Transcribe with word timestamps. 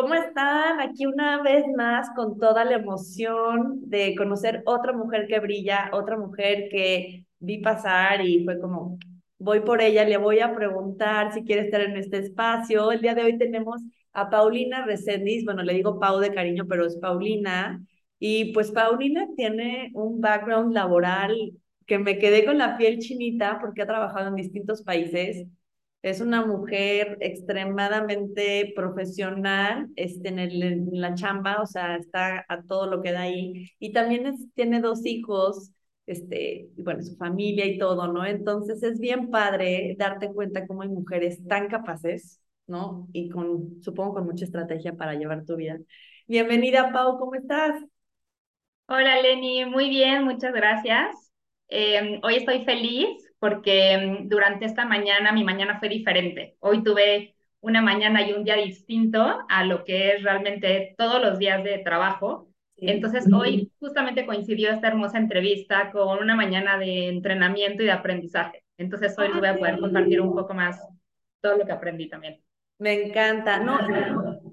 ¿Cómo 0.00 0.14
están? 0.14 0.80
Aquí 0.80 1.06
una 1.06 1.42
vez 1.42 1.64
más 1.76 2.08
con 2.14 2.38
toda 2.38 2.64
la 2.64 2.76
emoción 2.76 3.80
de 3.90 4.14
conocer 4.14 4.62
otra 4.64 4.92
mujer 4.92 5.26
que 5.26 5.40
brilla, 5.40 5.90
otra 5.92 6.16
mujer 6.16 6.68
que 6.70 7.26
vi 7.40 7.58
pasar 7.58 8.24
y 8.24 8.44
fue 8.44 8.60
como, 8.60 8.96
voy 9.40 9.58
por 9.58 9.82
ella, 9.82 10.04
le 10.04 10.16
voy 10.16 10.38
a 10.38 10.54
preguntar 10.54 11.32
si 11.32 11.42
quiere 11.42 11.62
estar 11.62 11.80
en 11.80 11.96
este 11.96 12.18
espacio. 12.18 12.92
El 12.92 13.00
día 13.00 13.16
de 13.16 13.24
hoy 13.24 13.38
tenemos 13.38 13.80
a 14.12 14.30
Paulina 14.30 14.84
Resendiz, 14.86 15.44
bueno, 15.44 15.64
le 15.64 15.74
digo 15.74 15.98
Pau 15.98 16.20
de 16.20 16.32
cariño, 16.32 16.66
pero 16.68 16.86
es 16.86 16.96
Paulina. 16.98 17.84
Y 18.20 18.52
pues 18.52 18.70
Paulina 18.70 19.26
tiene 19.36 19.90
un 19.94 20.20
background 20.20 20.74
laboral 20.74 21.34
que 21.86 21.98
me 21.98 22.18
quedé 22.18 22.44
con 22.44 22.58
la 22.58 22.76
piel 22.78 23.00
chinita 23.00 23.58
porque 23.60 23.82
ha 23.82 23.86
trabajado 23.86 24.28
en 24.28 24.36
distintos 24.36 24.80
países 24.84 25.44
es 26.02 26.20
una 26.20 26.46
mujer 26.46 27.18
extremadamente 27.20 28.72
profesional 28.76 29.88
este, 29.96 30.28
en, 30.28 30.38
el, 30.38 30.62
en 30.62 31.00
la 31.00 31.14
chamba, 31.14 31.60
o 31.60 31.66
sea, 31.66 31.96
está 31.96 32.44
a 32.48 32.62
todo 32.62 32.86
lo 32.86 33.02
que 33.02 33.12
da 33.12 33.22
ahí. 33.22 33.70
Y 33.78 33.92
también 33.92 34.50
tiene 34.54 34.80
dos 34.80 35.04
hijos, 35.06 35.72
este, 36.06 36.68
bueno, 36.78 37.02
su 37.02 37.16
familia 37.16 37.66
y 37.66 37.78
todo, 37.78 38.12
¿no? 38.12 38.24
Entonces 38.24 38.82
es 38.82 39.00
bien 39.00 39.30
padre 39.30 39.96
darte 39.98 40.32
cuenta 40.32 40.66
cómo 40.66 40.82
hay 40.82 40.88
mujeres 40.88 41.44
tan 41.46 41.68
capaces, 41.68 42.40
¿no? 42.66 43.08
Y 43.12 43.28
con, 43.28 43.82
supongo, 43.82 44.14
con 44.14 44.26
mucha 44.26 44.44
estrategia 44.44 44.94
para 44.94 45.14
llevar 45.14 45.44
tu 45.44 45.56
vida. 45.56 45.78
Bienvenida, 46.26 46.92
Pau, 46.92 47.18
¿cómo 47.18 47.34
estás? 47.34 47.82
Hola, 48.86 49.20
Lenny, 49.20 49.66
muy 49.66 49.88
bien, 49.90 50.24
muchas 50.24 50.52
gracias. 50.54 51.32
Eh, 51.68 52.20
hoy 52.22 52.36
estoy 52.36 52.64
feliz 52.64 53.27
porque 53.38 53.96
mm, 54.22 54.28
durante 54.28 54.64
esta 54.66 54.84
mañana 54.84 55.32
mi 55.32 55.44
mañana 55.44 55.78
fue 55.78 55.88
diferente. 55.88 56.56
Hoy 56.60 56.82
tuve 56.82 57.34
una 57.60 57.82
mañana 57.82 58.26
y 58.26 58.32
un 58.32 58.44
día 58.44 58.56
distinto 58.56 59.44
a 59.48 59.64
lo 59.64 59.84
que 59.84 60.12
es 60.12 60.22
realmente 60.22 60.94
todos 60.96 61.20
los 61.20 61.38
días 61.38 61.62
de 61.64 61.78
trabajo. 61.78 62.48
Entonces 62.76 63.26
hoy 63.32 63.72
justamente 63.80 64.24
coincidió 64.24 64.70
esta 64.70 64.86
hermosa 64.86 65.18
entrevista 65.18 65.90
con 65.90 66.20
una 66.20 66.36
mañana 66.36 66.78
de 66.78 67.08
entrenamiento 67.08 67.82
y 67.82 67.86
de 67.86 67.92
aprendizaje. 67.92 68.62
Entonces 68.76 69.18
hoy 69.18 69.28
les 69.28 69.38
voy 69.38 69.48
a 69.48 69.56
poder 69.56 69.80
compartir 69.80 70.20
un 70.20 70.32
poco 70.32 70.54
más 70.54 70.80
todo 71.40 71.56
lo 71.56 71.66
que 71.66 71.72
aprendí 71.72 72.08
también. 72.08 72.40
Me 72.78 73.06
encanta. 73.06 73.58
No, 73.58 73.76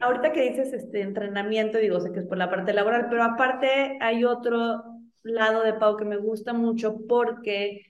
ahorita 0.02 0.34
que 0.34 0.50
dices 0.50 0.74
este 0.74 1.02
entrenamiento, 1.02 1.78
digo, 1.78 2.00
sé 2.00 2.12
que 2.12 2.20
es 2.20 2.26
por 2.26 2.40
la 2.40 2.50
parte 2.50 2.74
laboral, 2.74 3.06
pero 3.10 3.24
aparte 3.24 4.00
hay 4.02 4.24
otro 4.24 4.84
lado 5.22 5.62
de 5.62 5.74
Pau 5.74 5.96
que 5.96 6.06
me 6.06 6.18
gusta 6.18 6.54
mucho 6.54 7.06
porque 7.08 7.82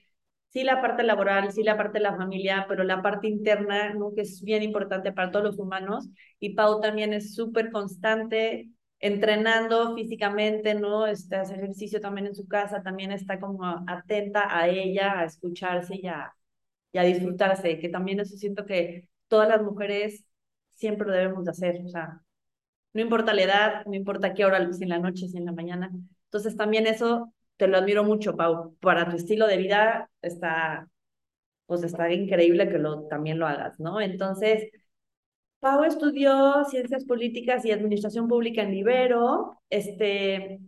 sí 0.56 0.64
la 0.64 0.80
parte 0.80 1.02
laboral, 1.02 1.52
sí 1.52 1.62
la 1.62 1.76
parte 1.76 1.98
de 1.98 2.04
la 2.04 2.16
familia, 2.16 2.64
pero 2.66 2.82
la 2.82 3.02
parte 3.02 3.28
interna, 3.28 3.92
¿no? 3.92 4.14
que 4.14 4.22
es 4.22 4.40
bien 4.42 4.62
importante 4.62 5.12
para 5.12 5.30
todos 5.30 5.44
los 5.44 5.58
humanos. 5.58 6.08
Y 6.40 6.54
Pau 6.54 6.80
también 6.80 7.12
es 7.12 7.34
súper 7.34 7.70
constante, 7.70 8.70
entrenando 8.98 9.94
físicamente, 9.94 10.74
¿no? 10.74 11.06
Este, 11.06 11.36
hace 11.36 11.56
ejercicio 11.56 12.00
también 12.00 12.28
en 12.28 12.34
su 12.34 12.48
casa, 12.48 12.82
también 12.82 13.12
está 13.12 13.38
como 13.38 13.84
atenta 13.86 14.46
a 14.48 14.66
ella, 14.68 15.20
a 15.20 15.24
escucharse 15.26 15.96
y 15.96 16.06
a, 16.06 16.32
y 16.92 16.98
a 16.98 17.02
disfrutarse, 17.02 17.78
que 17.78 17.90
también 17.90 18.20
eso 18.20 18.36
siento 18.38 18.64
que 18.64 19.10
todas 19.28 19.50
las 19.50 19.62
mujeres 19.62 20.24
siempre 20.70 21.06
lo 21.06 21.12
debemos 21.12 21.44
de 21.44 21.50
hacer, 21.50 21.82
o 21.84 21.88
sea, 21.88 22.22
no 22.94 23.02
importa 23.02 23.34
la 23.34 23.42
edad, 23.42 23.86
no 23.86 23.94
importa 23.94 24.32
qué 24.32 24.46
hora, 24.46 24.72
si 24.72 24.84
en 24.84 24.88
la 24.90 24.98
noche, 24.98 25.28
si 25.28 25.36
en 25.36 25.44
la 25.44 25.52
mañana. 25.52 25.90
Entonces 26.28 26.56
también 26.56 26.86
eso 26.86 27.32
te 27.56 27.68
lo 27.68 27.78
admiro 27.78 28.04
mucho, 28.04 28.36
Pau. 28.36 28.76
Para 28.80 29.08
tu 29.08 29.16
estilo 29.16 29.46
de 29.46 29.56
vida 29.56 30.10
está, 30.22 30.88
pues 31.66 31.82
está 31.82 32.12
increíble 32.12 32.68
que 32.68 32.78
lo, 32.78 33.06
también 33.08 33.38
lo 33.38 33.46
hagas, 33.46 33.78
¿no? 33.80 34.00
Entonces, 34.00 34.70
Pau 35.60 35.84
estudió 35.84 36.64
Ciencias 36.64 37.04
Políticas 37.04 37.64
y 37.64 37.72
Administración 37.72 38.28
Pública 38.28 38.62
en 38.62 38.72
Libero, 38.72 39.58
este, 39.70 40.60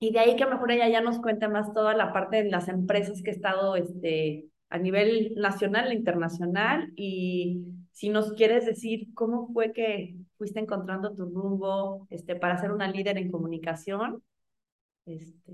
y 0.00 0.12
de 0.12 0.18
ahí 0.18 0.36
que 0.36 0.46
mejor 0.46 0.72
ella 0.72 0.88
ya 0.88 1.00
nos 1.00 1.20
cuente 1.20 1.48
más 1.48 1.72
toda 1.72 1.94
la 1.94 2.12
parte 2.12 2.42
de 2.42 2.50
las 2.50 2.68
empresas 2.68 3.22
que 3.22 3.30
ha 3.30 3.34
estado 3.34 3.76
este, 3.76 4.46
a 4.70 4.78
nivel 4.78 5.34
nacional 5.36 5.92
e 5.92 5.94
internacional, 5.94 6.92
y 6.96 7.62
si 7.92 8.08
nos 8.08 8.32
quieres 8.32 8.66
decir 8.66 9.12
cómo 9.14 9.48
fue 9.52 9.72
que 9.72 10.16
fuiste 10.38 10.60
encontrando 10.60 11.14
tu 11.14 11.26
rumbo 11.26 12.06
este, 12.10 12.34
para 12.34 12.58
ser 12.58 12.72
una 12.72 12.90
líder 12.90 13.18
en 13.18 13.30
comunicación, 13.30 14.22
este, 15.06 15.52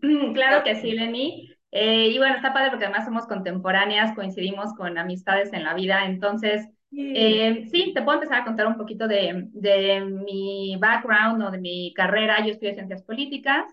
claro 0.34 0.64
que 0.64 0.76
sí, 0.80 0.92
Lenny. 0.92 1.50
Eh, 1.70 2.08
y 2.08 2.18
bueno, 2.18 2.36
está 2.36 2.52
padre 2.52 2.70
porque 2.70 2.86
además 2.86 3.04
somos 3.04 3.26
contemporáneas, 3.26 4.14
coincidimos 4.14 4.72
con 4.74 4.96
amistades 4.96 5.52
en 5.52 5.64
la 5.64 5.74
vida, 5.74 6.06
entonces, 6.06 6.66
eh, 7.12 7.66
sí, 7.70 7.92
te 7.94 8.00
puedo 8.02 8.16
empezar 8.18 8.40
a 8.40 8.44
contar 8.44 8.66
un 8.66 8.78
poquito 8.78 9.06
de, 9.06 9.48
de 9.52 10.00
mi 10.00 10.76
background 10.80 11.42
o 11.42 11.50
de 11.50 11.58
mi 11.58 11.92
carrera. 11.94 12.40
Yo 12.44 12.52
estudié 12.52 12.74
ciencias 12.74 13.02
políticas, 13.02 13.66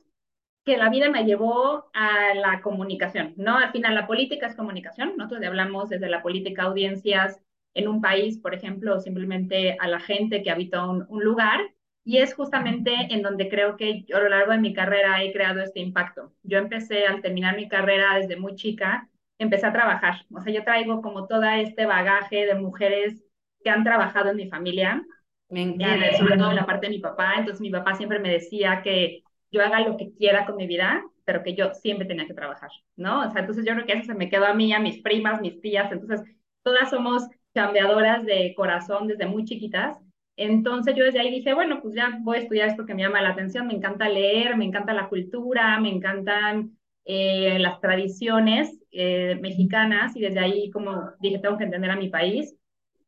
que 0.65 0.77
la 0.77 0.89
vida 0.89 1.09
me 1.09 1.25
llevó 1.25 1.89
a 1.93 2.33
la 2.35 2.61
comunicación, 2.61 3.33
¿no? 3.37 3.57
Al 3.57 3.71
final 3.71 3.95
la 3.95 4.07
política 4.07 4.47
es 4.47 4.55
comunicación, 4.55 5.13
nosotros 5.17 5.45
hablamos 5.45 5.89
desde 5.89 6.09
la 6.09 6.23
política 6.23 6.63
audiencias 6.63 7.39
en 7.75 7.87
un 7.87 8.01
país, 8.01 8.39
por 8.39 8.55
ejemplo, 8.55 8.99
simplemente 8.99 9.77
a 9.79 9.87
la 9.87 9.99
gente 9.99 10.41
que 10.43 10.51
habita 10.51 10.85
un, 10.89 11.05
un 11.09 11.23
lugar, 11.23 11.59
y 12.05 12.19
es 12.19 12.35
justamente 12.35 12.93
en 13.09 13.23
donde 13.23 13.49
creo 13.49 13.75
que 13.75 14.03
yo 14.03 14.17
a 14.17 14.19
lo 14.19 14.29
largo 14.29 14.51
de 14.51 14.59
mi 14.59 14.73
carrera 14.73 15.23
he 15.23 15.33
creado 15.33 15.61
este 15.61 15.79
impacto. 15.79 16.31
Yo 16.43 16.59
empecé 16.59 17.07
al 17.07 17.21
terminar 17.21 17.55
mi 17.55 17.67
carrera 17.67 18.15
desde 18.15 18.37
muy 18.37 18.53
chica, 18.53 19.09
empecé 19.39 19.65
a 19.65 19.73
trabajar. 19.73 20.23
O 20.31 20.39
sea, 20.39 20.53
yo 20.53 20.63
traigo 20.63 21.01
como 21.01 21.27
todo 21.27 21.43
este 21.43 21.87
bagaje 21.87 22.45
de 22.45 22.53
mujeres 22.53 23.23
que 23.63 23.71
han 23.71 23.83
trabajado 23.83 24.29
en 24.29 24.37
mi 24.37 24.47
familia, 24.47 25.03
me 25.49 25.63
encanta. 25.63 26.07
Eh, 26.09 26.17
sobre 26.17 26.37
todo 26.37 26.51
en 26.51 26.57
la 26.57 26.67
parte 26.67 26.85
de 26.85 26.93
mi 26.93 26.99
papá. 26.99 27.33
Entonces 27.39 27.59
mi 27.59 27.71
papá 27.71 27.95
siempre 27.95 28.19
me 28.19 28.29
decía 28.29 28.81
que 28.83 29.23
yo 29.51 29.63
haga 29.63 29.79
lo 29.79 29.97
que 29.97 30.13
quiera 30.13 30.45
con 30.45 30.57
mi 30.57 30.67
vida, 30.67 31.03
pero 31.25 31.41
que 31.41 31.55
yo 31.55 31.73
siempre 31.73 32.05
tenía 32.05 32.27
que 32.27 32.35
trabajar, 32.35 32.69
¿no? 32.95 33.27
O 33.27 33.31
sea, 33.31 33.41
entonces 33.41 33.65
yo 33.65 33.73
creo 33.73 33.85
que 33.87 33.93
eso 33.93 34.05
se 34.05 34.13
me 34.13 34.29
quedó 34.29 34.45
a 34.45 34.53
mí, 34.53 34.71
a 34.73 34.79
mis 34.79 35.01
primas, 35.01 35.41
mis 35.41 35.59
tías. 35.59 35.91
Entonces 35.91 36.21
todas 36.61 36.91
somos 36.91 37.27
cambiadoras 37.51 38.23
de 38.25 38.53
corazón 38.55 39.07
desde 39.07 39.25
muy 39.25 39.43
chiquitas 39.43 39.97
entonces 40.37 40.95
yo 40.95 41.05
desde 41.05 41.19
ahí 41.19 41.31
dije, 41.31 41.53
bueno, 41.53 41.81
pues 41.81 41.95
ya 41.95 42.17
voy 42.21 42.37
a 42.37 42.39
estudiar 42.41 42.69
esto 42.69 42.85
que 42.85 42.93
me 42.93 43.03
llama 43.03 43.21
la 43.21 43.29
atención, 43.29 43.67
me 43.67 43.73
encanta 43.73 44.09
leer, 44.09 44.57
me 44.57 44.65
encanta 44.65 44.93
la 44.93 45.07
cultura, 45.09 45.79
me 45.79 45.89
encantan 45.89 46.77
eh, 47.05 47.57
las 47.59 47.79
tradiciones 47.79 48.79
eh, 48.91 49.37
mexicanas 49.41 50.15
y 50.15 50.21
desde 50.21 50.39
ahí 50.39 50.69
como 50.71 51.11
dije, 51.19 51.39
tengo 51.39 51.57
que 51.57 51.65
entender 51.65 51.91
a 51.91 51.95
mi 51.95 52.09
país. 52.09 52.55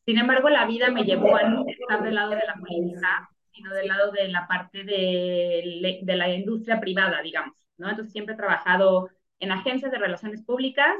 Sin 0.05 0.17
embargo, 0.17 0.49
la 0.49 0.65
vida 0.65 0.89
me 0.91 1.03
llevó 1.03 1.35
a 1.35 1.43
no 1.43 1.65
estar 1.67 2.03
del 2.03 2.15
lado 2.15 2.31
de 2.31 2.43
la 2.47 2.55
política, 2.55 3.29
sino 3.53 3.73
del 3.73 3.87
lado 3.87 4.11
de 4.11 4.27
la 4.29 4.47
parte 4.47 4.83
de, 4.83 5.99
de 6.01 6.15
la 6.15 6.33
industria 6.33 6.79
privada, 6.79 7.21
digamos, 7.21 7.57
¿no? 7.77 7.89
Entonces 7.89 8.13
siempre 8.13 8.35
he 8.35 8.37
trabajado 8.37 9.09
en 9.39 9.51
agencias 9.51 9.91
de 9.91 9.97
relaciones 9.97 10.43
públicas 10.43 10.95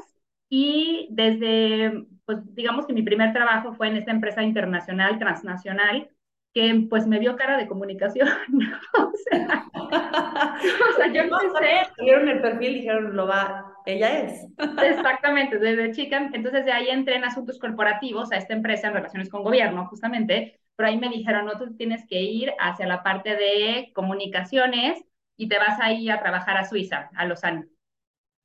y 0.50 1.08
desde, 1.10 2.04
pues 2.24 2.38
digamos 2.54 2.86
que 2.86 2.92
mi 2.92 3.02
primer 3.02 3.32
trabajo 3.32 3.74
fue 3.74 3.88
en 3.88 3.96
esta 3.96 4.10
empresa 4.10 4.42
internacional, 4.42 5.18
transnacional, 5.18 6.08
que 6.54 6.86
pues 6.88 7.06
me 7.06 7.18
vio 7.18 7.36
cara 7.36 7.56
de 7.56 7.68
comunicación. 7.68 8.28
o, 8.98 9.12
sea, 9.30 9.66
o 9.74 10.96
sea, 10.96 11.12
yo 11.12 11.26
no 11.26 11.38
sé. 11.38 11.86
Vieron 12.02 12.28
el 12.28 12.40
perfil 12.40 12.70
y 12.70 12.80
dijeron, 12.80 13.16
lo 13.16 13.26
va, 13.26 13.72
ella 13.86 14.20
es. 14.20 14.46
Exactamente, 14.82 15.58
desde 15.58 15.92
chica. 15.92 16.30
Entonces 16.32 16.64
de 16.64 16.72
ahí 16.72 16.88
entré 16.88 17.16
en 17.16 17.24
asuntos 17.24 17.58
corporativos 17.58 18.32
a 18.32 18.36
esta 18.36 18.54
empresa 18.54 18.88
en 18.88 18.94
relaciones 18.94 19.28
con 19.28 19.42
gobierno, 19.42 19.86
justamente. 19.86 20.60
Pero 20.76 20.88
ahí 20.88 20.98
me 20.98 21.08
dijeron, 21.08 21.46
no, 21.46 21.52
tú 21.58 21.74
tienes 21.76 22.06
que 22.06 22.20
ir 22.20 22.52
hacia 22.60 22.86
la 22.86 23.02
parte 23.02 23.34
de 23.34 23.90
comunicaciones 23.94 25.04
y 25.36 25.48
te 25.48 25.58
vas 25.58 25.80
ahí 25.80 26.08
a 26.08 26.20
trabajar 26.20 26.56
a 26.56 26.64
Suiza, 26.64 27.10
a 27.16 27.26
Lausanne. 27.26 27.66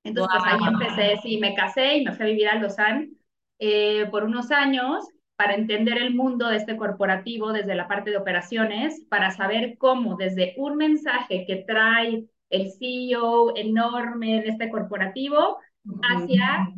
Entonces, 0.04 0.38
pues 0.40 0.54
ahí 0.54 0.68
empecé, 0.68 1.22
sí, 1.22 1.38
me 1.38 1.54
casé 1.56 1.98
y 1.98 2.06
me 2.06 2.12
fui 2.12 2.26
a 2.26 2.30
vivir 2.30 2.48
a 2.50 2.56
Lausanne 2.56 3.12
eh, 3.60 4.08
por 4.12 4.24
unos 4.24 4.52
años 4.52 5.08
para 5.36 5.56
entender 5.56 5.98
el 5.98 6.14
mundo 6.14 6.48
de 6.48 6.58
este 6.58 6.78
corporativo 6.78 7.52
desde 7.54 7.76
la 7.76 7.88
parte 7.88 8.12
de 8.12 8.18
operaciones, 8.18 9.06
para 9.10 9.32
saber 9.32 9.78
cómo 9.78 10.16
desde 10.16 10.54
un 10.58 10.78
mensaje 10.78 11.46
que 11.48 11.64
trae 11.68 12.26
el 12.50 12.72
CEO 12.72 13.56
enorme 13.56 14.42
de 14.42 14.50
este 14.50 14.70
corporativo 14.70 15.58
hacia 16.04 16.72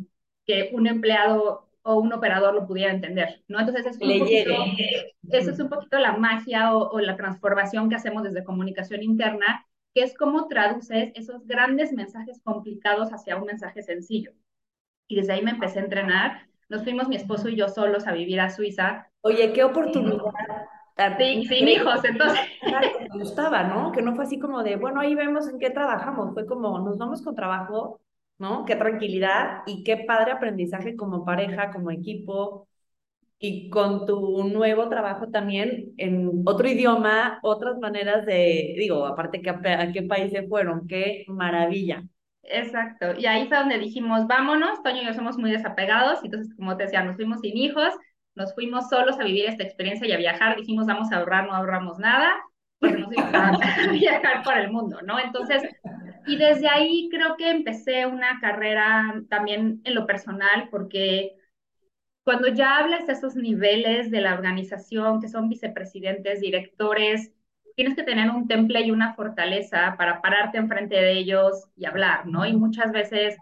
que 0.46 0.70
un 0.72 0.86
empleado 0.86 1.68
o 1.82 1.96
un 1.96 2.12
operador 2.12 2.54
lo 2.54 2.66
pudiera 2.66 2.92
entender, 2.92 3.44
¿no? 3.46 3.60
Entonces 3.60 3.86
es 3.86 3.98
un 4.00 4.18
poquito, 4.18 4.54
eso 5.30 5.50
es 5.50 5.60
un 5.60 5.68
poquito 5.68 5.98
la 5.98 6.16
magia 6.16 6.74
o, 6.74 6.90
o, 6.90 6.98
la 6.98 7.16
transformación 7.16 7.88
que 7.88 7.94
hacemos 7.94 8.24
desde 8.24 8.42
comunicación 8.42 9.02
interna, 9.02 9.64
que 9.94 10.02
es 10.02 10.16
cómo 10.16 10.48
traduces 10.48 11.12
esos 11.14 11.46
grandes 11.46 11.92
mensajes 11.92 12.40
complicados 12.42 13.12
hacia 13.12 13.36
un 13.36 13.44
mensaje 13.44 13.82
sencillo. 13.82 14.32
Y 15.06 15.16
desde 15.16 15.34
ahí 15.34 15.42
me 15.42 15.52
empecé 15.52 15.78
a 15.78 15.84
entrenar 15.84 16.48
nos 16.68 16.82
fuimos 16.82 17.08
mi 17.08 17.16
esposo 17.16 17.48
y 17.48 17.56
yo 17.56 17.68
solos 17.68 18.06
a 18.06 18.12
vivir 18.12 18.40
a 18.40 18.50
Suiza. 18.50 19.08
Oye, 19.20 19.52
qué 19.52 19.64
oportunidad. 19.64 20.22
Sí, 21.18 21.44
sin 21.46 21.68
hijos, 21.68 22.04
entonces. 22.04 22.40
Me 23.12 23.18
gustaba, 23.20 23.64
¿no? 23.64 23.92
Que 23.92 24.02
no 24.02 24.14
fue 24.14 24.24
así 24.24 24.38
como 24.38 24.62
de, 24.62 24.76
bueno, 24.76 25.00
ahí 25.00 25.14
vemos 25.14 25.48
en 25.48 25.58
qué 25.58 25.70
trabajamos. 25.70 26.32
Fue 26.34 26.46
como, 26.46 26.78
nos 26.80 26.96
vamos 26.98 27.22
con 27.22 27.34
trabajo, 27.34 28.00
¿no? 28.38 28.64
Qué 28.64 28.76
tranquilidad 28.76 29.62
y 29.66 29.84
qué 29.84 29.98
padre 29.98 30.32
aprendizaje 30.32 30.96
como 30.96 31.24
pareja, 31.24 31.70
como 31.72 31.90
equipo. 31.90 32.68
y 33.38 33.70
con 33.70 34.06
tu 34.06 34.44
nuevo 34.44 34.88
trabajo 34.88 35.28
también 35.30 35.94
en 35.98 36.42
otro 36.46 36.68
idioma, 36.68 37.38
otras 37.42 37.78
maneras 37.78 38.26
de, 38.26 38.74
digo, 38.78 39.06
aparte 39.06 39.42
que 39.42 39.50
a, 39.50 39.92
qué 39.92 40.02
país 40.04 40.32
se 40.32 40.46
fueron, 40.48 40.86
qué 40.86 41.24
maravilla. 41.28 42.04
Exacto, 42.48 43.14
y 43.18 43.26
ahí 43.26 43.48
fue 43.48 43.56
donde 43.56 43.78
dijimos, 43.78 44.26
vámonos, 44.26 44.82
Toño 44.82 45.02
y 45.02 45.06
yo 45.06 45.14
somos 45.14 45.36
muy 45.36 45.50
desapegados, 45.50 46.20
entonces 46.22 46.54
como 46.54 46.76
te 46.76 46.84
decía, 46.84 47.02
nos 47.02 47.16
fuimos 47.16 47.40
sin 47.40 47.56
hijos, 47.56 47.92
nos 48.34 48.54
fuimos 48.54 48.88
solos 48.88 49.18
a 49.18 49.24
vivir 49.24 49.46
esta 49.46 49.64
experiencia 49.64 50.06
y 50.06 50.12
a 50.12 50.18
viajar, 50.18 50.56
dijimos, 50.56 50.86
vamos 50.86 51.10
a 51.10 51.16
ahorrar, 51.16 51.46
no 51.46 51.54
ahorramos 51.54 51.98
nada, 51.98 52.34
porque 52.78 52.98
nos 52.98 53.12
íbamos 53.12 53.60
a 53.62 53.90
viajar 53.92 54.42
por 54.44 54.56
el 54.56 54.70
mundo, 54.70 55.00
¿no? 55.02 55.18
Entonces, 55.18 55.62
y 56.26 56.36
desde 56.36 56.68
ahí 56.68 57.08
creo 57.10 57.36
que 57.36 57.50
empecé 57.50 58.06
una 58.06 58.38
carrera 58.40 59.22
también 59.28 59.80
en 59.84 59.94
lo 59.94 60.06
personal, 60.06 60.68
porque 60.70 61.32
cuando 62.24 62.48
ya 62.48 62.78
hablas 62.78 63.06
de 63.06 63.12
esos 63.12 63.36
niveles 63.36 64.10
de 64.10 64.20
la 64.20 64.34
organización, 64.34 65.20
que 65.20 65.28
son 65.28 65.48
vicepresidentes, 65.48 66.40
directores, 66.40 67.32
tienes 67.76 67.94
que 67.94 68.02
tener 68.02 68.30
un 68.30 68.48
temple 68.48 68.80
y 68.80 68.90
una 68.90 69.14
fortaleza 69.14 69.94
para 69.96 70.20
pararte 70.20 70.58
enfrente 70.58 70.96
de 70.96 71.12
ellos 71.12 71.68
y 71.76 71.84
hablar, 71.84 72.26
¿no? 72.26 72.44
Y 72.46 72.54
muchas 72.56 72.90
veces 72.90 73.36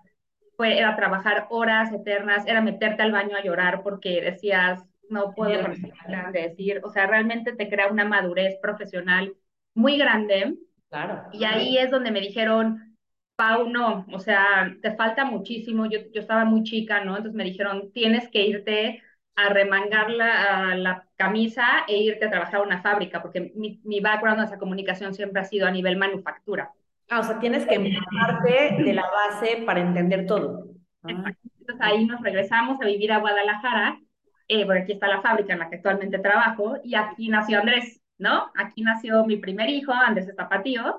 fue, 0.56 0.76
era 0.78 0.96
trabajar 0.96 1.46
horas 1.50 1.92
eternas, 1.92 2.46
era 2.46 2.60
meterte 2.60 3.02
al 3.02 3.12
baño 3.12 3.36
a 3.36 3.42
llorar 3.42 3.82
porque 3.82 4.20
decías, 4.20 4.84
no 5.08 5.34
puedo 5.34 5.62
con 5.62 6.32
de 6.32 6.40
decir, 6.40 6.80
o 6.82 6.90
sea, 6.90 7.06
realmente 7.06 7.52
te 7.52 7.68
crea 7.68 7.88
una 7.88 8.04
madurez 8.04 8.58
profesional 8.60 9.34
muy 9.74 9.98
grande. 9.98 10.56
Claro. 10.90 11.28
Y 11.32 11.44
ahí 11.44 11.78
es 11.78 11.90
donde 11.90 12.10
me 12.10 12.20
dijeron, 12.20 12.96
Pau, 13.36 13.68
no, 13.68 14.06
o 14.12 14.18
sea, 14.18 14.74
te 14.80 14.94
falta 14.94 15.24
muchísimo, 15.24 15.86
yo, 15.86 15.98
yo 16.12 16.20
estaba 16.20 16.44
muy 16.44 16.62
chica, 16.62 17.04
¿no? 17.04 17.16
Entonces 17.16 17.34
me 17.36 17.44
dijeron, 17.44 17.92
tienes 17.92 18.28
que 18.28 18.46
irte 18.46 19.02
a 19.36 19.48
remangar 19.48 20.10
la, 20.10 20.76
la 20.76 21.08
camisa 21.16 21.84
e 21.88 21.96
irte 21.98 22.26
a 22.26 22.30
trabajar 22.30 22.60
a 22.60 22.62
una 22.62 22.82
fábrica, 22.82 23.20
porque 23.20 23.52
mi, 23.54 23.80
mi 23.84 24.00
background 24.00 24.38
en 24.38 24.44
esa 24.46 24.58
comunicación 24.58 25.14
siempre 25.14 25.40
ha 25.40 25.44
sido 25.44 25.66
a 25.66 25.70
nivel 25.70 25.96
manufactura. 25.96 26.72
Ah, 27.10 27.20
o 27.20 27.22
sea, 27.22 27.38
tienes 27.38 27.66
que 27.66 27.78
parte 27.78 28.82
de 28.82 28.92
la 28.94 29.04
base 29.10 29.62
para 29.66 29.80
entender 29.80 30.26
todo. 30.26 30.66
Entonces 31.06 31.76
ahí 31.80 32.06
nos 32.06 32.20
regresamos 32.22 32.80
a 32.80 32.86
vivir 32.86 33.12
a 33.12 33.18
Guadalajara, 33.18 34.00
eh, 34.48 34.64
porque 34.64 34.80
aquí 34.80 34.92
está 34.92 35.08
la 35.08 35.20
fábrica 35.20 35.52
en 35.52 35.58
la 35.58 35.68
que 35.68 35.76
actualmente 35.76 36.18
trabajo, 36.18 36.76
y 36.82 36.94
aquí 36.94 37.28
nació 37.28 37.60
Andrés, 37.60 38.00
¿no? 38.18 38.50
Aquí 38.56 38.82
nació 38.82 39.24
mi 39.26 39.36
primer 39.36 39.68
hijo, 39.68 39.92
Andrés 39.92 40.32
Zapatío, 40.34 40.98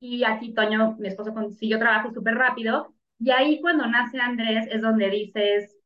y 0.00 0.24
aquí 0.24 0.54
Toño, 0.54 0.96
mi 0.98 1.08
esposo, 1.08 1.34
consiguió 1.34 1.78
trabajo 1.78 2.12
súper 2.12 2.34
rápido. 2.34 2.94
Y 3.18 3.30
ahí 3.30 3.60
cuando 3.60 3.86
nace 3.86 4.18
Andrés 4.20 4.66
es 4.70 4.82
donde 4.82 5.10
dices, 5.10 5.76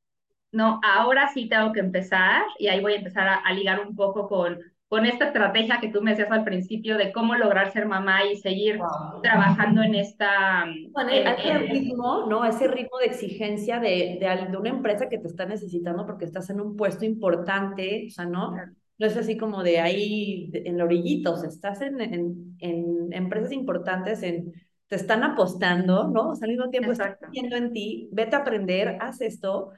no, 0.57 0.81
ahora 0.83 1.29
sí 1.29 1.49
tengo 1.49 1.73
que 1.73 1.81
empezar 1.81 2.43
y 2.59 2.69
ahí 2.69 2.81
voy 2.81 2.95
a 2.95 2.97
empezar 2.97 3.29
a, 3.45 3.53
ligar 3.53 3.87
un 3.87 3.95
poco 3.95 4.27
con, 4.27 4.59
con 4.89 5.05
esta 5.05 5.27
estrategia 5.27 5.81
que 5.81 5.89
tú 5.89 6.01
me 6.01 6.13
decías 6.13 6.31
al 6.31 6.45
principio 6.45 6.97
de 6.97 7.13
cómo 7.13 7.35
lograr 7.35 7.73
ser 7.73 7.87
mamá 7.87 8.25
y 8.25 8.37
seguir 8.37 8.81
trabajando 9.23 9.83
en 9.83 9.95
esta... 9.95 10.65
Bueno, 10.93 11.11
ese 11.11 11.59
ritmo, 11.59 12.25
¿no? 12.27 12.45
Ese 12.47 12.69
ritmo 12.69 12.99
de 12.99 13.07
exigencia 13.07 13.79
de, 13.81 14.19
de, 14.19 14.49
de, 14.51 14.57
una 14.57 14.71
empresa 14.71 15.11
que 15.11 15.19
te 15.19 15.29
está 15.29 15.45
necesitando 15.45 16.07
porque 16.07 16.25
estás 16.25 16.49
en 16.49 16.63
un 16.63 16.75
puesto 16.75 17.05
importante, 17.05 18.07
o 18.09 18.11
sea, 18.11 18.25
¿no? 18.25 18.55
no 18.99 19.07
es 19.07 19.17
así 19.17 19.37
como 19.37 19.63
de 19.63 19.81
ahí 19.81 20.51
en 20.55 20.79
la 20.79 20.85
orillita, 20.85 21.31
o 21.31 21.37
sea, 21.37 21.51
estás 21.51 21.83
en, 21.83 22.01
en, 22.01 22.57
en, 22.61 23.13
empresas 23.13 23.53
importantes, 23.53 24.23
en, 24.23 24.55
te 24.89 24.97
están 24.97 25.23
apostando, 25.23 26.09
¿no? 26.09 26.31
O 26.31 26.35
sea, 26.35 26.47
al 26.47 26.53
mismo 26.53 26.71
tiempo 26.71 26.93
están 26.93 27.17
viendo 27.31 27.57
en 27.57 27.73
ti, 27.73 28.09
vete 28.13 28.37
a 28.37 28.41
aprender, 28.41 28.97
haz 29.01 29.21
esto, 29.21 29.71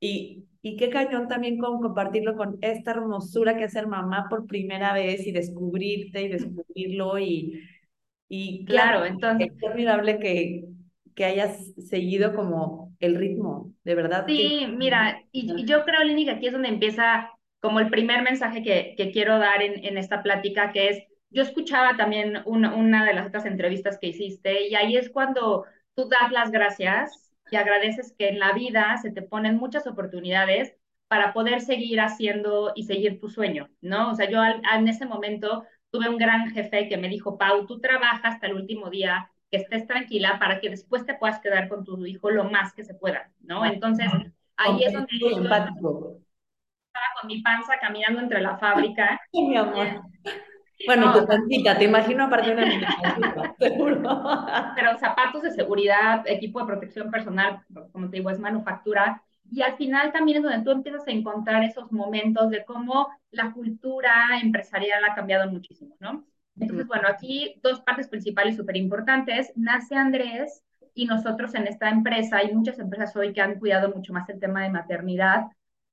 y, 0.00 0.44
y 0.62 0.76
qué 0.76 0.90
cañón 0.90 1.28
también 1.28 1.58
con 1.58 1.80
compartirlo 1.80 2.36
con 2.36 2.58
esta 2.60 2.92
hermosura 2.92 3.56
que 3.56 3.64
es 3.64 3.72
ser 3.72 3.86
mamá 3.86 4.26
por 4.28 4.46
primera 4.46 4.92
vez 4.92 5.26
y 5.26 5.32
descubrirte 5.32 6.22
y 6.22 6.28
descubrirlo 6.28 7.18
y, 7.18 7.62
y 8.28 8.64
claro, 8.64 9.04
entonces 9.04 9.52
es 9.56 9.64
admirable 9.64 10.18
que, 10.18 10.64
que 11.14 11.24
hayas 11.24 11.72
seguido 11.78 12.34
como 12.34 12.94
el 13.00 13.16
ritmo, 13.16 13.72
de 13.84 13.94
verdad. 13.94 14.24
Sí, 14.26 14.66
mira, 14.76 15.22
y, 15.32 15.52
y, 15.60 15.64
yo 15.64 15.84
creo, 15.84 16.02
Lini, 16.04 16.24
que 16.24 16.32
aquí 16.32 16.46
es 16.46 16.52
donde 16.52 16.68
empieza 16.68 17.30
como 17.60 17.80
el 17.80 17.90
primer 17.90 18.22
mensaje 18.22 18.62
que, 18.62 18.94
que 18.96 19.10
quiero 19.10 19.38
dar 19.38 19.62
en, 19.62 19.84
en, 19.84 19.98
esta 19.98 20.22
plática, 20.22 20.72
que 20.72 20.88
es, 20.88 21.02
yo 21.30 21.42
escuchaba 21.42 21.96
también 21.96 22.38
una, 22.44 22.74
una 22.74 23.04
de 23.04 23.14
las 23.14 23.28
otras 23.28 23.46
entrevistas 23.46 23.98
que 23.98 24.08
hiciste 24.08 24.68
y 24.68 24.74
ahí 24.74 24.96
es 24.96 25.10
cuando 25.10 25.64
tú 25.94 26.08
das 26.08 26.30
las 26.32 26.50
gracias 26.50 27.25
y 27.50 27.56
agradeces 27.56 28.14
que 28.18 28.28
en 28.28 28.38
la 28.38 28.52
vida 28.52 28.96
se 28.98 29.10
te 29.10 29.22
ponen 29.22 29.56
muchas 29.56 29.86
oportunidades 29.86 30.74
para 31.08 31.32
poder 31.32 31.60
seguir 31.60 32.00
haciendo 32.00 32.72
y 32.74 32.84
seguir 32.84 33.20
tu 33.20 33.28
sueño, 33.28 33.68
¿no? 33.80 34.10
O 34.10 34.14
sea, 34.14 34.28
yo 34.28 34.40
en 34.44 34.88
ese 34.88 35.06
momento 35.06 35.64
tuve 35.90 36.08
un 36.08 36.18
gran 36.18 36.50
jefe 36.50 36.88
que 36.88 36.96
me 36.96 37.08
dijo, 37.08 37.38
Pau, 37.38 37.66
tú 37.66 37.80
trabajas 37.80 38.34
hasta 38.34 38.48
el 38.48 38.54
último 38.54 38.90
día, 38.90 39.30
que 39.50 39.58
estés 39.58 39.86
tranquila 39.86 40.38
para 40.38 40.60
que 40.60 40.70
después 40.70 41.06
te 41.06 41.14
puedas 41.14 41.40
quedar 41.40 41.68
con 41.68 41.84
tu 41.84 42.04
hijo 42.04 42.30
lo 42.30 42.44
más 42.44 42.72
que 42.72 42.84
se 42.84 42.94
pueda, 42.94 43.30
¿no? 43.40 43.64
Entonces, 43.64 44.10
ahí 44.56 44.82
es 44.82 44.92
donde 44.92 45.18
yo, 45.18 45.28
con 47.20 47.28
mi 47.28 47.42
panza 47.42 47.78
caminando 47.80 48.20
entre 48.20 48.40
la 48.40 48.56
fábrica. 48.58 49.20
mi 49.32 49.56
amor. 49.56 50.02
Bueno, 50.86 51.12
tu 51.12 51.26
pancita, 51.26 51.76
te 51.76 51.84
imagino 51.84 52.24
aparte 52.24 52.54
de 52.54 52.62
una 52.62 53.54
seguro. 53.58 54.22
Pero 54.74 54.98
zapatos 54.98 55.42
de 55.42 55.50
seguridad, 55.50 56.22
equipo 56.26 56.60
de 56.60 56.66
protección 56.66 57.10
personal, 57.10 57.60
como 57.92 58.08
te 58.08 58.18
digo, 58.18 58.30
es 58.30 58.38
manufactura. 58.38 59.22
Y 59.50 59.62
al 59.62 59.76
final 59.76 60.12
también 60.12 60.38
es 60.38 60.42
donde 60.42 60.64
tú 60.64 60.70
empiezas 60.70 61.06
a 61.06 61.10
encontrar 61.10 61.62
esos 61.62 61.92
momentos 61.92 62.50
de 62.50 62.64
cómo 62.64 63.08
la 63.30 63.52
cultura 63.52 64.40
empresarial 64.42 65.04
ha 65.04 65.14
cambiado 65.14 65.50
muchísimo, 65.50 65.96
¿no? 66.00 66.24
Entonces, 66.58 66.86
bueno, 66.86 67.06
aquí 67.06 67.60
dos 67.62 67.80
partes 67.80 68.08
principales 68.08 68.56
súper 68.56 68.76
importantes. 68.76 69.52
Nace 69.56 69.94
Andrés 69.94 70.62
y 70.94 71.04
nosotros 71.06 71.54
en 71.54 71.66
esta 71.66 71.90
empresa, 71.90 72.38
hay 72.38 72.54
muchas 72.54 72.78
empresas 72.78 73.14
hoy 73.14 73.32
que 73.32 73.42
han 73.42 73.58
cuidado 73.58 73.92
mucho 73.94 74.12
más 74.12 74.28
el 74.30 74.40
tema 74.40 74.62
de 74.62 74.70
maternidad, 74.70 75.44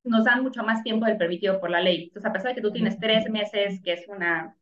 nos 0.05 0.23
dan 0.23 0.41
mucho 0.43 0.63
más 0.63 0.81
tiempo 0.83 1.05
del 1.05 1.17
permitido 1.17 1.59
por 1.59 1.69
la 1.69 1.81
ley. 1.81 2.05
Entonces, 2.05 2.29
a 2.29 2.33
pesar 2.33 2.49
de 2.49 2.55
que 2.55 2.61
tú 2.61 2.71
tienes 2.71 2.97
tres 2.99 3.29
meses, 3.29 3.81
que 3.83 3.93
es 3.93 4.07
una 4.07 4.55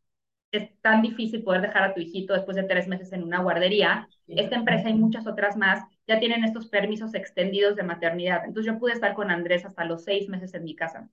es 0.51 0.69
tan 0.81 1.01
difícil 1.01 1.43
poder 1.43 1.61
dejar 1.61 1.83
a 1.83 1.93
tu 1.93 2.01
hijito 2.01 2.33
después 2.33 2.55
de 2.57 2.63
tres 2.63 2.87
meses 2.87 3.13
en 3.13 3.23
una 3.23 3.41
guardería, 3.41 4.07
esta 4.27 4.55
empresa 4.55 4.89
y 4.89 4.93
muchas 4.93 5.27
otras 5.27 5.55
más 5.55 5.83
ya 6.07 6.19
tienen 6.19 6.43
estos 6.43 6.67
permisos 6.67 7.13
extendidos 7.13 7.75
de 7.75 7.83
maternidad. 7.83 8.43
Entonces 8.45 8.73
yo 8.73 8.79
pude 8.79 8.93
estar 8.93 9.13
con 9.13 9.31
Andrés 9.31 9.65
hasta 9.65 9.85
los 9.85 10.03
seis 10.03 10.27
meses 10.29 10.53
en 10.53 10.63
mi 10.63 10.75
casa. 10.75 11.09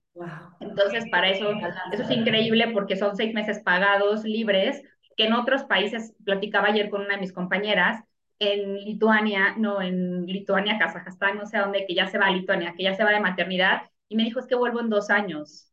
Entonces 0.60 1.04
para 1.10 1.30
eso, 1.30 1.52
eso 1.92 2.02
es 2.02 2.10
increíble 2.10 2.68
porque 2.72 2.96
son 2.96 3.16
seis 3.16 3.32
meses 3.34 3.60
pagados, 3.60 4.24
libres, 4.24 4.82
que 5.16 5.26
en 5.26 5.32
otros 5.32 5.64
países, 5.64 6.14
platicaba 6.24 6.68
ayer 6.68 6.90
con 6.90 7.02
una 7.02 7.14
de 7.14 7.20
mis 7.20 7.32
compañeras, 7.32 8.04
en 8.40 8.76
Lituania, 8.76 9.54
no, 9.56 9.82
en 9.82 10.26
Lituania, 10.26 10.78
Kazajstán, 10.78 11.38
no 11.38 11.46
sé 11.46 11.58
dónde, 11.58 11.86
que 11.86 11.94
ya 11.94 12.06
se 12.06 12.18
va 12.18 12.26
a 12.26 12.30
Lituania, 12.30 12.74
que 12.76 12.84
ya 12.84 12.94
se 12.94 13.02
va 13.02 13.10
de 13.10 13.20
maternidad 13.20 13.82
y 14.08 14.16
me 14.16 14.24
dijo, 14.24 14.38
es 14.40 14.46
que 14.46 14.54
vuelvo 14.54 14.80
en 14.80 14.90
dos 14.90 15.10
años. 15.10 15.72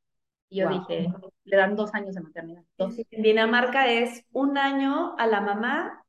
Y 0.50 0.58
yo 0.58 0.70
dije, 0.70 1.10
le 1.46 1.58
dan 1.58 1.76
dos 1.76 1.94
años 1.94 2.16
de 2.16 2.22
maternidad. 2.22 2.64
En 2.78 3.22
Dinamarca 3.22 3.92
es 3.92 4.26
un 4.32 4.58
año 4.58 5.16
a 5.18 5.28
la 5.28 5.42
mamá 5.42 6.04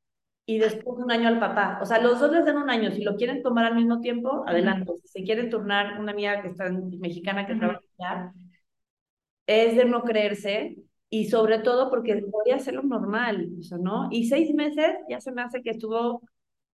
y 0.47 0.59
después 0.59 0.99
un 0.99 1.11
año 1.11 1.28
al 1.28 1.38
papá. 1.38 1.78
O 1.83 1.87
sea, 1.87 2.00
los 2.00 2.21
dos 2.21 2.33
les 2.33 2.45
dan 2.45 2.57
un 2.57 2.71
año. 2.71 2.90
Si 2.90 3.02
lo 3.02 3.16
quieren 3.16 3.43
tomar 3.43 3.64
al 3.64 3.75
mismo 3.75 4.00
tiempo, 4.00 4.45
adelante. 4.47 4.93
Si 5.02 5.09
se 5.09 5.25
quieren 5.25 5.50
turnar, 5.50 6.00
una 6.00 6.12
amiga 6.12 6.40
que 6.40 6.49
está 6.49 6.71
mexicana 6.71 7.47
que 7.47 7.57
trabaja 7.57 7.81
allá, 7.99 8.33
es 9.47 9.76
de 9.76 9.85
no 9.85 10.02
creerse 10.02 10.76
y 11.11 11.28
sobre 11.28 11.59
todo 11.59 11.90
porque 11.90 12.25
voy 12.26 12.52
a 12.52 12.57
hacerlo 12.57 12.83
normal, 12.83 13.49
¿no? 13.81 14.09
Y 14.11 14.26
seis 14.26 14.52
meses 14.55 14.97
ya 15.09 15.21
se 15.21 15.33
me 15.33 15.43
hace 15.43 15.62
que 15.62 15.71
estuvo 15.71 16.23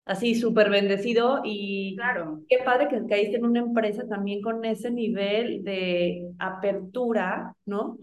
así 0.05 0.35
súper 0.35 0.71
bendecido 0.71 1.41
y 1.45 1.95
claro. 1.97 2.41
qué 2.49 2.59
padre 2.65 2.89
que 2.89 3.07
caíste 3.07 3.37
en 3.37 3.45
una 3.45 3.61
empresa 3.61 4.09
también 4.09 4.41
con 4.41 4.65
ese 4.65 4.91
nivel 4.91 5.63
de 5.63 6.33
apertura, 6.39 7.55
¿no? 7.67 7.99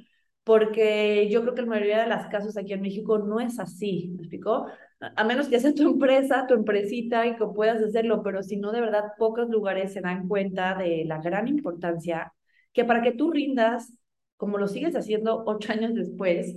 Porque 0.47 1.27
yo 1.29 1.41
creo 1.41 1.53
que 1.53 1.61
la 1.61 1.67
mayoría 1.67 1.99
de 1.99 2.07
las 2.07 2.27
casos 2.27 2.55
aquí 2.57 2.71
en 2.71 2.81
México 2.81 3.19
no 3.19 3.41
es 3.41 3.59
así, 3.59 4.13
¿me 4.15 4.21
explicó? 4.23 4.67
A 5.01 5.23
menos 5.25 5.49
que 5.49 5.59
sea 5.59 5.73
tu 5.73 5.83
empresa, 5.83 6.47
tu 6.47 6.53
empresita 6.53 7.27
y 7.27 7.35
que 7.35 7.45
puedas 7.45 7.83
hacerlo, 7.83 8.23
pero 8.23 8.41
si 8.41 8.55
no, 8.55 8.71
de 8.71 8.79
verdad, 8.79 9.11
pocos 9.17 9.49
lugares 9.49 9.91
se 9.91 9.99
dan 10.01 10.27
cuenta 10.29 10.75
de 10.75 11.03
la 11.05 11.19
gran 11.19 11.49
importancia 11.49 12.33
que 12.71 12.85
para 12.85 13.01
que 13.01 13.11
tú 13.11 13.31
rindas, 13.31 13.93
como 14.37 14.57
lo 14.57 14.67
sigues 14.67 14.95
haciendo 14.95 15.43
ocho 15.45 15.73
años 15.73 15.93
después, 15.93 16.55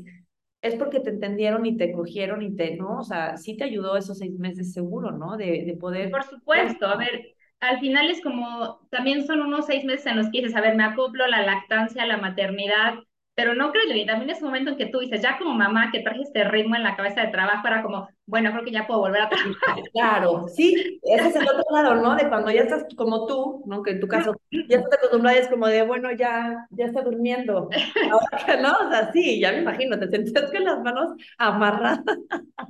es 0.62 0.76
porque 0.76 1.00
te 1.00 1.10
entendieron 1.10 1.66
y 1.66 1.76
te 1.76 1.90
cogieron 1.90 2.42
y 2.42 2.54
te, 2.54 2.76
¿no? 2.76 3.00
O 3.00 3.02
sea, 3.02 3.36
sí 3.38 3.56
te 3.56 3.64
ayudó 3.64 3.96
esos 3.96 4.18
seis 4.18 4.38
meses 4.38 4.72
seguro, 4.72 5.10
¿no? 5.10 5.36
De, 5.36 5.64
de 5.64 5.76
poder... 5.76 6.12
Por 6.12 6.22
supuesto, 6.22 6.86
a 6.86 6.96
ver, 6.96 7.34
al 7.60 7.80
final 7.80 8.10
es 8.10 8.22
como, 8.22 8.86
también 8.90 9.26
son 9.26 9.40
unos 9.40 9.66
seis 9.66 9.84
meses 9.84 10.06
en 10.06 10.18
los 10.18 10.26
que 10.30 10.42
dices, 10.42 10.54
a 10.54 10.60
ver, 10.60 10.76
me 10.76 10.84
acoplo 10.84 11.26
la 11.26 11.42
lactancia, 11.42 12.06
la 12.06 12.18
maternidad, 12.18 12.94
pero 13.40 13.54
no 13.54 13.72
creo, 13.72 13.96
y 13.96 14.04
también 14.04 14.28
ese 14.28 14.44
momento 14.44 14.70
en 14.70 14.76
que 14.76 14.84
tú 14.84 14.98
dices, 14.98 15.22
ya 15.22 15.38
como 15.38 15.54
mamá 15.54 15.90
que 15.90 16.00
traje 16.00 16.20
este 16.20 16.44
ritmo 16.44 16.76
en 16.76 16.82
la 16.82 16.94
cabeza 16.94 17.22
de 17.22 17.28
trabajo, 17.28 17.66
era 17.66 17.82
como, 17.82 18.06
bueno, 18.26 18.50
creo 18.52 18.64
que 18.64 18.70
ya 18.70 18.86
puedo 18.86 19.00
volver 19.00 19.22
a 19.22 19.30
trabajar. 19.30 19.80
Claro, 19.94 20.46
sí, 20.48 21.00
ese 21.02 21.28
es 21.28 21.36
el 21.36 21.48
otro 21.48 21.64
lado, 21.72 21.94
¿no? 21.94 22.16
De 22.16 22.28
cuando 22.28 22.50
ya 22.50 22.60
estás 22.60 22.84
como 22.98 23.26
tú, 23.26 23.62
¿no? 23.66 23.82
Que 23.82 23.92
en 23.92 24.00
tu 24.00 24.08
caso 24.08 24.34
ya 24.68 24.76
estás 24.76 24.98
acostumbrada, 24.98 25.38
es 25.38 25.48
como 25.48 25.68
de, 25.68 25.80
bueno, 25.82 26.12
ya, 26.12 26.66
ya 26.68 26.84
está 26.84 27.00
durmiendo. 27.00 27.70
Ahora 28.12 28.44
que 28.44 28.56
no, 28.58 28.72
o 28.72 28.90
sea, 28.90 29.10
sí, 29.10 29.40
ya 29.40 29.52
me 29.52 29.60
imagino, 29.60 29.98
te 29.98 30.10
sentías 30.10 30.50
con 30.50 30.62
las 30.62 30.82
manos 30.82 31.12
amarradas. 31.38 32.00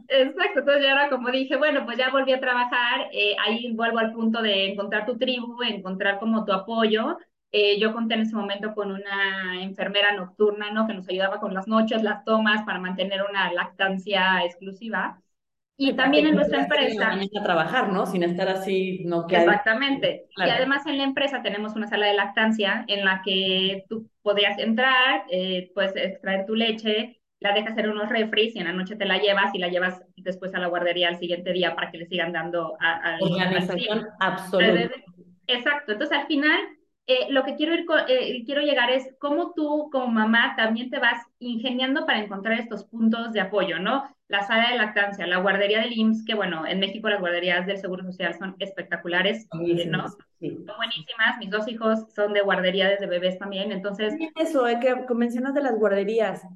Exacto, 0.06 0.60
entonces 0.60 0.84
ya 0.84 0.92
era 0.92 1.10
como 1.10 1.30
dije, 1.30 1.56
bueno, 1.56 1.84
pues 1.84 1.98
ya 1.98 2.10
volví 2.10 2.32
a 2.32 2.40
trabajar, 2.40 3.08
eh, 3.12 3.34
ahí 3.44 3.72
vuelvo 3.72 3.98
al 3.98 4.12
punto 4.12 4.40
de 4.40 4.68
encontrar 4.70 5.04
tu 5.04 5.18
tribu, 5.18 5.60
encontrar 5.64 6.20
como 6.20 6.44
tu 6.44 6.52
apoyo, 6.52 7.18
eh, 7.52 7.80
yo 7.80 7.92
conté 7.92 8.14
en 8.14 8.21
ese 8.21 8.37
momento 8.37 8.75
con 8.75 8.92
una 8.92 9.62
enfermera 9.62 10.12
nocturna, 10.14 10.71
¿no? 10.71 10.87
Que 10.87 10.95
nos 10.95 11.09
ayudaba 11.09 11.40
con 11.40 11.52
las 11.52 11.66
noches, 11.66 12.02
las 12.02 12.25
tomas 12.25 12.62
para 12.62 12.78
mantener 12.78 13.23
una 13.28 13.52
lactancia 13.52 14.45
exclusiva. 14.45 15.21
Y 15.76 15.95
también 15.95 16.26
en 16.26 16.37
nuestra 16.37 16.62
empresa. 16.62 17.11
A 17.12 17.42
trabajar, 17.42 17.90
¿no? 17.90 18.07
Sin 18.07 18.23
estar 18.23 18.49
así, 18.49 19.02
no 19.04 19.26
que 19.26 19.37
Exactamente. 19.37 20.26
Y 20.37 20.42
además 20.42 20.87
en 20.87 20.99
la 20.99 21.04
empresa 21.04 21.42
tenemos 21.42 21.75
una 21.75 21.88
sala 21.88 22.07
de 22.07 22.14
lactancia 22.14 22.85
en 22.87 23.04
la 23.04 23.23
que 23.25 23.85
tú 23.88 24.09
podrías 24.23 24.59
entrar, 24.59 25.25
eh, 25.30 25.73
puedes 25.75 25.97
extraer 25.97 26.45
tu 26.45 26.54
leche, 26.54 27.21
la 27.40 27.54
dejas 27.54 27.76
en 27.78 27.88
unos 27.88 28.11
refris 28.11 28.54
y 28.54 28.59
en 28.59 28.66
la 28.66 28.75
noche 28.75 28.95
te 28.95 29.07
la 29.07 29.19
llevas 29.19 29.54
y 29.54 29.59
la 29.59 29.69
llevas 29.69 30.04
después 30.16 30.54
a 30.54 30.59
la 30.59 30.69
guardería 30.69 31.09
al 31.09 31.19
siguiente 31.19 31.52
día 31.52 31.75
para 31.75 31.90
que 31.90 31.99
le 31.99 32.07
sigan 32.07 32.33
dando 32.33 32.76
a, 32.78 33.16
Organización 33.21 34.07
absoluta. 34.21 34.95
Exacto. 35.47 35.92
Entonces 35.92 36.16
al 36.16 36.26
final 36.26 36.61
eh, 37.12 37.26
lo 37.31 37.45
que 37.45 37.57
quiero, 37.57 37.75
ir, 37.75 37.85
eh, 38.09 38.43
quiero 38.45 38.62
llegar 38.62 38.90
es 38.90 39.14
cómo 39.19 39.52
tú 39.55 39.88
como 39.90 40.07
mamá 40.07 40.55
también 40.57 40.90
te 40.90 40.99
vas 40.99 41.26
ingeniando 41.38 42.07
para 42.07 42.21
encontrar 42.21 42.59
estos 42.59 42.85
puntos 42.85 43.33
de 43.33 43.40
apoyo, 43.40 43.79
¿no? 43.79 44.05
La 44.29 44.43
sala 44.45 44.71
de 44.71 44.76
lactancia, 44.76 45.26
la 45.26 45.38
guardería 45.38 45.81
del 45.81 45.93
IMSS, 45.93 46.25
que 46.25 46.35
bueno, 46.35 46.67
en 46.67 46.79
México 46.79 47.09
las 47.09 47.21
guarderías 47.21 47.67
del 47.67 47.79
Seguro 47.79 48.05
Social 48.05 48.35
son 48.38 48.55
espectaculares, 48.61 49.49
¿no? 49.52 50.09
Son 50.09 50.19
buenísimas, 50.38 51.38
mis 51.38 51.50
dos 51.50 51.67
hijos 51.69 52.07
son 52.14 52.33
de 52.33 52.43
guardería 52.43 52.88
desde 52.88 53.07
bebés 53.07 53.38
también, 53.38 53.73
entonces... 53.73 54.14
Eso, 54.37 54.69
eh, 54.69 54.79
que 54.81 55.14
mencionas 55.14 55.55
de 55.55 55.62
las 55.62 55.75
guarderías, 55.75 56.47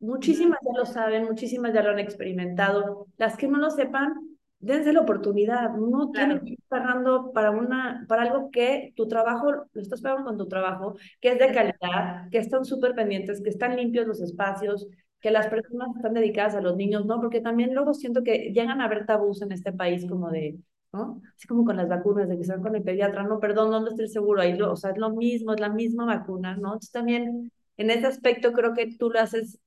muchísimas 0.00 0.58
ya 0.62 0.78
lo 0.78 0.84
saben, 0.84 1.24
muchísimas 1.24 1.72
ya 1.72 1.82
lo 1.82 1.90
han 1.90 1.98
experimentado, 1.98 3.06
las 3.16 3.36
que 3.36 3.48
no 3.48 3.58
lo 3.58 3.70
sepan, 3.70 4.33
dense 4.64 4.92
la 4.92 5.00
oportunidad, 5.00 5.70
no 5.74 6.10
tienen 6.10 6.40
que 6.40 6.50
ir 6.50 6.58
pagando 6.68 7.32
para, 7.32 7.50
una, 7.50 8.04
para 8.08 8.22
algo 8.22 8.50
que 8.50 8.92
tu 8.96 9.06
trabajo, 9.08 9.52
lo 9.52 9.82
estás 9.82 10.00
pagando 10.00 10.24
con 10.24 10.38
tu 10.38 10.48
trabajo, 10.48 10.96
que 11.20 11.32
es 11.32 11.38
de 11.38 11.52
calidad, 11.52 12.28
que 12.30 12.38
están 12.38 12.64
súper 12.64 12.94
pendientes, 12.94 13.42
que 13.42 13.50
están 13.50 13.76
limpios 13.76 14.06
los 14.06 14.20
espacios, 14.20 14.86
que 15.20 15.30
las 15.30 15.46
personas 15.48 15.88
están 15.96 16.14
dedicadas 16.14 16.54
a 16.54 16.60
los 16.60 16.76
niños, 16.76 17.06
¿no? 17.06 17.20
Porque 17.20 17.40
también 17.40 17.74
luego 17.74 17.94
siento 17.94 18.22
que 18.22 18.52
llegan 18.52 18.80
a 18.80 18.86
haber 18.86 19.06
tabús 19.06 19.42
en 19.42 19.52
este 19.52 19.72
país 19.72 20.06
como 20.08 20.30
de, 20.30 20.58
¿no? 20.92 21.22
Así 21.36 21.46
como 21.48 21.64
con 21.64 21.76
las 21.76 21.88
vacunas, 21.88 22.28
de 22.28 22.36
que 22.36 22.44
se 22.44 22.52
van 22.52 22.62
con 22.62 22.76
el 22.76 22.82
pediatra, 22.82 23.22
no, 23.24 23.40
perdón, 23.40 23.70
¿dónde 23.70 23.90
está 23.90 24.02
el 24.02 24.08
seguro? 24.10 24.42
Ahí 24.42 24.56
lo, 24.56 24.72
o 24.72 24.76
sea, 24.76 24.90
es 24.90 24.98
lo 24.98 25.10
mismo, 25.10 25.52
es 25.54 25.60
la 25.60 25.70
misma 25.70 26.04
vacuna, 26.04 26.56
¿no? 26.56 26.68
Entonces 26.74 26.92
también 26.92 27.50
en 27.76 27.90
ese 27.90 28.06
aspecto 28.06 28.52
creo 28.52 28.74
que 28.74 28.96
tú 28.96 29.10
lo 29.10 29.20
haces 29.20 29.58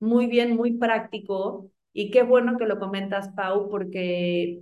muy 0.00 0.26
bien, 0.26 0.56
muy 0.56 0.76
práctico, 0.76 1.70
y 1.98 2.10
qué 2.10 2.22
bueno 2.22 2.58
que 2.58 2.66
lo 2.66 2.78
comentas, 2.78 3.30
Pau, 3.30 3.70
porque 3.70 4.60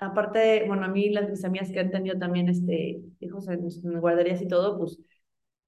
aparte, 0.00 0.64
bueno, 0.66 0.86
a 0.86 0.88
mí 0.88 1.08
las 1.10 1.30
mis 1.30 1.44
amigas 1.44 1.70
que 1.70 1.78
han 1.78 1.92
tenido 1.92 2.18
también 2.18 2.48
este, 2.48 3.00
hijos 3.20 3.46
en, 3.46 4.00
guarderías 4.00 4.42
y 4.42 4.48
todo, 4.48 4.76
pues 4.76 4.98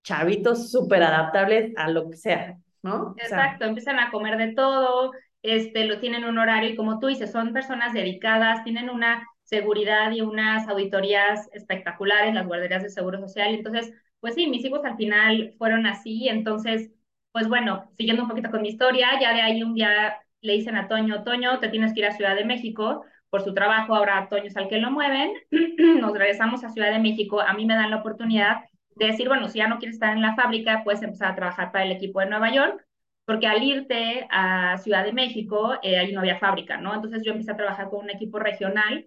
chavitos 0.03 0.73
súper 0.73 1.05
adaptables 1.05 1.73
a 1.77 1.89
lo 1.91 2.11
que 2.11 2.17
sea, 2.17 2.59
¿no? 2.83 3.15
Exacto, 3.19 3.67
empiezan 3.67 4.01
a 4.01 4.11
comer 4.11 4.37
de 4.37 4.53
todo, 4.53 5.13
este, 5.43 5.85
lo 5.85 6.01
tienen 6.01 6.25
un 6.25 6.39
horario 6.39 6.71
y 6.71 6.77
como 6.77 6.99
tú 6.99 7.07
dices, 7.07 7.31
son 7.31 7.53
personas 7.53 7.95
dedicadas, 7.95 8.65
tienen 8.65 8.91
una 8.91 9.25
seguridad 9.45 10.11
y 10.11 10.23
unas 10.23 10.67
auditorías 10.67 11.49
espectaculares, 11.53 12.35
las 12.35 12.49
guarderías 12.49 12.83
de 12.83 12.91
Seguro 12.91 13.21
Social. 13.21 13.55
Entonces, 13.55 13.93
pues 14.19 14.35
sí, 14.35 14.49
mis 14.49 14.65
hijos 14.65 14.85
al 14.85 14.97
final 14.97 15.55
fueron 15.57 15.87
así. 15.87 16.29
Entonces, 16.29 16.91
pues 17.31 17.47
bueno, 17.47 17.91
siguiendo 17.97 18.25
un 18.25 18.29
poquito 18.29 18.51
con 18.51 18.63
mi 18.63 18.71
historia, 18.71 19.21
ya 19.21 19.33
de 19.33 19.41
ahí 19.41 19.63
un 19.63 19.75
día 19.75 20.19
le 20.45 20.53
dicen 20.53 20.77
a 20.77 20.89
Toño, 20.89 21.25
Toño, 21.25 21.59
te 21.59 21.69
tienes 21.69 21.95
que 21.95 22.01
ir 22.01 22.07
a 22.07 22.13
Ciudad 22.13 22.37
de 22.37 22.45
México 22.45 23.05
por 23.31 23.43
su 23.43 23.55
trabajo, 23.55 23.95
ahora 23.95 24.29
Toño 24.29 24.45
es 24.45 24.57
al 24.57 24.69
que 24.69 24.79
lo 24.79 24.91
mueven, 24.91 25.33
nos 26.01 26.13
regresamos 26.13 26.63
a 26.63 26.69
Ciudad 26.69 26.93
de 26.93 26.99
México, 26.99 27.41
a 27.41 27.55
mí 27.55 27.65
me 27.65 27.75
dan 27.75 27.91
la 27.91 27.97
oportunidad 27.97 28.65
de 28.95 29.07
decir, 29.07 29.27
bueno, 29.27 29.49
si 29.49 29.59
ya 29.59 29.69
no 29.69 29.79
quieres 29.79 29.97
estar 29.97 30.15
en 30.15 30.21
la 30.21 30.37
fábrica, 30.37 30.83
puedes 30.85 31.03
empezar 31.03 31.33
a 31.33 31.35
trabajar 31.35 31.73
para 31.73 31.85
el 31.85 31.93
equipo 31.93 32.21
de 32.21 32.27
Nueva 32.27 32.53
York, 32.53 32.87
porque 33.25 33.47
al 33.47 33.63
irte 33.63 34.29
a 34.31 34.77
Ciudad 34.77 35.03
de 35.03 35.15
México, 35.15 35.79
eh, 35.83 35.99
ahí 35.99 36.13
no 36.13 36.21
había 36.21 36.39
fábrica, 36.39 36.77
¿no? 36.77 36.95
Entonces 36.95 37.23
yo 37.25 37.33
empecé 37.33 37.53
a 37.53 37.57
trabajar 37.57 37.89
con 37.89 38.05
un 38.05 38.11
equipo 38.11 38.39
regional, 38.39 39.07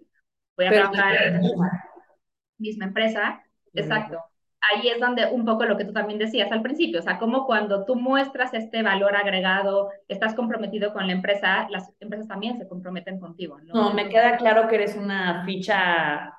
voy 0.56 0.66
a 0.66 0.72
trabajar 0.72 1.14
en 1.22 1.34
la 1.34 1.70
misma 2.58 2.86
empresa, 2.86 3.40
exacto 3.72 4.24
ahí 4.60 4.88
es 4.88 5.00
donde 5.00 5.26
un 5.26 5.44
poco 5.44 5.64
lo 5.64 5.76
que 5.76 5.84
tú 5.84 5.92
también 5.92 6.18
decías 6.18 6.50
al 6.52 6.62
principio, 6.62 7.00
o 7.00 7.02
sea, 7.02 7.18
como 7.18 7.46
cuando 7.46 7.84
tú 7.84 7.96
muestras 7.96 8.54
este 8.54 8.82
valor 8.82 9.16
agregado, 9.16 9.90
estás 10.08 10.34
comprometido 10.34 10.92
con 10.92 11.06
la 11.06 11.12
empresa, 11.12 11.68
las 11.70 11.92
empresas 12.00 12.28
también 12.28 12.58
se 12.58 12.68
comprometen 12.68 13.20
contigo, 13.20 13.58
¿no? 13.60 13.74
No, 13.74 13.94
me 13.94 14.08
queda 14.08 14.36
claro 14.36 14.68
que 14.68 14.76
eres 14.76 14.96
una 14.96 15.44
ficha 15.44 16.34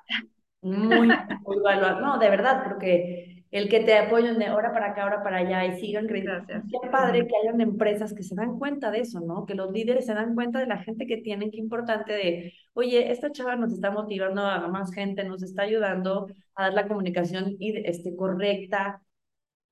muy, 0.62 1.08
muy 1.08 1.58
valorada. 1.62 2.00
No, 2.00 2.18
de 2.18 2.30
verdad, 2.30 2.62
porque 2.64 3.29
el 3.50 3.68
que 3.68 3.80
te 3.80 3.96
apoyen 3.96 4.38
de 4.38 4.46
ahora 4.46 4.72
para 4.72 4.92
acá, 4.92 5.02
ahora 5.02 5.22
para 5.24 5.38
allá 5.38 5.64
y 5.66 5.80
sigan 5.80 6.06
creciendo. 6.06 6.44
Qué 6.46 6.88
padre 6.88 7.26
que 7.26 7.34
hayan 7.42 7.60
empresas 7.60 8.14
que 8.14 8.22
se 8.22 8.36
dan 8.36 8.58
cuenta 8.58 8.90
de 8.92 9.00
eso, 9.00 9.20
¿no? 9.20 9.44
Que 9.44 9.54
los 9.54 9.72
líderes 9.72 10.06
se 10.06 10.14
dan 10.14 10.34
cuenta 10.34 10.60
de 10.60 10.66
la 10.66 10.78
gente 10.78 11.06
que 11.06 11.16
tienen, 11.16 11.50
qué 11.50 11.58
importante 11.58 12.12
de, 12.12 12.52
oye, 12.74 13.10
esta 13.10 13.32
chava 13.32 13.56
nos 13.56 13.72
está 13.72 13.90
motivando 13.90 14.42
a 14.46 14.68
más 14.68 14.92
gente, 14.92 15.24
nos 15.24 15.42
está 15.42 15.62
ayudando 15.62 16.28
a 16.54 16.64
dar 16.64 16.74
la 16.74 16.86
comunicación 16.86 17.56
este, 17.58 18.14
correcta. 18.14 19.02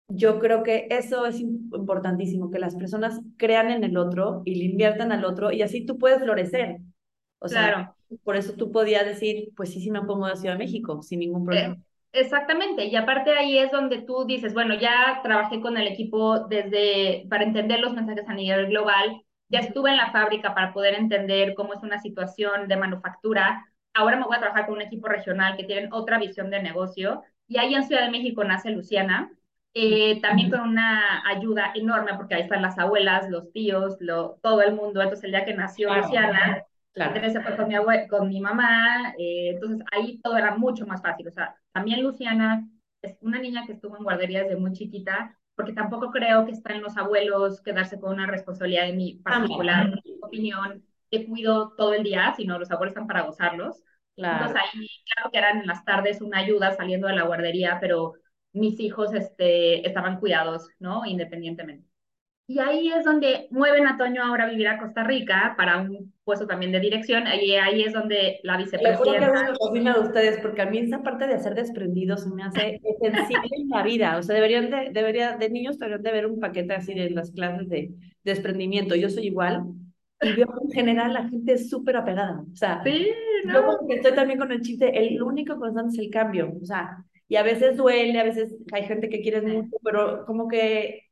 Yo 0.09 0.41
creo 0.41 0.65
que 0.65 0.89
eso 0.91 1.27
es 1.27 1.39
importantísimo, 1.39 2.51
que 2.51 2.59
las 2.59 2.75
personas 2.75 3.21
crean 3.37 3.71
en 3.71 3.85
el 3.85 3.97
otro 3.97 4.43
y 4.45 4.57
le 4.57 4.65
inviertan 4.65 5.13
al 5.13 5.25
otro 5.25 5.53
y 5.53 5.63
así 5.63 5.87
tú 5.87 5.99
puedes 5.99 6.21
florecer. 6.21 6.79
O 7.39 7.47
sea, 7.47 7.95
por 8.25 8.35
eso 8.37 8.55
tú 8.55 8.73
podías 8.73 9.07
decir, 9.07 9.53
pues 9.55 9.73
sí, 9.73 9.81
sí 9.81 9.93
me 9.93 10.03
pongo 10.03 10.27
de 10.27 10.35
Ciudad 10.35 10.55
de 10.55 10.65
México, 10.65 11.01
sin 11.03 11.21
ningún 11.21 11.45
problema. 11.45 11.75
Eh, 11.75 11.88
Exactamente, 12.13 12.87
y 12.87 12.97
aparte 12.97 13.33
ahí 13.33 13.59
es 13.59 13.71
donde 13.71 14.01
tú 14.01 14.25
dices, 14.25 14.55
bueno, 14.55 14.75
ya 14.75 15.21
trabajé 15.23 15.61
con 15.61 15.77
el 15.77 15.87
equipo 15.87 16.41
desde 16.49 17.27
para 17.29 17.45
entender 17.45 17.81
los 17.81 17.93
mensajes 17.93 18.27
a 18.29 18.35
nivel 18.35 18.69
global, 18.69 19.23
ya 19.51 19.61
estuve 19.61 19.91
en 19.91 19.99
la 19.99 20.11
fábrica 20.11 20.55
para 20.55 20.73
poder 20.73 20.95
entender 20.95 21.55
cómo 21.55 21.75
es 21.75 21.83
una 21.83 21.99
situación 21.99 22.67
de 22.67 22.77
manufactura, 22.77 23.67
ahora 23.93 24.17
me 24.17 24.25
voy 24.25 24.37
a 24.37 24.41
trabajar 24.41 24.67
con 24.67 24.77
un 24.77 24.83
equipo 24.83 25.07
regional 25.07 25.57
que 25.57 25.65
tienen 25.65 25.93
otra 25.93 26.19
visión 26.19 26.49
de 26.49 26.63
negocio, 26.63 27.23
y 27.47 27.59
ahí 27.59 27.75
en 27.75 27.85
Ciudad 27.85 28.05
de 28.05 28.11
México 28.11 28.43
nace 28.43 28.71
Luciana, 28.71 29.31
eh, 29.75 30.19
también 30.23 30.51
con 30.51 30.61
una 30.61 31.23
ayuda 31.29 31.73
enorme, 31.75 32.15
porque 32.17 32.35
ahí 32.35 32.43
están 32.43 32.63
las 32.63 32.79
abuelas, 32.79 33.29
los 33.29 33.53
tíos, 33.53 33.97
lo, 34.01 34.39
todo 34.43 34.63
el 34.63 34.75
mundo, 34.75 35.03
entonces 35.03 35.25
el 35.25 35.33
día 35.33 35.45
que 35.45 35.55
nació 35.55 35.95
Luciana, 35.95 36.65
Claro. 36.99 37.31
se 37.31 37.41
fue 37.41 37.57
con 37.57 37.69
mi, 37.69 37.77
con 38.09 38.29
mi 38.29 38.41
mamá, 38.41 39.15
eh, 39.19 39.51
entonces 39.55 39.87
ahí 39.93 40.19
todo 40.21 40.37
era 40.37 40.57
mucho 40.57 40.87
más 40.87 41.01
fácil. 41.01 41.29
O 41.29 41.31
sea, 41.31 41.55
también 41.79 42.03
Luciana 42.03 42.69
es 43.03 43.17
una 43.21 43.39
niña 43.39 43.65
que 43.65 43.73
estuvo 43.73 43.97
en 43.97 44.03
guardería 44.03 44.43
desde 44.43 44.57
muy 44.57 44.73
chiquita, 44.73 45.39
porque 45.55 45.73
tampoco 45.73 46.11
creo 46.11 46.45
que 46.45 46.51
está 46.51 46.73
en 46.73 46.83
los 46.83 46.97
abuelos 46.97 47.61
quedarse 47.61 48.01
con 48.01 48.15
una 48.15 48.27
responsabilidad 48.27 48.87
de 48.87 48.95
mi 48.95 49.15
particular 49.19 49.95
opinión, 50.21 50.83
que 51.09 51.25
cuido 51.25 51.75
todo 51.77 51.95
el 51.95 52.03
día, 52.03 52.35
sino 52.37 52.59
los 52.59 52.73
abuelos 52.73 52.91
están 52.91 53.07
para 53.07 53.23
gozarlos. 53.23 53.81
Claro. 54.17 54.47
Entonces 54.47 54.61
ahí, 54.61 54.89
claro 55.15 55.31
que 55.31 55.39
eran 55.39 55.59
en 55.61 55.67
las 55.69 55.85
tardes 55.85 56.21
una 56.21 56.39
ayuda 56.39 56.73
saliendo 56.73 57.07
de 57.07 57.15
la 57.15 57.23
guardería, 57.27 57.79
pero 57.81 58.15
mis 58.53 58.81
hijos 58.81 59.15
este, 59.15 59.87
estaban 59.87 60.19
cuidados, 60.19 60.69
¿no? 60.81 61.07
Independientemente. 61.07 61.88
Y 62.51 62.61
ahí 62.61 62.91
es 62.91 63.05
donde 63.05 63.47
mueven 63.51 63.87
a 63.87 63.99
Toño 63.99 64.23
ahora 64.25 64.45
a 64.45 64.51
vivir 64.51 64.69
a 64.69 64.79
Costa 64.79 65.05
Rica 65.05 65.53
para 65.55 65.83
un 65.83 66.15
puesto 66.25 66.47
también 66.47 66.73
de 66.73 66.81
dirección. 66.81 67.27
Ahí, 67.27 67.53
ahí 67.57 67.83
es 67.83 67.93
donde 67.93 68.41
la 68.43 68.57
vicepresidenta... 68.57 69.55
Me 69.71 69.81
de 69.83 70.01
ustedes, 70.01 70.39
porque 70.41 70.63
a 70.63 70.67
mí 70.67 70.79
esa 70.79 71.03
parte 71.03 71.27
de 71.27 71.39
ser 71.41 71.55
desprendidos 71.55 72.27
me 72.27 72.43
hace 72.43 72.81
esencial 72.83 73.43
en 73.53 73.69
la 73.69 73.83
vida. 73.83 74.17
O 74.17 74.23
sea, 74.23 74.35
deberían 74.35 74.71
de, 74.71 74.89
debería, 74.93 75.37
de 75.37 75.51
niños 75.51 75.79
deberían 75.79 76.03
de 76.03 76.11
ver 76.11 76.27
un 76.27 76.41
paquete 76.41 76.73
así 76.73 76.95
de 76.95 77.11
las 77.11 77.33
clases 77.33 77.69
de 77.69 77.91
desprendimiento. 78.25 78.95
Yo 78.95 79.11
soy 79.11 79.27
igual. 79.27 79.65
Y 80.23 80.33
veo 80.33 80.49
en 80.65 80.71
general 80.71 81.13
la 81.13 81.29
gente 81.29 81.53
es 81.53 81.69
súper 81.69 81.99
apegada. 81.99 82.43
O 82.51 82.57
sea, 82.57 82.83
sí, 82.83 83.11
¿no? 83.45 83.87
yo 83.87 83.95
estoy 83.95 84.13
también 84.15 84.39
con 84.39 84.51
el 84.53 84.63
chiste, 84.63 84.99
el 84.99 85.23
único 85.23 85.59
constante 85.59 85.93
es 85.93 85.99
el 85.99 86.11
cambio. 86.11 86.55
O 86.63 86.65
sea, 86.65 87.05
y 87.29 87.37
a 87.37 87.43
veces 87.43 87.77
duele, 87.77 88.19
a 88.19 88.25
veces 88.25 88.57
hay 88.73 88.85
gente 88.85 89.11
que 89.11 89.21
quieres 89.21 89.45
mucho, 89.45 89.77
pero 89.85 90.25
como 90.25 90.49
que 90.49 91.08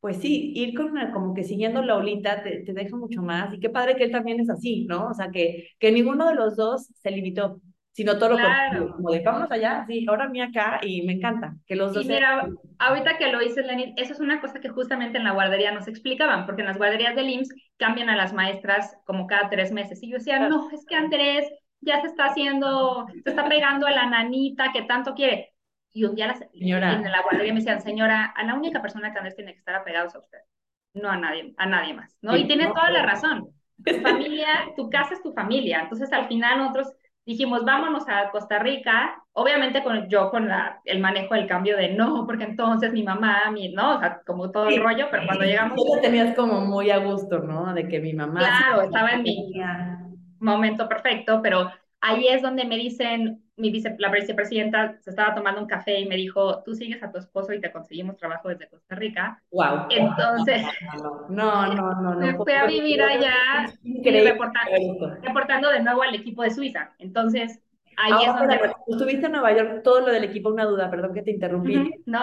pues 0.00 0.18
sí, 0.18 0.52
ir 0.54 0.74
con 0.74 0.94
como 1.12 1.34
que 1.34 1.44
siguiendo 1.44 1.82
la 1.82 1.96
olita 1.96 2.42
te, 2.42 2.62
te, 2.62 2.72
deja 2.72 2.96
mucho 2.96 3.22
más. 3.22 3.52
Y 3.54 3.60
qué 3.60 3.70
padre 3.70 3.96
que 3.96 4.04
él 4.04 4.12
también 4.12 4.40
es 4.40 4.50
así, 4.50 4.84
¿no? 4.84 5.08
O 5.08 5.14
sea, 5.14 5.30
que, 5.30 5.70
que 5.78 5.92
ninguno 5.92 6.28
de 6.28 6.34
los 6.34 6.56
dos 6.56 6.88
se 6.94 7.10
limitó, 7.10 7.60
sino 7.96 8.18
todo 8.18 8.30
lo 8.30 8.34
contrario, 8.36 8.92
como 8.94 9.10
de 9.10 9.20
vamos 9.20 9.50
allá, 9.50 9.86
sí, 9.88 10.04
ahora 10.06 10.28
mí 10.28 10.42
acá, 10.42 10.80
y 10.82 11.00
me 11.06 11.14
encanta 11.14 11.54
que 11.66 11.76
los 11.76 11.94
dos... 11.94 12.04
Y 12.04 12.08
mira, 12.08 12.46
ahorita 12.78 13.16
que 13.16 13.32
lo 13.32 13.40
dices, 13.40 13.64
Lenny, 13.64 13.94
eso 13.96 14.12
es 14.12 14.20
una 14.20 14.38
cosa 14.42 14.60
que 14.60 14.68
justamente 14.68 15.16
en 15.16 15.24
la 15.24 15.32
guardería 15.32 15.72
nos 15.72 15.88
explicaban, 15.88 16.44
porque 16.44 16.60
en 16.60 16.68
las 16.68 16.76
guarderías 16.76 17.16
del 17.16 17.30
IMSS 17.30 17.54
cambian 17.78 18.10
a 18.10 18.16
las 18.16 18.34
maestras 18.34 18.98
como 19.06 19.26
cada 19.26 19.48
tres 19.48 19.72
meses, 19.72 20.02
y 20.02 20.10
yo 20.10 20.18
decía, 20.18 20.46
no, 20.46 20.70
es 20.72 20.84
que 20.86 20.94
Andrés 20.94 21.46
ya 21.80 22.02
se 22.02 22.08
está 22.08 22.26
haciendo, 22.26 23.06
se 23.24 23.30
está 23.30 23.48
pegando 23.48 23.86
a 23.86 23.92
la 23.92 24.10
nanita 24.10 24.72
que 24.74 24.82
tanto 24.82 25.14
quiere. 25.14 25.54
Y 25.96 26.04
un 26.04 26.14
día 26.14 26.34
señora. 26.34 26.92
en 26.92 27.10
la 27.10 27.22
guardería 27.22 27.54
me 27.54 27.60
decían, 27.60 27.80
señora, 27.80 28.26
a 28.36 28.44
la 28.44 28.54
única 28.54 28.82
persona 28.82 29.10
que 29.10 29.18
Andrés 29.18 29.34
tiene 29.34 29.52
que 29.54 29.60
estar 29.60 29.74
apegado 29.74 30.08
es 30.08 30.14
a 30.14 30.18
usted, 30.18 30.40
no 30.92 31.08
a 31.08 31.16
nadie, 31.16 31.54
a 31.56 31.64
nadie 31.64 31.94
más, 31.94 32.18
¿no? 32.20 32.36
y 32.36 32.46
tiene 32.46 32.66
toda 32.66 32.90
la 32.90 33.02
razón. 33.02 33.48
Tu 33.82 33.94
familia, 34.02 34.46
tu 34.76 34.90
casa 34.90 35.14
es 35.14 35.22
tu 35.22 35.32
familia, 35.32 35.80
entonces 35.80 36.12
al 36.12 36.28
final 36.28 36.58
nosotros 36.58 36.92
dijimos, 37.24 37.64
vámonos 37.64 38.04
a 38.08 38.30
Costa 38.30 38.58
Rica, 38.58 39.22
obviamente 39.32 39.82
con 39.82 40.06
yo 40.10 40.30
con 40.30 40.48
la, 40.48 40.80
el 40.84 41.00
manejo 41.00 41.34
del 41.34 41.46
cambio 41.46 41.78
de 41.78 41.94
no, 41.94 42.26
porque 42.26 42.44
entonces 42.44 42.92
mi 42.92 43.02
mamá, 43.02 43.50
mi, 43.50 43.70
no, 43.72 43.96
o 43.96 43.98
sea, 43.98 44.20
como 44.26 44.50
todo 44.50 44.68
el 44.68 44.82
rollo, 44.82 45.06
pero 45.10 45.24
cuando 45.24 45.44
llegamos... 45.46 45.76
Tú 45.76 45.98
tenías 46.02 46.36
como 46.36 46.60
muy 46.60 46.90
a 46.90 46.98
gusto, 46.98 47.38
¿no? 47.38 47.72
De 47.72 47.88
que 47.88 48.00
mi 48.00 48.12
mamá... 48.12 48.40
Claro, 48.40 48.82
estaba 48.82 49.12
en 49.12 49.22
mi 49.22 49.54
momento 50.40 50.86
perfecto, 50.88 51.40
pero 51.42 51.70
ahí 52.00 52.28
es 52.28 52.42
donde 52.42 52.64
me 52.64 52.76
dicen, 52.76 53.42
mi 53.56 53.70
vice, 53.70 53.96
la 53.98 54.10
vicepresidenta 54.10 54.98
se 55.00 55.10
estaba 55.10 55.34
tomando 55.34 55.60
un 55.60 55.66
café 55.66 55.98
y 55.98 56.06
me 56.06 56.16
dijo, 56.16 56.62
tú 56.62 56.74
sigues 56.74 57.02
a 57.02 57.10
tu 57.10 57.18
esposo 57.18 57.52
y 57.52 57.60
te 57.60 57.72
conseguimos 57.72 58.16
trabajo 58.16 58.48
desde 58.48 58.68
Costa 58.68 58.94
Rica. 58.94 59.42
Wow. 59.50 59.86
Entonces, 59.90 60.62
no, 61.30 61.74
no, 61.74 61.74
no, 61.74 62.14
no. 62.14 62.16
Me 62.16 62.34
fui 62.34 62.52
a 62.52 62.66
vivir 62.66 63.02
allá 63.02 63.72
reportando, 63.82 65.16
reportando 65.22 65.70
de 65.70 65.82
nuevo 65.82 66.02
al 66.02 66.14
equipo 66.14 66.42
de 66.42 66.50
Suiza. 66.50 66.92
Entonces, 66.98 67.60
ahí 67.96 68.26
es 68.26 68.34
donde... 68.34 68.60
estuviste 68.88 69.26
en 69.26 69.32
Nueva 69.32 69.56
York, 69.56 69.80
todo 69.82 70.00
lo 70.00 70.12
del 70.12 70.24
equipo, 70.24 70.50
una 70.50 70.64
duda, 70.64 70.90
perdón 70.90 71.14
que 71.14 71.22
te 71.22 71.30
interrumpí. 71.30 72.02
no, 72.04 72.20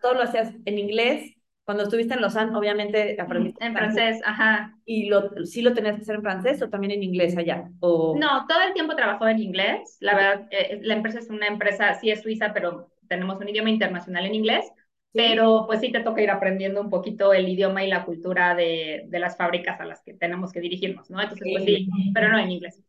todo 0.00 0.14
lo 0.14 0.22
hacías 0.22 0.54
en 0.64 0.78
inglés, 0.78 1.34
cuando 1.68 1.84
estuviste 1.84 2.14
en 2.14 2.22
Lausanne, 2.22 2.56
obviamente 2.56 3.20
aprendiste 3.20 3.62
en 3.62 3.74
francés, 3.74 4.22
ajá. 4.24 4.74
¿Y 4.86 5.10
lo, 5.10 5.44
sí 5.44 5.60
lo 5.60 5.74
tenías 5.74 5.96
que 5.96 6.00
hacer 6.00 6.14
en 6.14 6.22
francés 6.22 6.62
o 6.62 6.70
también 6.70 6.92
en 6.92 7.02
inglés 7.02 7.36
allá? 7.36 7.68
O... 7.80 8.16
No, 8.18 8.46
todo 8.46 8.62
el 8.66 8.72
tiempo 8.72 8.96
trabajó 8.96 9.28
en 9.28 9.38
inglés. 9.38 9.98
La 10.00 10.14
verdad, 10.14 10.46
eh, 10.50 10.80
la 10.80 10.94
empresa 10.94 11.18
es 11.18 11.28
una 11.28 11.46
empresa, 11.46 11.92
sí 11.92 12.10
es 12.10 12.22
suiza, 12.22 12.54
pero 12.54 12.88
tenemos 13.06 13.38
un 13.38 13.50
idioma 13.50 13.68
internacional 13.68 14.24
en 14.24 14.36
inglés. 14.36 14.64
Pero 15.12 15.64
pues 15.66 15.80
sí 15.80 15.92
te 15.92 16.00
toca 16.00 16.22
ir 16.22 16.30
aprendiendo 16.30 16.80
un 16.80 16.88
poquito 16.88 17.34
el 17.34 17.46
idioma 17.46 17.84
y 17.84 17.90
la 17.90 18.06
cultura 18.06 18.54
de, 18.54 19.04
de 19.06 19.18
las 19.18 19.36
fábricas 19.36 19.78
a 19.78 19.84
las 19.84 20.00
que 20.02 20.14
tenemos 20.14 20.52
que 20.52 20.60
dirigirnos, 20.60 21.10
¿no? 21.10 21.20
Entonces, 21.20 21.46
pues 21.52 21.64
sí, 21.66 21.86
pero 22.14 22.30
no 22.30 22.38
en 22.38 22.50
inglés. 22.50 22.82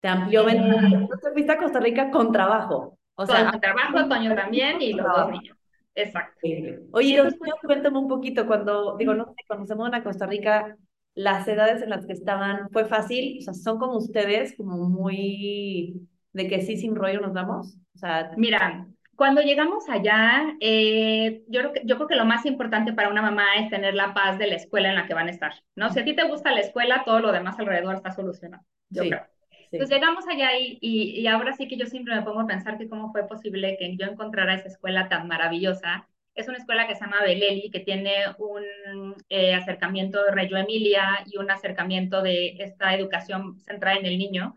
Te 0.00 0.08
amplió 0.08 0.46
Entonces 0.46 1.32
fuiste 1.32 1.52
a 1.52 1.56
Costa 1.56 1.80
Rica 1.80 2.10
con 2.10 2.30
trabajo. 2.30 2.98
O 3.14 3.24
sea, 3.24 3.50
con 3.50 3.58
trabajo, 3.58 4.06
Toño 4.06 4.34
también 4.34 4.82
y 4.82 4.92
los 4.92 5.06
dos 5.06 5.30
niños. 5.30 5.57
Exacto. 5.98 6.46
Oye, 6.92 7.22
cuéntame 7.62 7.98
un 7.98 8.08
poquito, 8.08 8.46
cuando, 8.46 8.96
digo, 8.96 9.14
no 9.14 9.26
sé, 9.26 9.44
cuando 9.46 9.66
se 9.66 9.74
mudan 9.74 9.94
a 9.94 10.04
Costa 10.04 10.26
Rica, 10.26 10.76
las 11.14 11.48
edades 11.48 11.82
en 11.82 11.90
las 11.90 12.06
que 12.06 12.12
estaban, 12.12 12.70
¿fue 12.70 12.84
fácil? 12.84 13.38
O 13.40 13.42
sea, 13.42 13.54
¿son 13.54 13.78
como 13.78 13.96
ustedes, 13.96 14.56
como 14.56 14.76
muy 14.88 16.08
de 16.32 16.48
que 16.48 16.60
sí, 16.60 16.76
sin 16.76 16.94
rollo 16.94 17.20
nos 17.20 17.34
damos? 17.34 17.76
O 17.94 17.98
sea... 17.98 18.30
Mira, 18.36 18.86
cuando 19.16 19.40
llegamos 19.42 19.88
allá, 19.88 20.54
eh, 20.60 21.42
yo, 21.48 21.60
creo 21.60 21.72
que, 21.72 21.82
yo 21.84 21.96
creo 21.96 22.06
que 22.06 22.14
lo 22.14 22.24
más 22.24 22.46
importante 22.46 22.92
para 22.92 23.08
una 23.08 23.22
mamá 23.22 23.44
es 23.58 23.68
tener 23.68 23.94
la 23.94 24.14
paz 24.14 24.38
de 24.38 24.46
la 24.46 24.54
escuela 24.54 24.90
en 24.90 24.94
la 24.94 25.08
que 25.08 25.14
van 25.14 25.26
a 25.26 25.32
estar, 25.32 25.52
¿no? 25.74 25.90
Si 25.90 25.98
a 25.98 26.04
ti 26.04 26.14
te 26.14 26.28
gusta 26.28 26.52
la 26.52 26.60
escuela, 26.60 27.02
todo 27.04 27.18
lo 27.18 27.32
demás 27.32 27.58
alrededor 27.58 27.96
está 27.96 28.12
solucionado, 28.12 28.62
yo 28.90 29.02
creo. 29.02 29.26
Entonces 29.70 29.96
llegamos 29.96 30.26
allá 30.28 30.56
y, 30.58 30.78
y, 30.80 31.26
ahora 31.26 31.52
sí 31.52 31.68
que 31.68 31.76
yo 31.76 31.86
siempre 31.86 32.14
me 32.14 32.22
pongo 32.22 32.40
a 32.40 32.46
pensar 32.46 32.78
que 32.78 32.88
cómo 32.88 33.12
fue 33.12 33.26
posible 33.26 33.76
que 33.78 33.96
yo 33.96 34.06
encontrara 34.06 34.54
esa 34.54 34.68
escuela 34.68 35.08
tan 35.08 35.28
maravillosa. 35.28 36.06
Es 36.34 36.48
una 36.48 36.58
escuela 36.58 36.86
que 36.86 36.94
se 36.94 37.04
llama 37.04 37.22
Beleli, 37.22 37.70
que 37.70 37.80
tiene 37.80 38.12
un 38.38 39.14
eh, 39.28 39.54
acercamiento 39.54 40.22
de 40.24 40.30
Reggio 40.30 40.56
Emilia 40.56 41.24
y 41.26 41.36
un 41.36 41.50
acercamiento 41.50 42.22
de 42.22 42.56
esta 42.58 42.94
educación 42.94 43.58
centrada 43.58 43.98
en 43.98 44.06
el 44.06 44.18
niño 44.18 44.54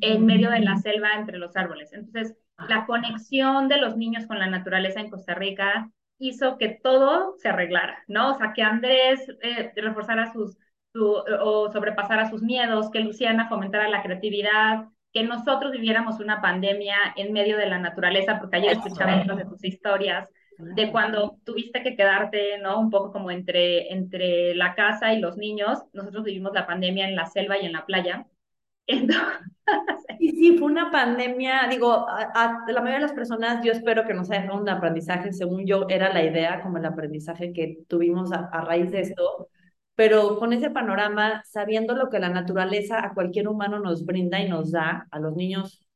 en 0.00 0.24
medio 0.24 0.50
de 0.50 0.60
la 0.60 0.76
selva 0.76 1.14
entre 1.14 1.38
los 1.38 1.56
árboles. 1.56 1.92
Entonces, 1.92 2.36
la 2.68 2.86
conexión 2.86 3.68
de 3.68 3.78
los 3.78 3.96
niños 3.96 4.26
con 4.26 4.38
la 4.38 4.48
naturaleza 4.48 5.00
en 5.00 5.10
Costa 5.10 5.34
Rica 5.34 5.90
hizo 6.18 6.56
que 6.58 6.68
todo 6.68 7.34
se 7.38 7.48
arreglara, 7.48 8.02
¿no? 8.06 8.32
O 8.32 8.38
sea, 8.38 8.52
que 8.52 8.62
Andrés 8.62 9.26
eh, 9.42 9.72
reforzara 9.76 10.32
sus 10.32 10.56
o 10.94 11.70
sobrepasar 11.72 12.20
a 12.20 12.30
sus 12.30 12.42
miedos, 12.42 12.90
que 12.90 13.00
Luciana 13.00 13.48
fomentara 13.48 13.88
la 13.88 14.02
creatividad, 14.02 14.86
que 15.14 15.22
nosotros 15.22 15.70
viviéramos 15.70 16.18
una 16.18 16.42
pandemia 16.42 16.96
en 17.16 17.32
medio 17.32 17.56
de 17.56 17.66
la 17.66 17.78
naturaleza, 17.78 18.40
porque 18.40 18.56
ayer 18.56 18.72
escuchaba 18.72 19.22
otras 19.22 19.38
de 19.38 19.44
tus 19.44 19.64
historias, 19.64 20.28
de 20.58 20.90
cuando 20.90 21.38
tuviste 21.44 21.82
que 21.82 21.96
quedarte, 21.96 22.58
¿no? 22.58 22.80
Un 22.80 22.90
poco 22.90 23.12
como 23.12 23.30
entre, 23.30 23.92
entre 23.92 24.56
la 24.56 24.74
casa 24.74 25.12
y 25.12 25.20
los 25.20 25.36
niños. 25.36 25.80
Nosotros 25.92 26.24
vivimos 26.24 26.52
la 26.52 26.66
pandemia 26.66 27.08
en 27.08 27.14
la 27.14 27.26
selva 27.26 27.58
y 27.58 27.66
en 27.66 27.72
la 27.72 27.86
playa. 27.86 28.26
Entonces... 28.86 29.38
Sí, 30.18 30.30
sí, 30.30 30.58
fue 30.58 30.70
una 30.70 30.90
pandemia, 30.90 31.68
digo, 31.70 32.06
a, 32.08 32.64
la 32.66 32.80
mayoría 32.80 32.96
de 32.96 33.06
las 33.06 33.12
personas, 33.12 33.64
yo 33.64 33.72
espero 33.72 34.04
que 34.04 34.14
nos 34.14 34.30
haya 34.30 34.42
dejado 34.42 34.60
un 34.60 34.68
aprendizaje, 34.68 35.32
según 35.32 35.64
yo, 35.64 35.86
era 35.88 36.12
la 36.12 36.22
idea, 36.22 36.60
como 36.60 36.78
el 36.78 36.84
aprendizaje 36.84 37.52
que 37.52 37.78
tuvimos 37.88 38.32
a, 38.32 38.48
a 38.52 38.60
raíz 38.60 38.90
de 38.90 39.00
esto, 39.00 39.48
pero 39.94 40.38
con 40.38 40.52
ese 40.52 40.70
panorama, 40.70 41.42
sabiendo 41.46 41.94
lo 41.94 42.10
que 42.10 42.18
la 42.18 42.28
naturaleza 42.28 43.04
a 43.04 43.14
cualquier 43.14 43.48
humano 43.48 43.78
nos 43.78 44.04
brinda 44.04 44.40
y 44.40 44.48
nos 44.48 44.72
da, 44.72 45.06
a 45.10 45.18
los 45.18 45.36
niños 45.36 45.86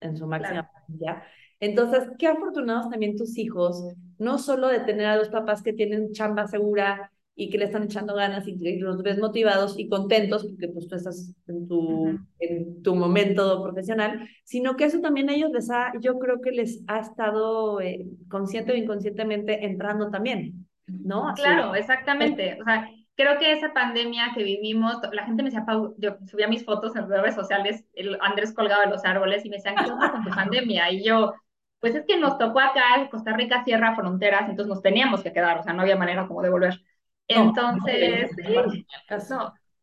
en 0.00 0.16
su 0.16 0.26
máxima 0.26 0.70
claro. 0.98 1.22
Entonces, 1.60 2.08
qué 2.18 2.26
afortunados 2.26 2.90
también 2.90 3.16
tus 3.16 3.38
hijos, 3.38 3.94
no 4.18 4.38
solo 4.38 4.66
de 4.66 4.80
tener 4.80 5.06
a 5.06 5.16
dos 5.16 5.28
papás 5.28 5.62
que 5.62 5.72
tienen 5.72 6.10
chamba 6.12 6.48
segura 6.48 7.12
y 7.36 7.50
que 7.50 7.58
le 7.58 7.66
están 7.66 7.84
echando 7.84 8.14
ganas 8.14 8.48
y 8.48 8.58
que 8.58 8.78
los 8.80 9.00
ves 9.02 9.18
motivados 9.18 9.78
y 9.78 9.88
contentos 9.88 10.44
porque 10.44 10.68
pues 10.68 10.88
tú 10.88 10.96
estás 10.96 11.32
en 11.46 11.68
tu, 11.68 12.18
en 12.40 12.82
tu 12.82 12.96
momento 12.96 13.62
profesional, 13.62 14.28
sino 14.44 14.76
que 14.76 14.84
eso 14.84 15.00
también 15.00 15.30
a 15.30 15.34
ellos 15.34 15.50
les 15.52 15.70
ha, 15.70 15.92
yo 16.00 16.18
creo 16.18 16.40
que 16.40 16.50
les 16.50 16.82
ha 16.88 16.98
estado 16.98 17.80
eh, 17.80 18.06
consciente 18.28 18.72
o 18.72 18.76
inconscientemente 18.76 19.64
entrando 19.64 20.10
también, 20.10 20.66
¿no? 20.86 21.32
claro, 21.34 21.76
exactamente. 21.76 22.58
O 22.60 22.64
sea, 22.64 22.90
creo 23.16 23.38
que 23.38 23.52
esa 23.52 23.72
pandemia 23.72 24.32
que 24.34 24.42
vivimos, 24.42 24.96
la 25.12 25.24
gente 25.24 25.42
me 25.42 25.50
decía, 25.50 25.64
Pau, 25.64 25.94
yo 25.98 26.16
subía 26.26 26.48
mis 26.48 26.64
fotos 26.64 26.96
en 26.96 27.08
redes 27.08 27.34
sociales, 27.34 27.84
el 27.94 28.18
Andrés 28.20 28.54
colgado 28.54 28.82
en 28.84 28.90
los 28.90 29.04
árboles 29.04 29.44
y 29.44 29.50
me 29.50 29.56
decían, 29.56 29.76
¿qué 29.76 29.90
onda 29.90 30.10
con 30.10 30.24
tu 30.24 30.30
pandemia? 30.34 30.90
Y 30.90 31.04
yo, 31.04 31.34
pues 31.80 31.94
es 31.94 32.04
que 32.06 32.18
nos 32.18 32.38
tocó 32.38 32.60
acá, 32.60 33.08
Costa 33.10 33.32
Rica 33.34 33.64
cierra 33.64 33.94
fronteras, 33.94 34.48
entonces 34.48 34.68
nos 34.68 34.82
teníamos 34.82 35.22
que 35.22 35.32
quedar, 35.32 35.58
o 35.58 35.62
sea, 35.62 35.72
no 35.72 35.82
había 35.82 35.96
manera 35.96 36.26
como 36.26 36.42
de 36.42 36.50
volver. 36.50 36.80
Entonces, 37.28 38.30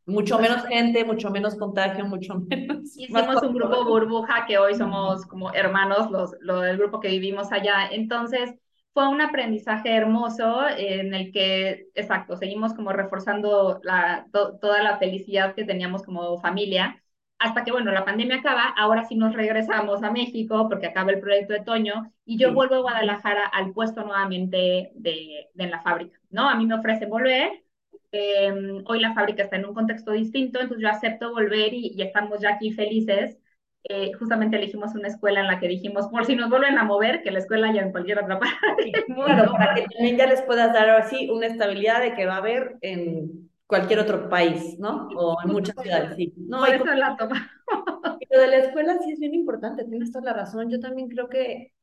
Mucho 0.05 0.39
menos 0.39 0.65
gente, 0.65 1.05
mucho 1.05 1.29
menos 1.29 1.55
contagio, 1.55 2.03
mucho 2.05 2.35
menos. 2.39 2.79
Hicimos 2.97 3.43
un 3.43 3.53
grupo 3.53 3.85
burbuja 3.85 4.45
que 4.47 4.57
hoy 4.57 4.73
somos 4.73 5.25
como 5.27 5.53
hermanos, 5.53 6.09
los, 6.09 6.35
lo 6.41 6.61
del 6.61 6.77
grupo 6.77 6.99
que 6.99 7.09
vivimos 7.09 7.51
allá. 7.51 7.87
Entonces, 7.91 8.55
fue 8.93 9.07
un 9.07 9.21
aprendizaje 9.21 9.95
hermoso 9.95 10.61
en 10.77 11.13
el 11.13 11.31
que, 11.31 11.87
exacto, 11.95 12.35
seguimos 12.37 12.73
como 12.73 12.91
reforzando 12.91 13.79
la, 13.83 14.27
toda 14.31 14.83
la 14.83 14.97
felicidad 14.97 15.55
que 15.55 15.63
teníamos 15.65 16.03
como 16.03 16.39
familia, 16.41 17.01
hasta 17.37 17.63
que, 17.63 17.71
bueno, 17.71 17.91
la 17.91 18.03
pandemia 18.03 18.37
acaba, 18.37 18.65
ahora 18.77 19.05
sí 19.05 19.15
nos 19.15 19.33
regresamos 19.33 20.03
a 20.03 20.11
México 20.11 20.67
porque 20.67 20.87
acaba 20.87 21.11
el 21.11 21.21
proyecto 21.21 21.53
de 21.53 21.61
Toño 21.61 22.11
y 22.25 22.37
yo 22.37 22.53
vuelvo 22.53 22.75
a 22.75 22.79
Guadalajara 22.81 23.45
al 23.45 23.71
puesto 23.73 24.03
nuevamente 24.03 24.91
de, 24.95 25.47
de 25.53 25.67
la 25.67 25.81
fábrica, 25.81 26.19
¿no? 26.29 26.49
A 26.49 26.55
mí 26.55 26.65
me 26.65 26.75
ofrece 26.75 27.05
volver, 27.05 27.63
em, 28.11 28.83
hoy 28.87 28.99
la 28.99 29.13
fábrica 29.13 29.43
está 29.43 29.55
en 29.57 29.65
un 29.65 29.73
contexto 29.73 30.11
distinto, 30.11 30.59
entonces 30.59 30.81
yo 30.83 30.89
acepto 30.89 31.31
volver 31.31 31.73
y, 31.73 31.93
y 31.95 32.01
estamos 32.01 32.41
ya 32.41 32.51
aquí 32.55 32.71
felices 32.73 33.37
eh, 33.85 34.11
justamente 34.13 34.57
elegimos 34.57 34.93
una 34.93 35.07
escuela 35.07 35.39
en 35.39 35.47
la 35.47 35.59
que 35.59 35.67
dijimos, 35.67 36.07
por 36.09 36.25
si 36.25 36.35
nos 36.35 36.49
vuelven 36.49 36.77
a 36.77 36.83
mover, 36.83 37.23
que 37.23 37.31
la 37.31 37.39
escuela 37.39 37.69
haya 37.69 37.81
en 37.81 37.91
cualquier 37.91 38.19
otra 38.19 38.39
parte 38.39 38.91
Claro, 39.07 39.51
para 39.53 39.75
que 39.75 39.85
también 39.87 40.17
ya 40.17 40.27
les 40.27 40.41
puedas 40.41 40.73
dar 40.73 40.89
así 40.89 41.29
una 41.29 41.47
estabilidad 41.47 42.01
de 42.01 42.13
que 42.13 42.25
va 42.25 42.35
a 42.35 42.37
haber 42.37 42.77
en 42.81 43.49
cualquier 43.65 43.99
otro 43.99 44.27
país, 44.29 44.77
¿no? 44.79 45.07
O 45.15 45.37
en 45.43 45.51
muchas 45.51 45.75
ciudades, 45.81 46.15
sí. 46.15 46.33
No, 46.37 46.59
por 46.59 46.69
eso 46.69 46.85
la 46.85 47.15
toma. 47.15 47.51
Lo 48.31 48.39
de 48.41 48.47
la 48.47 48.57
escuela 48.57 48.97
sí 48.99 49.11
es 49.11 49.19
bien 49.19 49.33
importante, 49.33 49.85
tienes 49.85 50.11
toda 50.11 50.25
la 50.25 50.33
razón. 50.33 50.69
Yo 50.69 50.79
también 50.79 51.07
creo 51.07 51.29
que, 51.29 51.73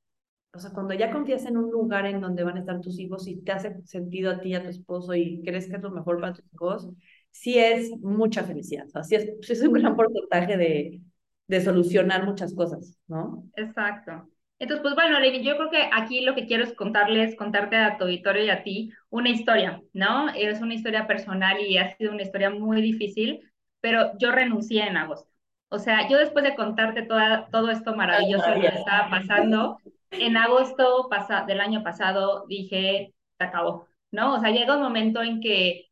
o 0.53 0.59
sea, 0.59 0.73
cuando 0.73 0.95
ya 0.95 1.11
confías 1.13 1.47
en 1.47 1.57
un 1.57 1.71
lugar 1.71 2.07
en 2.07 2.21
donde 2.21 2.45
van 2.45 2.57
a 2.57 2.61
estar 2.61 2.81
tus 2.81 2.99
hijos 2.99 3.27
y 3.27 3.37
te 3.37 3.53
hace 3.53 3.81
sentido 3.85 4.33
a 4.33 4.41
ti, 4.41 4.55
a 4.55 4.63
tu 4.63 4.69
esposo 4.69 5.15
y 5.15 5.43
crees 5.45 5.69
que 5.69 5.77
es 5.77 5.83
lo 5.83 5.91
mejor 5.91 6.21
para 6.21 6.35
tus 6.35 6.45
hijos, 6.53 6.89
sí 7.31 7.59
es 7.59 7.91
mucha 8.01 8.43
felicidad. 8.45 8.87
O 8.89 8.91
sea, 8.91 9.05
sí 9.05 9.15
es, 9.15 9.31
sí 9.43 9.53
es 9.53 9.63
un 9.63 9.73
gran 9.75 9.97
porcentaje 9.97 10.57
de, 10.57 11.01
de 11.49 11.61
solucionar 11.61 12.25
muchas 12.25 12.55
cosas, 12.55 12.99
¿no? 13.07 13.45
Exacto. 13.57 14.29
Entonces, 14.59 14.83
pues 14.83 14.95
bueno, 14.95 15.19
yo 15.23 15.57
creo 15.57 15.71
que 15.71 15.91
aquí 15.93 16.23
lo 16.23 16.35
que 16.35 16.47
quiero 16.47 16.65
es 16.65 16.73
contarles, 16.75 17.37
contarte 17.37 17.77
a 17.77 17.99
tu 17.99 18.05
auditorio 18.05 18.45
y 18.45 18.51
a 18.51 18.63
ti 18.63 18.91
una 19.11 19.29
historia, 19.29 19.83
¿no? 19.93 20.31
Es 20.31 20.61
una 20.63 20.75
historia 20.75 21.07
personal 21.07 21.61
y 21.61 21.77
ha 21.77 21.95
sido 21.97 22.13
una 22.13 22.23
historia 22.23 22.49
muy 22.51 22.81
difícil, 22.81 23.43
pero 23.81 24.13
yo 24.19 24.33
renuncié 24.33 24.87
en 24.87 24.97
agosto. 24.97 25.31
O 25.69 25.79
sea, 25.79 26.09
yo 26.09 26.17
después 26.17 26.45
de 26.45 26.55
contarte 26.55 27.03
toda, 27.03 27.49
todo 27.51 27.71
esto 27.71 27.95
maravilloso 27.95 28.47
que 28.55 28.61
me 28.61 28.67
estaba 28.69 29.11
pasando, 29.11 29.79
en 30.11 30.37
agosto 30.37 31.09
pasa, 31.11 31.45
del 31.45 31.61
año 31.61 31.83
pasado 31.83 32.47
dije, 32.49 33.13
se 33.37 33.45
acabó, 33.45 33.87
¿no? 34.11 34.37
O 34.37 34.41
sea, 34.41 34.51
llega 34.51 34.77
un 34.77 34.83
momento 34.83 35.23
en 35.23 35.41
que 35.41 35.89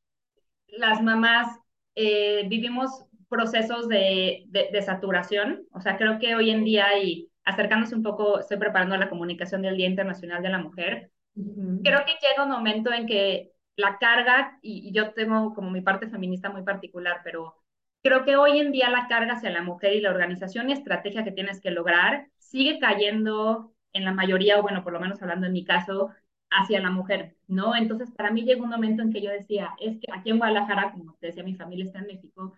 las 0.68 1.02
mamás 1.02 1.58
eh, 1.96 2.46
vivimos 2.48 3.04
procesos 3.28 3.88
de, 3.88 4.44
de, 4.48 4.82
saturación. 4.82 5.66
O 5.72 5.80
sea, 5.80 5.96
creo 5.96 6.18
que 6.18 6.34
hoy 6.34 6.50
en 6.50 6.64
día 6.64 6.98
y 7.02 7.30
acercándose 7.44 7.94
un 7.94 8.02
poco, 8.02 8.40
estoy 8.40 8.56
preparando 8.56 8.96
la 8.96 9.10
comunicación 9.10 9.62
del 9.62 9.76
Día 9.76 9.88
Internacional 9.88 10.42
de 10.42 10.48
la 10.48 10.58
Mujer. 10.58 11.10
Creo 11.34 12.00
que 12.04 12.12
llega 12.22 12.44
un 12.44 12.50
momento 12.50 12.92
en 12.92 13.06
que 13.06 13.52
la 13.76 13.98
carga, 13.98 14.58
y, 14.62 14.88
y, 14.88 14.92
yo 14.92 15.12
tengo 15.12 15.52
como 15.52 15.70
mi 15.70 15.80
parte 15.80 16.08
feminista 16.08 16.48
muy 16.48 16.62
particular, 16.62 17.20
pero 17.24 17.56
creo 18.02 18.24
que 18.24 18.36
hoy 18.36 18.58
en 18.58 18.70
día 18.70 18.88
la 18.88 19.08
carga 19.08 19.34
hacia 19.34 19.50
la 19.50 19.62
mujer 19.62 19.94
y 19.94 20.00
la 20.00 20.10
organización 20.10 20.70
y 20.70 20.74
estrategia 20.74 21.24
que 21.24 21.32
tienes 21.32 21.60
que 21.60 21.72
lograr 21.72 22.28
sigue 22.38 22.78
cayendo 22.78 23.74
en 23.92 24.04
la 24.04 24.12
mayoría, 24.12 24.58
o 24.58 24.62
bueno, 24.62 24.84
por 24.84 24.92
lo 24.92 25.00
menos 25.00 25.20
hablando 25.22 25.46
en 25.46 25.52
mi 25.52 25.64
caso, 25.64 26.10
hacia 26.50 26.80
la 26.80 26.90
mujer, 26.90 27.36
¿no? 27.48 27.74
Entonces, 27.74 28.10
para 28.12 28.30
mí 28.30 28.42
llegó 28.42 28.64
un 28.64 28.70
momento 28.70 29.02
en 29.02 29.12
que 29.12 29.20
yo 29.22 29.30
decía, 29.30 29.70
es 29.80 29.98
que 29.98 30.06
aquí 30.12 30.30
en 30.30 30.38
Guadalajara, 30.38 30.92
como 30.92 31.16
te 31.20 31.28
decía, 31.28 31.42
mi 31.42 31.54
familia 31.54 31.86
está 31.86 31.98
en 32.00 32.06
México, 32.06 32.52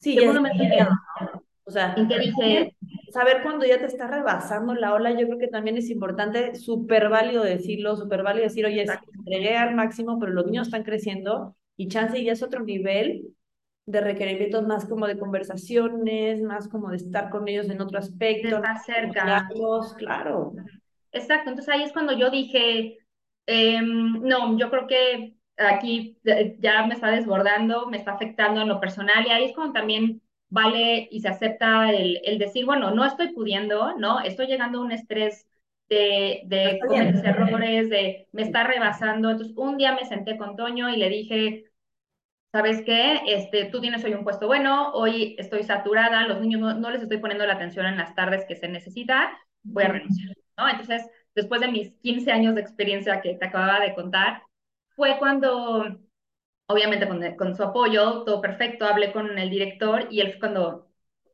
sí, 0.00 0.16
que, 0.16 0.28
o 1.64 1.70
sea, 1.70 1.94
en 1.96 2.08
saber 3.12 3.42
cuando 3.42 3.64
ya 3.64 3.78
te 3.78 3.86
está 3.86 4.08
rebasando 4.08 4.74
la 4.74 4.92
ola, 4.92 5.12
yo 5.12 5.26
creo 5.26 5.38
que 5.38 5.48
también 5.48 5.76
es 5.76 5.88
importante, 5.90 6.56
súper 6.56 7.08
válido 7.08 7.42
decirlo, 7.42 7.96
súper 7.96 8.22
válido 8.22 8.44
decir, 8.44 8.66
oye, 8.66 8.84
entregué 9.18 9.56
al 9.56 9.74
máximo, 9.74 10.18
pero 10.18 10.32
los 10.32 10.46
niños 10.46 10.66
están 10.66 10.82
creciendo 10.82 11.54
y 11.76 11.88
chance 11.88 12.22
ya 12.22 12.32
es 12.32 12.42
otro 12.42 12.64
nivel 12.64 13.28
de 13.86 14.00
requerimientos 14.00 14.66
más 14.66 14.84
como 14.86 15.06
de 15.06 15.18
conversaciones, 15.18 16.42
más 16.42 16.68
como 16.68 16.90
de 16.90 16.96
estar 16.96 17.30
con 17.30 17.48
ellos 17.48 17.68
en 17.70 17.80
otro 17.80 17.98
aspecto. 17.98 18.48
De 18.48 18.54
estar 18.56 18.78
cerca. 18.78 19.48
Claro. 19.96 20.52
Exacto, 21.12 21.50
entonces 21.50 21.74
ahí 21.74 21.82
es 21.82 21.92
cuando 21.92 22.16
yo 22.16 22.30
dije, 22.30 22.98
em, 23.46 24.20
no, 24.22 24.56
yo 24.58 24.70
creo 24.70 24.86
que 24.86 25.34
aquí 25.60 26.18
ya 26.58 26.86
me 26.86 26.94
está 26.94 27.10
desbordando, 27.10 27.86
me 27.88 27.96
está 27.98 28.12
afectando 28.12 28.62
en 28.62 28.68
lo 28.68 28.80
personal 28.80 29.26
y 29.26 29.30
ahí 29.30 29.44
es 29.44 29.54
cuando 29.54 29.74
también 29.74 30.22
vale 30.48 31.08
y 31.10 31.20
se 31.20 31.28
acepta 31.28 31.90
el, 31.90 32.20
el 32.24 32.38
decir, 32.38 32.66
bueno, 32.66 32.90
no 32.90 33.04
estoy 33.04 33.28
pudiendo, 33.32 33.96
¿no? 33.98 34.20
Estoy 34.20 34.46
llegando 34.46 34.78
a 34.78 34.82
un 34.82 34.92
estrés 34.92 35.46
de, 35.88 36.42
de 36.46 36.78
errores, 37.24 37.90
de 37.90 38.28
me 38.32 38.42
está 38.42 38.64
rebasando. 38.64 39.30
Entonces, 39.30 39.56
un 39.56 39.76
día 39.76 39.94
me 39.94 40.04
senté 40.04 40.36
con 40.36 40.56
Toño 40.56 40.88
y 40.90 40.96
le 40.96 41.08
dije, 41.08 41.64
¿sabes 42.52 42.82
qué? 42.84 43.20
Este, 43.26 43.66
tú 43.66 43.80
tienes 43.80 44.04
hoy 44.04 44.14
un 44.14 44.24
puesto 44.24 44.46
bueno, 44.46 44.92
hoy 44.92 45.36
estoy 45.38 45.62
saturada, 45.62 46.26
los 46.26 46.40
niños 46.40 46.60
no, 46.78 46.90
les 46.90 47.02
estoy 47.02 47.18
poniendo 47.18 47.46
la 47.46 47.54
atención 47.54 47.86
en 47.86 47.96
las 47.96 48.14
tardes 48.14 48.44
que 48.46 48.56
se 48.56 48.68
necesita, 48.68 49.38
voy 49.62 49.84
a 49.84 49.88
renunciar, 49.88 50.36
¿no? 50.56 50.68
Entonces, 50.68 51.08
después 51.34 51.60
de 51.60 51.68
mis 51.68 51.92
15 52.02 52.32
años 52.32 52.54
de 52.54 52.60
experiencia 52.60 53.20
que 53.20 53.34
te 53.34 53.46
acababa 53.46 53.80
de 53.80 53.94
contar, 53.94 54.42
fue 55.00 55.18
cuando, 55.18 55.98
obviamente 56.66 57.08
con, 57.08 57.22
con 57.36 57.56
su 57.56 57.62
apoyo, 57.62 58.22
todo 58.24 58.42
perfecto, 58.42 58.84
hablé 58.84 59.12
con 59.12 59.38
el 59.38 59.48
director 59.48 60.06
y 60.10 60.20
él 60.20 60.32
fue 60.32 60.40
cuando 60.40 60.90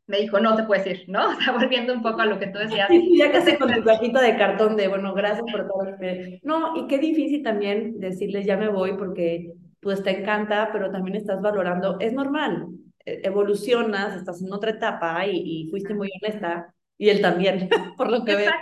me 0.06 0.18
dijo, 0.18 0.38
no 0.38 0.54
te 0.54 0.62
puedes 0.62 0.86
ir, 0.86 1.04
¿no? 1.08 1.30
O 1.36 1.40
sea, 1.40 1.52
volviendo 1.52 1.92
un 1.92 2.00
poco 2.00 2.20
a 2.20 2.26
lo 2.26 2.38
que 2.38 2.46
tú 2.46 2.60
decías. 2.60 2.86
Sí, 2.88 3.18
ya 3.18 3.32
casi 3.32 3.56
con 3.56 3.74
tu 3.74 3.82
cajita 3.82 4.22
de 4.22 4.36
cartón 4.36 4.76
de, 4.76 4.86
bueno, 4.86 5.12
gracias 5.14 5.44
por 5.50 5.66
todo. 5.66 5.84
No, 6.44 6.76
y 6.76 6.86
qué 6.86 6.98
difícil 6.98 7.42
también 7.42 7.98
decirles, 7.98 8.46
ya 8.46 8.56
me 8.56 8.68
voy, 8.68 8.96
porque 8.96 9.52
pues 9.80 10.00
te 10.04 10.20
encanta, 10.20 10.70
pero 10.72 10.92
también 10.92 11.16
estás 11.16 11.42
valorando, 11.42 11.96
es 11.98 12.12
normal, 12.12 12.68
e, 13.04 13.22
evolucionas, 13.24 14.16
estás 14.16 14.40
en 14.42 14.52
otra 14.52 14.70
etapa 14.70 15.26
y, 15.26 15.66
fuiste 15.70 15.92
muy 15.92 16.08
honesta, 16.22 16.72
y 16.96 17.08
él 17.08 17.20
también, 17.20 17.68
por 17.96 18.12
lo 18.12 18.24
que 18.24 18.36
veo. 18.36 18.52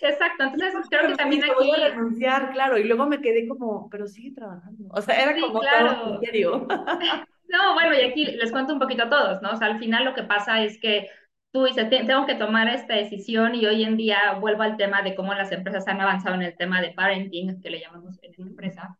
Exacto, 0.00 0.44
entonces 0.44 0.74
creo 0.88 1.08
que 1.08 1.14
también 1.16 1.44
aquí... 1.44 1.52
Voy 1.56 1.80
a 1.80 1.88
renunciar, 1.88 2.52
claro, 2.52 2.78
y 2.78 2.84
luego 2.84 3.06
me 3.06 3.20
quedé 3.20 3.48
como, 3.48 3.88
pero 3.90 4.06
sigue 4.06 4.32
trabajando, 4.32 4.88
o 4.90 5.00
sea, 5.02 5.22
era 5.22 5.40
como 5.40 5.60
claro. 5.60 6.20
serio. 6.20 6.66
No, 7.46 7.74
bueno, 7.74 7.94
y 7.94 8.00
aquí 8.00 8.24
les 8.24 8.50
cuento 8.50 8.72
un 8.72 8.80
poquito 8.80 9.04
a 9.04 9.10
todos, 9.10 9.42
¿no? 9.42 9.52
O 9.52 9.56
sea, 9.56 9.68
al 9.68 9.78
final 9.78 10.04
lo 10.04 10.14
que 10.14 10.24
pasa 10.24 10.64
es 10.64 10.78
que 10.80 11.08
tú 11.52 11.64
dices, 11.66 11.88
tengo 11.88 12.26
que 12.26 12.34
tomar 12.34 12.68
esta 12.68 12.96
decisión 12.96 13.54
y 13.54 13.64
hoy 13.66 13.84
en 13.84 13.96
día 13.96 14.32
vuelvo 14.40 14.62
al 14.62 14.76
tema 14.76 15.02
de 15.02 15.14
cómo 15.14 15.34
las 15.34 15.52
empresas 15.52 15.86
han 15.86 16.00
avanzado 16.00 16.34
en 16.34 16.42
el 16.42 16.56
tema 16.56 16.80
de 16.80 16.90
parenting, 16.90 17.60
que 17.60 17.70
le 17.70 17.80
llamamos 17.80 18.18
en 18.22 18.32
la 18.36 18.46
empresa, 18.50 18.98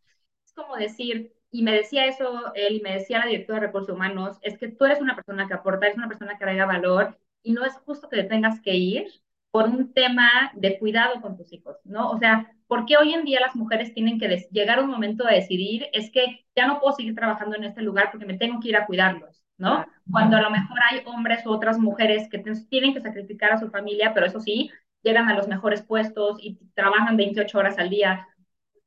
como 0.55 0.77
decir, 0.77 1.33
y 1.51 1.63
me 1.63 1.73
decía 1.73 2.05
eso 2.05 2.53
él, 2.55 2.75
y 2.75 2.81
me 2.81 2.93
decía 2.93 3.19
la 3.19 3.25
directora 3.25 3.59
de 3.59 3.67
recursos 3.67 3.93
humanos, 3.93 4.37
es 4.41 4.57
que 4.57 4.69
tú 4.69 4.85
eres 4.85 5.01
una 5.01 5.15
persona 5.15 5.47
que 5.47 5.53
aporta, 5.53 5.87
eres 5.87 5.97
una 5.97 6.07
persona 6.07 6.37
que 6.37 6.43
agrega 6.45 6.65
valor, 6.65 7.19
y 7.43 7.51
no 7.51 7.65
es 7.65 7.73
justo 7.79 8.07
que 8.07 8.17
te 8.17 8.23
tengas 8.23 8.61
que 8.61 8.73
ir 8.75 9.07
por 9.55 9.69
un 9.69 9.93
tema 9.93 10.51
de 10.53 10.77
cuidado 10.77 11.21
con 11.21 11.37
tus 11.37 11.53
hijos, 11.53 11.77
¿no? 11.85 12.11
O 12.11 12.17
sea, 12.17 12.51
¿por 12.67 12.85
qué 12.85 12.97
hoy 12.97 13.13
en 13.13 13.23
día 13.23 13.39
las 13.39 13.55
mujeres 13.55 13.93
tienen 13.93 14.19
que 14.19 14.27
llegar 14.51 14.79
a 14.79 14.81
un 14.81 14.89
momento 14.89 15.23
de 15.23 15.35
decidir, 15.35 15.87
es 15.93 16.11
que 16.11 16.45
ya 16.53 16.67
no 16.67 16.81
puedo 16.81 16.93
seguir 16.93 17.15
trabajando 17.15 17.55
en 17.55 17.63
este 17.63 17.81
lugar 17.81 18.09
porque 18.11 18.25
me 18.25 18.37
tengo 18.37 18.59
que 18.59 18.67
ir 18.67 18.75
a 18.75 18.85
cuidarlos, 18.85 19.45
¿no? 19.57 19.85
Cuando 20.11 20.35
a 20.35 20.41
lo 20.41 20.49
mejor 20.49 20.77
hay 20.91 21.03
hombres 21.05 21.45
u 21.45 21.51
otras 21.51 21.79
mujeres 21.79 22.27
que 22.29 22.43
tienen 22.69 22.93
que 22.93 22.99
sacrificar 22.99 23.53
a 23.53 23.57
su 23.57 23.69
familia, 23.69 24.13
pero 24.13 24.25
eso 24.25 24.41
sí, 24.41 24.71
llegan 25.03 25.29
a 25.29 25.35
los 25.37 25.47
mejores 25.47 25.83
puestos 25.83 26.37
y 26.41 26.59
trabajan 26.73 27.15
28 27.15 27.57
horas 27.57 27.77
al 27.79 27.89
día. 27.89 28.27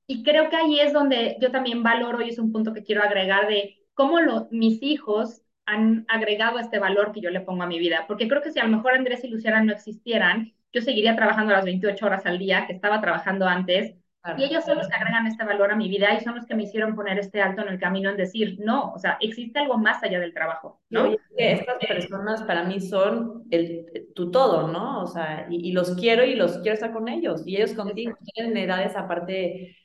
Y 0.06 0.22
creo 0.22 0.50
que 0.50 0.56
ahí 0.56 0.80
es 0.80 0.92
donde 0.92 1.38
yo 1.40 1.50
también 1.50 1.82
valoro 1.82 2.20
y 2.20 2.28
es 2.28 2.38
un 2.38 2.52
punto 2.52 2.74
que 2.74 2.84
quiero 2.84 3.02
agregar 3.02 3.48
de 3.48 3.78
cómo 3.94 4.20
lo, 4.20 4.48
mis 4.50 4.82
hijos 4.82 5.40
han 5.64 6.04
agregado 6.08 6.58
este 6.58 6.78
valor 6.78 7.12
que 7.12 7.22
yo 7.22 7.30
le 7.30 7.40
pongo 7.40 7.62
a 7.62 7.66
mi 7.66 7.78
vida. 7.78 8.04
Porque 8.06 8.28
creo 8.28 8.42
que 8.42 8.52
si 8.52 8.58
a 8.60 8.64
lo 8.64 8.76
mejor 8.76 8.92
Andrés 8.92 9.24
y 9.24 9.28
Luciana 9.28 9.64
no 9.64 9.72
existieran, 9.72 10.52
yo 10.72 10.80
seguiría 10.80 11.16
trabajando 11.16 11.52
las 11.52 11.64
28 11.64 12.06
horas 12.06 12.26
al 12.26 12.38
día 12.38 12.66
que 12.66 12.72
estaba 12.72 13.00
trabajando 13.00 13.46
antes. 13.46 13.94
Y 14.36 14.44
ellos 14.44 14.64
son 14.64 14.76
los 14.76 14.88
que 14.88 14.94
agregan 14.94 15.26
este 15.26 15.42
valor 15.44 15.70
a 15.70 15.76
mi 15.76 15.88
vida 15.88 16.12
y 16.12 16.22
son 16.22 16.34
los 16.34 16.44
que 16.44 16.54
me 16.54 16.64
hicieron 16.64 16.94
poner 16.94 17.18
este 17.18 17.40
alto 17.40 17.62
en 17.62 17.68
el 17.68 17.78
camino 17.78 18.10
en 18.10 18.16
decir, 18.18 18.58
no, 18.60 18.92
o 18.92 18.98
sea, 18.98 19.16
existe 19.20 19.58
algo 19.58 19.78
más 19.78 20.02
allá 20.02 20.20
del 20.20 20.34
trabajo, 20.34 20.82
¿no? 20.90 21.16
estas 21.34 21.76
personas 21.86 22.42
para 22.42 22.64
mí 22.64 22.78
son 22.78 23.44
el, 23.50 24.10
tu 24.14 24.30
todo, 24.30 24.68
¿no? 24.68 25.00
O 25.02 25.06
sea, 25.06 25.46
y, 25.48 25.68
y, 25.68 25.72
los 25.72 25.94
quiero 25.94 26.24
y 26.24 26.34
los 26.34 26.58
quiero 26.58 26.74
estar 26.74 26.92
con 26.92 27.08
ellos 27.08 27.42
y 27.46 27.56
ellos 27.56 27.72
contigo. 27.72 28.18
Tienen 28.34 28.56
edades 28.56 28.96
aparte 28.96 29.76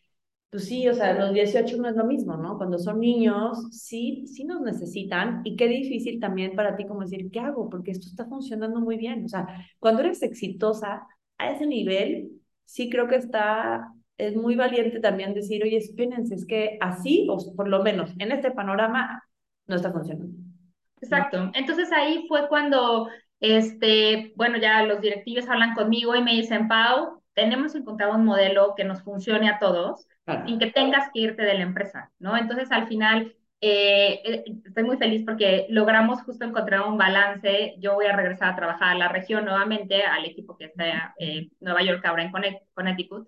pues 0.54 0.68
sí, 0.68 0.88
o 0.88 0.94
sea, 0.94 1.14
los 1.16 1.34
18 1.34 1.78
no 1.78 1.90
es 1.90 1.96
lo 1.96 2.06
mismo, 2.06 2.38
¿no? 2.38 2.60
Cuando 2.60 2.78
son 2.78 3.00
niños, 3.00 3.58
sí, 3.72 4.28
sí 4.28 4.44
nos 4.44 4.62
necesitan 4.62 5.42
y 5.44 5.56
qué 5.56 5.68
difícil 5.68 6.20
también 6.20 6.56
para 6.56 6.76
ti 6.76 6.86
como 6.86 7.02
decir, 7.02 7.32
¿qué 7.32 7.40
hago? 7.40 7.72
Porque 7.72 7.90
esto 7.90 8.06
está 8.06 8.28
funcionando 8.28 8.80
muy 8.80 8.98
bien. 8.98 9.26
O 9.26 9.28
sea, 9.28 9.48
cuando 9.80 10.04
eres 10.04 10.22
exitosa 10.22 11.08
a 11.40 11.50
ese 11.50 11.66
nivel, 11.66 12.30
sí 12.66 12.88
creo 12.88 13.08
que 13.08 13.16
está, 13.16 13.92
es 14.20 14.36
muy 14.36 14.56
valiente 14.56 15.00
también 15.00 15.34
decir, 15.34 15.64
oye, 15.64 15.78
espérense, 15.78 16.36
es 16.36 16.46
que 16.46 16.78
así, 16.82 17.26
o 17.32 17.56
por 17.56 17.68
lo 17.68 17.82
menos 17.82 18.12
en 18.20 18.32
este 18.32 18.52
panorama, 18.52 19.24
no 19.66 19.76
está 19.76 19.92
funcionando. 19.92 20.38
Exacto. 21.02 21.50
Entonces 21.56 21.92
ahí 21.92 22.28
fue 22.28 22.48
cuando, 22.48 23.10
este, 23.40 24.34
bueno, 24.36 24.60
ya 24.60 24.84
los 24.84 25.02
directivos 25.02 25.50
hablan 25.50 25.74
conmigo 25.74 26.16
y 26.16 26.22
me 26.22 26.36
dicen, 26.36 26.68
Pau, 26.68 27.24
tenemos 27.34 27.74
encontrado 27.74 28.14
un 28.14 28.26
modelo 28.26 28.76
que 28.78 28.84
nos 28.84 29.02
funcione 29.02 29.50
a 29.50 29.58
todos 29.58 30.08
sin 30.46 30.60
que 30.60 30.72
tengas 30.72 31.10
que 31.14 31.20
irte 31.20 31.44
de 31.44 31.54
la 31.54 31.64
empresa, 31.64 32.12
¿no? 32.20 32.38
Entonces, 32.38 32.72
al 32.72 32.88
final, 32.88 33.36
eh, 33.62 34.22
eh, 34.24 34.44
estoy 34.66 34.84
muy 34.84 34.98
feliz 34.98 35.24
porque 35.26 35.68
logramos 35.70 36.22
justo 36.24 36.46
encontrar 36.46 36.82
un 36.88 36.98
balance. 36.98 37.76
Yo 37.80 37.96
voy 37.96 38.06
a 38.06 38.16
regresar 38.16 38.50
a 38.50 38.56
trabajar 38.56 38.90
a 38.90 38.98
la 38.98 39.10
región 39.10 39.46
nuevamente, 39.46 40.04
al 40.04 40.26
equipo 40.26 40.58
que 40.58 40.66
está 40.66 41.14
en 41.18 41.52
Nueva 41.60 41.84
York, 41.84 42.06
ahora 42.06 42.24
en 42.24 42.32
Connecticut, 42.74 43.28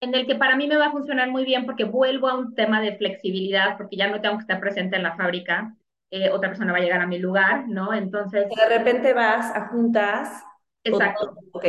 en 0.00 0.14
el 0.14 0.26
que 0.26 0.34
para 0.34 0.56
mí 0.56 0.66
me 0.66 0.76
va 0.76 0.86
a 0.86 0.90
funcionar 0.90 1.30
muy 1.30 1.44
bien 1.44 1.64
porque 1.64 1.84
vuelvo 1.84 2.28
a 2.28 2.36
un 2.36 2.54
tema 2.54 2.80
de 2.80 2.96
flexibilidad, 2.96 3.76
porque 3.76 3.96
ya 3.96 4.08
no 4.08 4.20
tengo 4.20 4.36
que 4.36 4.42
estar 4.42 4.60
presente 4.60 4.96
en 4.96 5.04
la 5.04 5.16
fábrica, 5.16 5.76
eh, 6.10 6.28
otra 6.28 6.50
persona 6.50 6.72
va 6.72 6.78
a 6.78 6.82
llegar 6.82 7.00
a 7.00 7.06
mi 7.06 7.18
lugar, 7.18 7.68
¿no? 7.68 7.94
Entonces... 7.94 8.46
De 8.48 8.78
repente 8.78 9.14
vas 9.14 9.54
a 9.54 9.68
juntas. 9.68 10.44
Exacto. 10.84 11.36
Ok. 11.52 11.64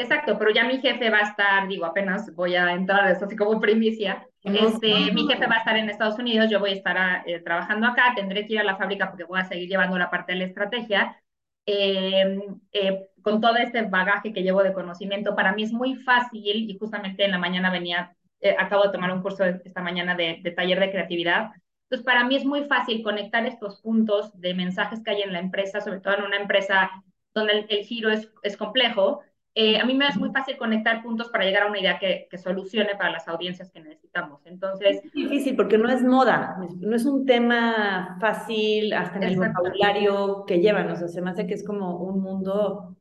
Exacto, 0.00 0.38
pero 0.38 0.50
ya 0.50 0.64
mi 0.64 0.80
jefe 0.80 1.10
va 1.10 1.18
a 1.18 1.28
estar, 1.28 1.68
digo, 1.68 1.84
apenas 1.84 2.34
voy 2.34 2.54
a 2.56 2.72
entrar, 2.72 3.10
es 3.10 3.22
así 3.22 3.36
como 3.36 3.60
primicia. 3.60 4.26
Este, 4.42 5.12
mi 5.12 5.26
jefe 5.26 5.46
va 5.46 5.56
a 5.56 5.58
estar 5.58 5.76
en 5.76 5.90
Estados 5.90 6.18
Unidos, 6.18 6.48
yo 6.50 6.58
voy 6.58 6.70
a 6.70 6.74
estar 6.74 7.22
eh, 7.26 7.40
trabajando 7.40 7.86
acá, 7.86 8.14
tendré 8.16 8.46
que 8.46 8.54
ir 8.54 8.60
a 8.60 8.64
la 8.64 8.78
fábrica 8.78 9.10
porque 9.10 9.24
voy 9.24 9.38
a 9.38 9.44
seguir 9.44 9.68
llevando 9.68 9.98
la 9.98 10.10
parte 10.10 10.32
de 10.32 10.38
la 10.38 10.44
estrategia. 10.46 11.20
Em, 11.66 12.40
eh, 12.72 13.08
con 13.20 13.42
todo 13.42 13.58
este 13.58 13.82
bagaje 13.82 14.32
que 14.32 14.42
llevo 14.42 14.62
de 14.62 14.72
conocimiento, 14.72 15.36
para 15.36 15.52
mí 15.52 15.64
es 15.64 15.72
muy 15.72 15.96
fácil 15.96 16.70
y 16.70 16.78
justamente 16.78 17.26
en 17.26 17.32
la 17.32 17.38
mañana 17.38 17.70
venía, 17.70 18.16
eh, 18.40 18.56
acabo 18.58 18.84
de 18.84 18.92
tomar 18.92 19.12
un 19.12 19.20
curso 19.20 19.44
esta 19.44 19.82
mañana 19.82 20.14
de, 20.14 20.38
de 20.42 20.50
taller 20.52 20.80
de 20.80 20.90
creatividad. 20.90 21.50
Entonces, 21.84 22.06
para 22.06 22.24
mí 22.24 22.36
es 22.36 22.46
muy 22.46 22.64
fácil 22.64 23.02
conectar 23.02 23.44
estos 23.44 23.82
puntos 23.82 24.32
de 24.40 24.54
mensajes 24.54 25.02
que 25.04 25.10
hay 25.10 25.20
en 25.20 25.34
la 25.34 25.40
empresa, 25.40 25.82
sobre 25.82 26.00
todo 26.00 26.14
en 26.16 26.24
una 26.24 26.38
empresa 26.38 26.90
donde 27.34 27.52
el, 27.52 27.66
el 27.68 27.84
giro 27.84 28.10
es, 28.10 28.32
es 28.42 28.56
complejo, 28.56 29.22
eh, 29.54 29.80
a 29.80 29.84
mí 29.84 29.94
me 29.94 30.06
es 30.06 30.16
muy 30.16 30.30
fácil 30.30 30.56
conectar 30.56 31.02
puntos 31.02 31.28
para 31.28 31.44
llegar 31.44 31.64
a 31.64 31.66
una 31.66 31.80
idea 31.80 31.98
que, 31.98 32.28
que 32.30 32.38
solucione 32.38 32.94
para 32.96 33.10
las 33.10 33.26
audiencias 33.26 33.70
que 33.70 33.80
necesitamos. 33.80 34.40
Entonces... 34.46 35.02
Es 35.04 35.12
difícil 35.12 35.56
porque 35.56 35.76
no 35.76 35.90
es 35.90 36.02
moda, 36.04 36.56
no 36.78 36.94
es 36.94 37.04
un 37.04 37.26
tema 37.26 38.16
fácil 38.20 38.92
hasta 38.92 39.16
en 39.16 39.24
el 39.24 39.36
vocabulario 39.36 40.44
que 40.46 40.60
llevan, 40.60 40.90
o 40.90 40.96
sea, 40.96 41.08
se 41.08 41.20
me 41.20 41.30
hace 41.30 41.46
que 41.46 41.54
es 41.54 41.64
como 41.64 41.98
un 41.98 42.20
mundo 42.22 42.96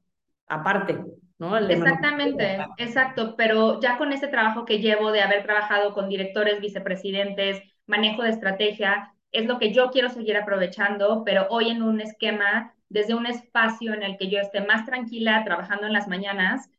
aparte. 0.47 0.99
¿No? 1.37 1.55
Exactamente, 1.55 2.57
exacto, 2.77 3.35
pero 3.37 3.79
ya 3.79 3.97
con 3.97 4.11
este 4.11 4.27
trabajo 4.27 4.65
que 4.65 4.79
llevo 4.79 5.13
de 5.13 5.21
haber 5.21 5.43
trabajado 5.43 5.93
con 5.93 6.09
directores, 6.09 6.59
vicepresidentes, 6.59 7.61
manejo 7.85 8.23
de 8.23 8.31
estrategia, 8.31 9.13
es 9.31 9.45
lo 9.45 9.59
que 9.59 9.73
yo 9.73 9.91
quiero 9.91 10.09
seguir 10.09 10.37
aprovechando, 10.37 11.23
pero 11.25 11.47
hoy 11.49 11.69
en 11.69 11.83
un 11.83 12.01
esquema, 12.01 12.73
desde 12.89 13.13
un 13.13 13.25
espacio 13.25 13.93
en 13.93 14.03
el 14.03 14.17
que 14.17 14.29
yo 14.29 14.39
esté 14.39 14.61
más 14.61 14.85
tranquila 14.85 15.43
trabajando 15.43 15.87
en 15.87 15.93
las 15.93 16.07
mañanas, 16.07 16.69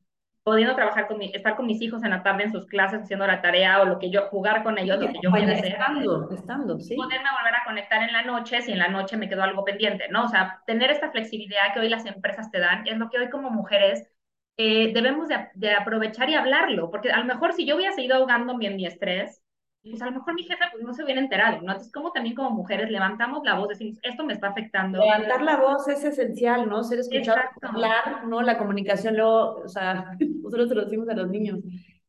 pudiendo 0.43 0.75
trabajar 0.75 1.07
con 1.07 1.19
mi, 1.19 1.31
estar 1.35 1.55
con 1.55 1.67
mis 1.67 1.81
hijos 1.83 2.03
en 2.03 2.11
la 2.11 2.23
tarde 2.23 2.45
en 2.45 2.53
sus 2.53 2.67
clases 2.67 3.03
haciendo 3.03 3.27
la 3.27 3.43
tarea 3.43 3.81
o 3.83 3.85
lo 3.85 3.99
que 3.99 4.11
yo, 4.11 4.27
jugar 4.29 4.63
con 4.63 4.79
ellos, 4.79 4.99
lo 4.99 5.09
que 5.09 5.19
yo 5.23 5.31
quiera 5.31 5.53
hacer. 5.53 5.73
Estando, 5.73 6.31
estando, 6.33 6.81
sí. 6.81 6.97
Poderme 6.97 7.29
volver 7.39 7.55
a 7.55 7.65
conectar 7.65 8.03
en 8.03 8.13
la 8.13 8.23
noche 8.23 8.63
si 8.63 8.73
en 8.73 8.79
la 8.79 8.89
noche 8.89 9.17
me 9.17 9.29
quedó 9.29 9.43
algo 9.43 9.65
pendiente, 9.65 10.09
¿no? 10.11 10.25
O 10.25 10.29
sea, 10.29 10.63
tener 10.67 10.91
esta 10.91 11.11
flexibilidad 11.11 11.73
que 11.75 11.81
hoy 11.81 11.89
las 11.89 12.07
empresas 12.07 12.51
te 12.51 12.59
dan 12.59 12.87
es 12.87 12.97
lo 12.97 13.11
que 13.11 13.19
hoy 13.19 13.31
como 13.31 13.51
mujeres 13.51 14.11
eh, 14.57 14.93
debemos 14.93 15.29
de, 15.29 15.49
de, 15.55 15.73
aprovechar 15.73 16.29
y 16.29 16.35
hablarlo, 16.35 16.91
porque 16.91 17.11
a 17.11 17.19
lo 17.19 17.25
mejor 17.25 17.53
si 17.53 17.65
yo 17.65 17.77
hubiera 17.77 17.93
seguido 17.93 18.17
ahogándome 18.17 18.67
en 18.67 18.77
mi 18.77 18.87
estrés, 18.87 19.40
pues 19.83 20.03
a 20.03 20.07
lo 20.07 20.13
mejor 20.13 20.35
mi 20.35 20.43
jefe 20.43 20.63
pues 20.73 20.85
no 20.85 20.93
se 20.93 21.05
hubiera 21.05 21.21
enterado, 21.21 21.57
¿no? 21.63 21.73
Entonces, 21.73 21.93
como 21.93 22.13
también 22.13 22.35
como 22.35 22.51
mujeres 22.51 22.91
levantamos 22.91 23.43
la 23.45 23.59
voz, 23.59 23.69
decimos, 23.69 23.99
esto 24.03 24.25
me 24.25 24.35
está 24.35 24.49
afectando. 24.49 24.99
Levantar 25.01 25.43
la 25.43 25.57
voz 25.57 25.89
es 25.89 26.05
esencial, 26.05 26.69
¿no? 26.69 26.85
Ser 26.85 26.99
escuchado, 26.99 27.41
hablar, 27.63 28.27
¿no? 28.27 28.43
La 28.43 28.59
comunicación, 28.59 29.17
luego, 29.17 29.63
o 29.65 29.69
sea, 29.69 30.17
nosotros 30.43 30.69
se 30.69 30.75
lo 30.75 30.85
decimos 30.85 31.09
a 31.09 31.15
los 31.15 31.31
niños, 31.31 31.61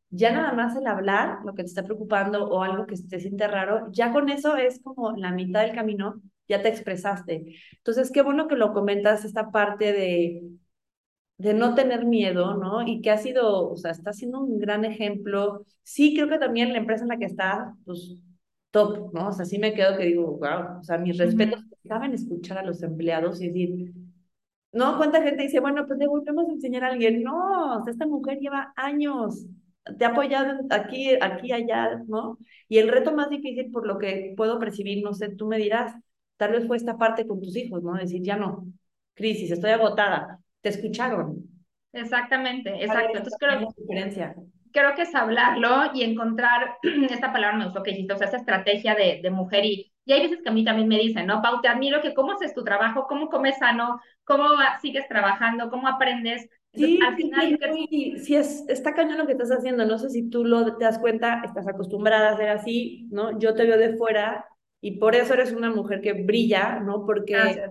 ya 0.09 0.31
nada 0.33 0.51
más 0.51 0.75
el 0.75 0.85
hablar, 0.87 1.39
lo 1.45 1.53
que 1.53 1.63
te 1.63 1.69
está 1.69 1.83
preocupando 1.83 2.49
o 2.49 2.61
algo 2.61 2.85
que 2.85 2.95
te 2.97 3.19
siente 3.19 3.47
raro, 3.47 3.87
ya 3.91 4.11
con 4.11 4.29
eso 4.29 4.57
es 4.57 4.81
como 4.83 5.15
la 5.15 5.31
mitad 5.31 5.61
del 5.61 5.73
camino, 5.73 6.21
ya 6.49 6.61
te 6.61 6.67
expresaste. 6.67 7.55
Entonces, 7.77 8.11
qué 8.11 8.21
bueno 8.21 8.49
que 8.49 8.55
lo 8.55 8.73
comentas, 8.73 9.23
esta 9.23 9.51
parte 9.51 9.93
de 9.93 10.41
de 11.41 11.53
no 11.53 11.73
tener 11.75 12.05
miedo, 12.05 12.55
¿no? 12.55 12.87
Y 12.87 13.01
que 13.01 13.09
ha 13.11 13.17
sido, 13.17 13.71
o 13.71 13.77
sea, 13.77 13.91
está 13.91 14.13
siendo 14.13 14.41
un 14.41 14.59
gran 14.59 14.85
ejemplo. 14.85 15.65
Sí, 15.83 16.13
creo 16.15 16.29
que 16.29 16.37
también 16.37 16.71
la 16.71 16.79
empresa 16.79 17.03
en 17.03 17.09
la 17.09 17.17
que 17.17 17.25
está, 17.25 17.75
pues, 17.85 18.15
top, 18.71 19.11
¿no? 19.13 19.29
O 19.29 19.31
sea, 19.33 19.45
sí 19.45 19.57
me 19.59 19.73
quedo 19.73 19.97
que 19.97 20.05
digo, 20.05 20.37
wow, 20.37 20.79
o 20.79 20.83
sea, 20.83 20.97
mis 20.97 21.17
respetos, 21.17 21.63
saben 21.87 22.13
escuchar 22.13 22.59
a 22.59 22.63
los 22.63 22.83
empleados 22.83 23.41
y 23.41 23.47
decir, 23.47 23.91
no, 24.71 24.97
cuánta 24.97 25.21
gente 25.23 25.43
dice, 25.43 25.59
bueno, 25.59 25.85
pues 25.87 25.99
le 25.99 26.07
volvemos 26.07 26.47
a 26.49 26.53
enseñar 26.53 26.83
a 26.83 26.87
alguien, 26.89 27.23
no, 27.23 27.79
o 27.79 27.83
sea, 27.83 27.91
esta 27.91 28.05
mujer 28.07 28.39
lleva 28.39 28.73
años, 28.75 29.45
te 29.97 30.05
ha 30.05 30.09
apoyado 30.09 30.59
aquí, 30.69 31.09
aquí, 31.21 31.51
allá, 31.51 32.01
¿no? 32.07 32.37
Y 32.69 32.77
el 32.77 32.87
reto 32.89 33.13
más 33.13 33.29
difícil, 33.29 33.71
por 33.71 33.87
lo 33.87 33.97
que 33.97 34.33
puedo 34.37 34.59
percibir, 34.59 35.03
no 35.03 35.13
sé, 35.13 35.29
tú 35.29 35.47
me 35.47 35.57
dirás, 35.57 35.95
tal 36.37 36.51
vez 36.53 36.67
fue 36.67 36.77
esta 36.77 36.97
parte 36.97 37.27
con 37.27 37.41
tus 37.41 37.55
hijos, 37.57 37.83
¿no? 37.83 37.93
Decir, 37.95 38.21
ya 38.23 38.37
no, 38.37 38.67
crisis, 39.15 39.51
estoy 39.51 39.71
agotada, 39.71 40.39
te 40.61 40.69
escucharon. 40.69 41.47
Exactamente, 41.93 42.83
exacto. 42.83 43.17
Entonces 43.17 43.37
creo, 43.39 43.75
creo 44.71 44.95
que 44.95 45.01
es 45.03 45.15
hablarlo 45.15 45.91
y 45.93 46.03
encontrar, 46.03 46.77
esta 47.11 47.31
palabra 47.33 47.57
me 47.57 47.65
gustó 47.65 47.83
que 47.83 47.91
dijiste, 47.91 48.13
o 48.13 48.17
sea, 48.17 48.27
esa 48.27 48.37
estrategia 48.37 48.95
de, 48.95 49.19
de 49.21 49.29
mujer 49.29 49.65
y, 49.65 49.91
y 50.05 50.13
hay 50.13 50.21
veces 50.21 50.39
que 50.43 50.49
a 50.49 50.53
mí 50.53 50.63
también 50.63 50.87
me 50.87 50.97
dicen, 50.97 51.27
¿no? 51.27 51.41
Pau, 51.41 51.61
te 51.61 51.67
admiro 51.67 52.01
que 52.01 52.13
cómo 52.13 52.33
haces 52.33 52.53
tu 52.53 52.63
trabajo, 52.63 53.07
cómo 53.07 53.29
comes 53.29 53.57
sano, 53.57 53.99
cómo 54.23 54.45
sigues 54.81 55.07
trabajando, 55.07 55.69
cómo 55.69 55.87
aprendes. 55.87 56.49
sí, 56.73 56.99
al 57.05 57.15
final, 57.15 57.57
sí, 57.73 58.15
sí, 58.17 58.35
es, 58.35 58.63
está 58.69 58.93
cañón 58.93 59.17
lo 59.17 59.25
que 59.25 59.33
estás 59.33 59.51
haciendo. 59.51 59.85
No 59.85 59.97
sé 59.97 60.09
si 60.09 60.29
tú 60.29 60.45
lo 60.45 60.77
te 60.77 60.85
das 60.85 60.99
cuenta, 60.99 61.41
estás 61.43 61.67
acostumbrada 61.67 62.31
a 62.31 62.37
ser 62.37 62.49
así, 62.49 63.07
¿no? 63.11 63.37
Yo 63.39 63.55
te 63.55 63.65
veo 63.65 63.77
de 63.77 63.97
fuera 63.97 64.45
y 64.81 64.97
por 64.97 65.15
eso 65.15 65.33
eres 65.35 65.51
una 65.53 65.69
mujer 65.69 66.01
que 66.01 66.13
brilla, 66.13 66.79
¿no? 66.79 67.05
Porque 67.05 67.63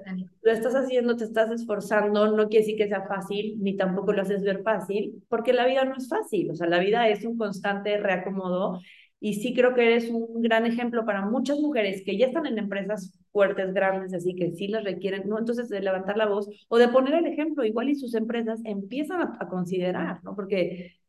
lo 0.42 0.52
estás 0.52 0.74
haciendo, 0.74 1.16
te 1.16 1.24
estás 1.24 1.50
esforzando, 1.50 2.36
no 2.36 2.48
quiere 2.48 2.64
decir 2.64 2.76
que 2.78 2.88
sea 2.88 3.06
fácil, 3.06 3.56
ni 3.60 3.76
tampoco 3.76 4.12
lo 4.12 4.22
haces 4.22 4.42
ver 4.42 4.62
fácil, 4.62 5.22
porque 5.28 5.52
la 5.52 5.66
vida 5.66 5.84
no 5.84 5.96
es 5.96 6.08
fácil, 6.08 6.50
o 6.50 6.54
sea, 6.54 6.68
la 6.68 6.78
vida 6.78 7.08
es 7.08 7.24
un 7.24 7.36
constante 7.36 7.98
reacomodo 7.98 8.80
y 9.22 9.34
sí 9.34 9.52
creo 9.54 9.74
que 9.74 9.86
eres 9.86 10.08
un 10.08 10.40
gran 10.40 10.64
ejemplo 10.66 11.04
para 11.04 11.26
muchas 11.26 11.58
mujeres 11.58 12.02
que 12.04 12.16
ya 12.16 12.26
están 12.26 12.46
en 12.46 12.58
empresas 12.58 13.18
fuertes, 13.32 13.74
grandes, 13.74 14.14
así 14.14 14.34
que 14.34 14.52
sí 14.52 14.68
las 14.68 14.84
requieren, 14.84 15.28
¿no? 15.28 15.38
Entonces, 15.38 15.68
de 15.68 15.80
levantar 15.80 16.16
la 16.16 16.26
voz 16.26 16.48
o 16.68 16.78
de 16.78 16.88
poner 16.88 17.14
el 17.14 17.26
ejemplo, 17.26 17.64
igual 17.64 17.90
y 17.90 17.96
sus 17.96 18.14
empresas 18.14 18.60
empiezan 18.64 19.20
a, 19.20 19.36
a 19.40 19.48
considerar, 19.48 20.24
¿no? 20.24 20.34
Porque 20.34 20.99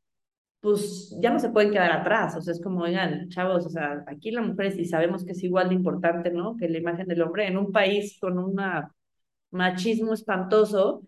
pues 0.62 1.15
ya 1.21 1.32
no 1.32 1.39
se 1.39 1.50
pueden 1.50 1.71
quedar 1.71 1.91
atrás, 1.91 2.36
o 2.38 2.41
sea, 2.41 2.54
es 2.54 2.62
como, 2.62 2.82
oigan, 2.84 3.30
chavos, 3.30 3.65
o 3.65 3.69
sea, 3.69 4.04
aquí 4.08 4.32
la 4.32 4.41
mujer 4.41 4.71
sí 4.74 4.86
sabemos 4.86 5.26
que 5.26 5.32
es 5.34 5.43
igual 5.43 5.69
de 5.69 5.76
importante, 5.76 6.32
¿no? 6.32 6.56
Que 6.58 6.69
la 6.69 6.78
imagen 6.78 7.08
del 7.08 7.21
hombre 7.24 7.47
en 7.47 7.58
un 7.58 7.71
país 7.71 8.17
con 8.21 8.38
un 8.39 8.56
machismo 9.52 10.13
espantoso, 10.13 11.04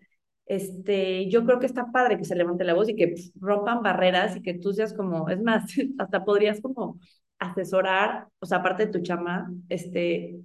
este, 0.46 1.28
yo 1.30 1.44
creo 1.44 1.58
que 1.60 1.66
está 1.66 1.90
padre 1.92 2.18
que 2.18 2.24
se 2.24 2.36
levante 2.36 2.64
la 2.64 2.74
voz 2.74 2.88
y 2.88 2.96
que 2.96 3.14
rompan 3.40 3.82
barreras 3.82 4.36
y 4.36 4.42
que 4.42 4.54
tú 4.54 4.72
seas 4.72 4.92
como, 4.94 5.28
es 5.30 5.40
más, 5.42 5.64
hasta 5.98 6.24
podrías 6.24 6.60
como 6.60 6.98
asesorar, 7.38 8.28
o 8.40 8.46
sea, 8.46 8.58
aparte 8.58 8.86
de 8.86 8.92
tu 8.92 9.00
chama, 9.02 9.52
este, 9.68 10.40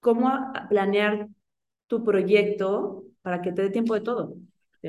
cómo 0.00 0.30
planear 0.68 1.28
tu 1.86 2.04
proyecto 2.04 3.04
para 3.22 3.42
que 3.42 3.52
te 3.52 3.62
dé 3.62 3.70
tiempo 3.70 3.94
de 3.94 4.00
todo. 4.00 4.34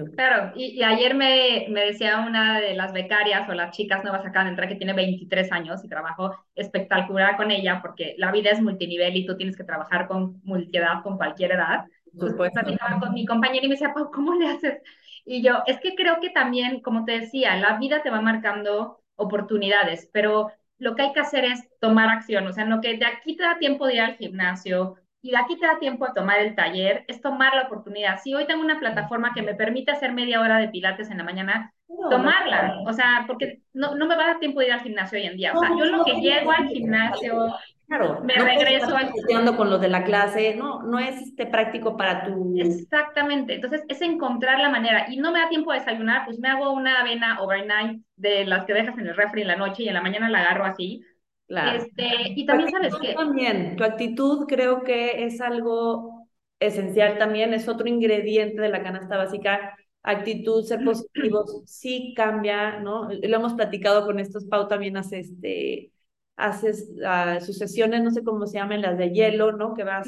Claro, 0.05 0.53
y, 0.55 0.81
ayer 0.83 1.15
me, 1.15 1.65
me, 1.69 1.85
decía 1.85 2.19
una 2.19 2.59
de 2.59 2.73
las 2.73 2.93
becarias 2.93 3.47
o 3.49 3.53
las 3.53 3.75
chicas 3.75 4.03
nuevas 4.03 4.25
acá 4.25 4.43
de 4.43 4.49
entrar 4.49 4.67
que 4.67 4.75
tiene 4.75 4.93
23 4.93 5.51
años 5.51 5.83
y 5.83 5.89
trabajo 5.89 6.35
espectacular 6.55 7.37
con 7.37 7.51
ella 7.51 7.79
porque 7.81 8.15
la 8.17 8.31
vida 8.31 8.51
es 8.51 8.61
multinivel 8.61 9.15
y 9.15 9.25
tú 9.25 9.35
tienes 9.35 9.57
que 9.57 9.63
trabajar 9.63 10.07
con 10.07 10.41
multiedad, 10.43 11.01
con 11.03 11.17
cualquier 11.17 11.53
edad. 11.53 11.85
Entonces 12.11 12.51
platicaba 12.53 12.99
con 12.99 13.13
mi 13.13 13.25
compañera 13.25 13.65
y 13.65 13.69
me 13.69 13.75
decía, 13.75 13.93
¿cómo 13.93 14.33
le 14.35 14.47
haces? 14.47 14.81
Y 15.25 15.41
yo, 15.43 15.63
es 15.65 15.79
que 15.79 15.93
creo 15.95 16.19
que 16.21 16.29
también, 16.29 16.79
como 16.81 17.03
te 17.03 17.19
decía, 17.19 17.57
la 17.57 17.77
vida 17.77 18.01
te 18.01 18.09
va 18.09 18.21
marcando 18.21 19.01
oportunidades, 19.15 20.09
pero 20.13 20.51
lo 20.79 20.95
que 20.95 21.01
hay 21.01 21.13
que 21.13 21.19
hacer 21.19 21.43
es 21.43 21.67
tomar 21.79 22.09
acción, 22.09 22.47
o 22.47 22.53
sea, 22.53 22.63
en 22.63 22.69
lo 22.69 22.81
que 22.81 22.97
de 22.97 23.05
aquí 23.05 23.35
te 23.35 23.43
da 23.43 23.57
tiempo 23.57 23.87
de 23.87 23.95
ir 23.95 24.01
al 24.01 24.15
gimnasio, 24.15 24.95
y 25.21 25.31
de 25.31 25.37
aquí 25.37 25.57
te 25.59 25.65
da 25.65 25.79
tiempo 25.79 26.05
a 26.05 26.13
tomar 26.13 26.39
el 26.39 26.55
taller, 26.55 27.03
es 27.07 27.21
tomar 27.21 27.55
la 27.55 27.63
oportunidad. 27.63 28.19
Si 28.21 28.33
hoy 28.33 28.45
tengo 28.45 28.61
una 28.61 28.79
plataforma 28.79 29.33
que 29.33 29.41
me 29.41 29.55
permite 29.55 29.91
hacer 29.91 30.13
media 30.13 30.41
hora 30.41 30.57
de 30.57 30.69
pilates 30.69 31.09
en 31.09 31.17
la 31.17 31.23
mañana, 31.23 31.73
tomarla. 32.09 32.81
O 32.85 32.93
sea, 32.93 33.23
porque 33.25 33.61
no, 33.73 33.95
no 33.95 34.05
me 34.05 34.15
va 34.15 34.23
a 34.23 34.27
dar 34.27 34.39
tiempo 34.39 34.59
de 34.59 34.67
ir 34.67 34.73
al 34.73 34.81
gimnasio 34.81 35.17
hoy 35.17 35.25
en 35.25 35.37
día. 35.37 35.53
O 35.53 35.59
sea, 35.59 35.69
yo 35.69 35.85
lo 35.85 36.05
que 36.05 36.21
llego 36.21 36.51
al 36.51 36.67
gimnasio, 36.67 37.55
claro, 37.87 38.21
me 38.23 38.35
regreso 38.35 38.95
al... 38.95 39.11
con 39.55 39.69
los 39.69 39.81
de 39.81 39.87
la 39.87 40.03
clase, 40.03 40.55
no, 40.55 40.83
no 40.83 40.99
es 40.99 41.19
este 41.21 41.47
práctico 41.47 41.97
para 41.97 42.23
tu... 42.23 42.55
Exactamente, 42.57 43.55
entonces 43.55 43.83
es 43.87 44.01
encontrar 44.01 44.59
la 44.59 44.69
manera. 44.69 45.07
Y 45.09 45.17
no 45.17 45.31
me 45.31 45.39
da 45.39 45.49
tiempo 45.49 45.71
a 45.71 45.75
desayunar, 45.75 46.25
pues 46.25 46.39
me 46.39 46.49
hago 46.49 46.71
una 46.71 47.01
avena 47.01 47.41
overnight 47.41 48.01
de 48.15 48.45
las 48.45 48.65
que 48.65 48.73
dejas 48.73 48.97
en 48.97 49.07
el 49.07 49.15
refri 49.15 49.41
en 49.41 49.47
la 49.47 49.55
noche 49.55 49.83
y 49.83 49.87
en 49.87 49.95
la 49.95 50.01
mañana 50.01 50.29
la 50.29 50.41
agarro 50.41 50.65
así 50.65 51.03
Claro. 51.47 51.83
Este, 51.83 52.07
y 52.35 52.45
también 52.45 52.69
sabes 52.69 52.95
que... 52.95 53.13
También, 53.13 53.75
tu 53.77 53.83
actitud 53.83 54.45
creo 54.47 54.83
que 54.83 55.25
es 55.25 55.39
algo 55.41 56.27
esencial 56.59 57.17
también, 57.17 57.53
es 57.53 57.67
otro 57.67 57.87
ingrediente 57.87 58.61
de 58.61 58.69
la 58.69 58.83
canasta 58.83 59.17
básica. 59.17 59.75
Actitud, 60.03 60.63
ser 60.63 60.83
positivos, 60.83 61.63
sí 61.65 62.13
cambia, 62.15 62.79
¿no? 62.79 63.09
Lo 63.09 63.35
hemos 63.35 63.53
platicado 63.53 64.05
con 64.05 64.19
estos, 64.19 64.45
Pau 64.45 64.67
también 64.67 64.95
hace 64.95 65.19
este, 65.19 65.91
haces 66.37 66.89
uh, 66.97 67.43
sus 67.43 67.57
sesiones, 67.57 68.03
no 68.03 68.11
sé 68.11 68.23
cómo 68.23 68.45
se 68.45 68.57
llaman, 68.57 68.81
las 68.81 68.97
de 68.97 69.11
hielo, 69.11 69.51
¿no? 69.51 69.73
Que 69.73 69.83
vas 69.83 70.07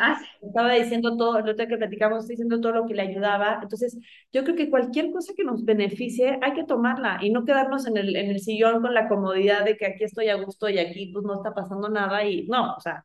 Ah, 0.00 0.20
estaba 0.42 0.72
diciendo 0.72 1.16
todo, 1.16 1.40
lo 1.40 1.54
que 1.54 1.66
platicamos, 1.66 2.26
diciendo 2.26 2.60
todo 2.60 2.72
lo 2.72 2.86
que 2.86 2.94
le 2.94 3.02
ayudaba. 3.02 3.60
Entonces, 3.62 3.96
yo 4.32 4.44
creo 4.44 4.56
que 4.56 4.70
cualquier 4.70 5.10
cosa 5.10 5.32
que 5.36 5.44
nos 5.44 5.64
beneficie, 5.64 6.38
hay 6.42 6.52
que 6.52 6.64
tomarla 6.64 7.18
y 7.20 7.30
no 7.30 7.44
quedarnos 7.44 7.86
en 7.86 7.96
el, 7.96 8.16
en 8.16 8.30
el 8.30 8.40
sillón 8.40 8.82
con 8.82 8.94
la 8.94 9.08
comodidad 9.08 9.64
de 9.64 9.76
que 9.76 9.86
aquí 9.86 10.04
estoy 10.04 10.28
a 10.28 10.36
gusto 10.36 10.68
y 10.68 10.78
aquí 10.78 11.10
pues 11.12 11.24
no 11.24 11.34
está 11.34 11.54
pasando 11.54 11.88
nada 11.88 12.24
y 12.24 12.46
no, 12.46 12.74
o 12.74 12.80
sea. 12.80 13.04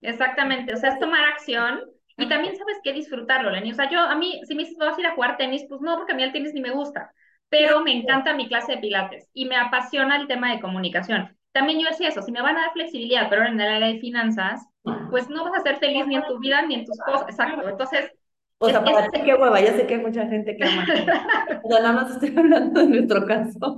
Exactamente, 0.00 0.72
o 0.72 0.76
sea, 0.76 0.90
es 0.90 0.98
tomar 0.98 1.24
acción 1.24 1.80
y 2.16 2.28
también 2.28 2.56
sabes 2.56 2.78
qué 2.82 2.92
disfrutarlo, 2.92 3.50
Lenny. 3.50 3.72
O 3.72 3.74
sea, 3.74 3.90
yo, 3.90 4.00
a 4.00 4.14
mí, 4.16 4.40
si 4.46 4.54
me 4.54 4.62
dices, 4.62 4.76
vas 4.78 4.96
a 4.96 5.00
ir 5.00 5.06
a 5.06 5.14
jugar 5.14 5.36
tenis, 5.36 5.64
pues 5.68 5.80
no, 5.80 5.96
porque 5.96 6.12
a 6.12 6.16
mí 6.16 6.22
el 6.22 6.32
tenis 6.32 6.52
ni 6.52 6.60
me 6.60 6.70
gusta, 6.70 7.12
pero 7.48 7.80
me 7.82 7.96
encanta 7.96 8.34
mi 8.34 8.48
clase 8.48 8.72
de 8.72 8.78
pilates 8.78 9.28
y 9.32 9.44
me 9.44 9.56
apasiona 9.56 10.16
el 10.16 10.26
tema 10.26 10.52
de 10.52 10.60
comunicación. 10.60 11.37
También 11.58 11.80
yo 11.80 11.88
decía 11.88 12.10
eso, 12.10 12.22
si 12.22 12.30
me 12.30 12.40
van 12.40 12.56
a 12.56 12.60
dar 12.60 12.72
flexibilidad, 12.72 13.28
pero 13.28 13.44
en 13.44 13.60
el 13.60 13.66
área 13.66 13.88
de 13.88 13.98
finanzas, 13.98 14.64
pues 15.10 15.28
no 15.28 15.42
vas 15.42 15.58
a 15.58 15.62
ser 15.64 15.76
feliz 15.78 16.06
ni 16.06 16.14
en 16.14 16.22
tu 16.22 16.38
vida 16.38 16.62
ni 16.62 16.76
en 16.76 16.84
tus 16.84 16.96
cosas. 16.98 17.28
Exacto. 17.28 17.68
Entonces. 17.68 18.12
O 18.58 18.68
sea, 18.68 18.84
para 18.84 19.08
ti 19.08 19.22
qué 19.24 19.34
hueva, 19.34 19.60
ya 19.60 19.72
sé 19.72 19.84
que 19.84 19.94
hay 19.94 20.00
mucha 20.00 20.24
gente 20.28 20.56
que 20.56 20.64
ama. 20.64 20.86
o 21.64 21.68
sea, 21.68 21.80
nada 21.80 21.92
más 21.94 22.12
estoy 22.12 22.32
hablando 22.36 22.80
de 22.80 22.86
nuestro 22.86 23.26
caso. 23.26 23.58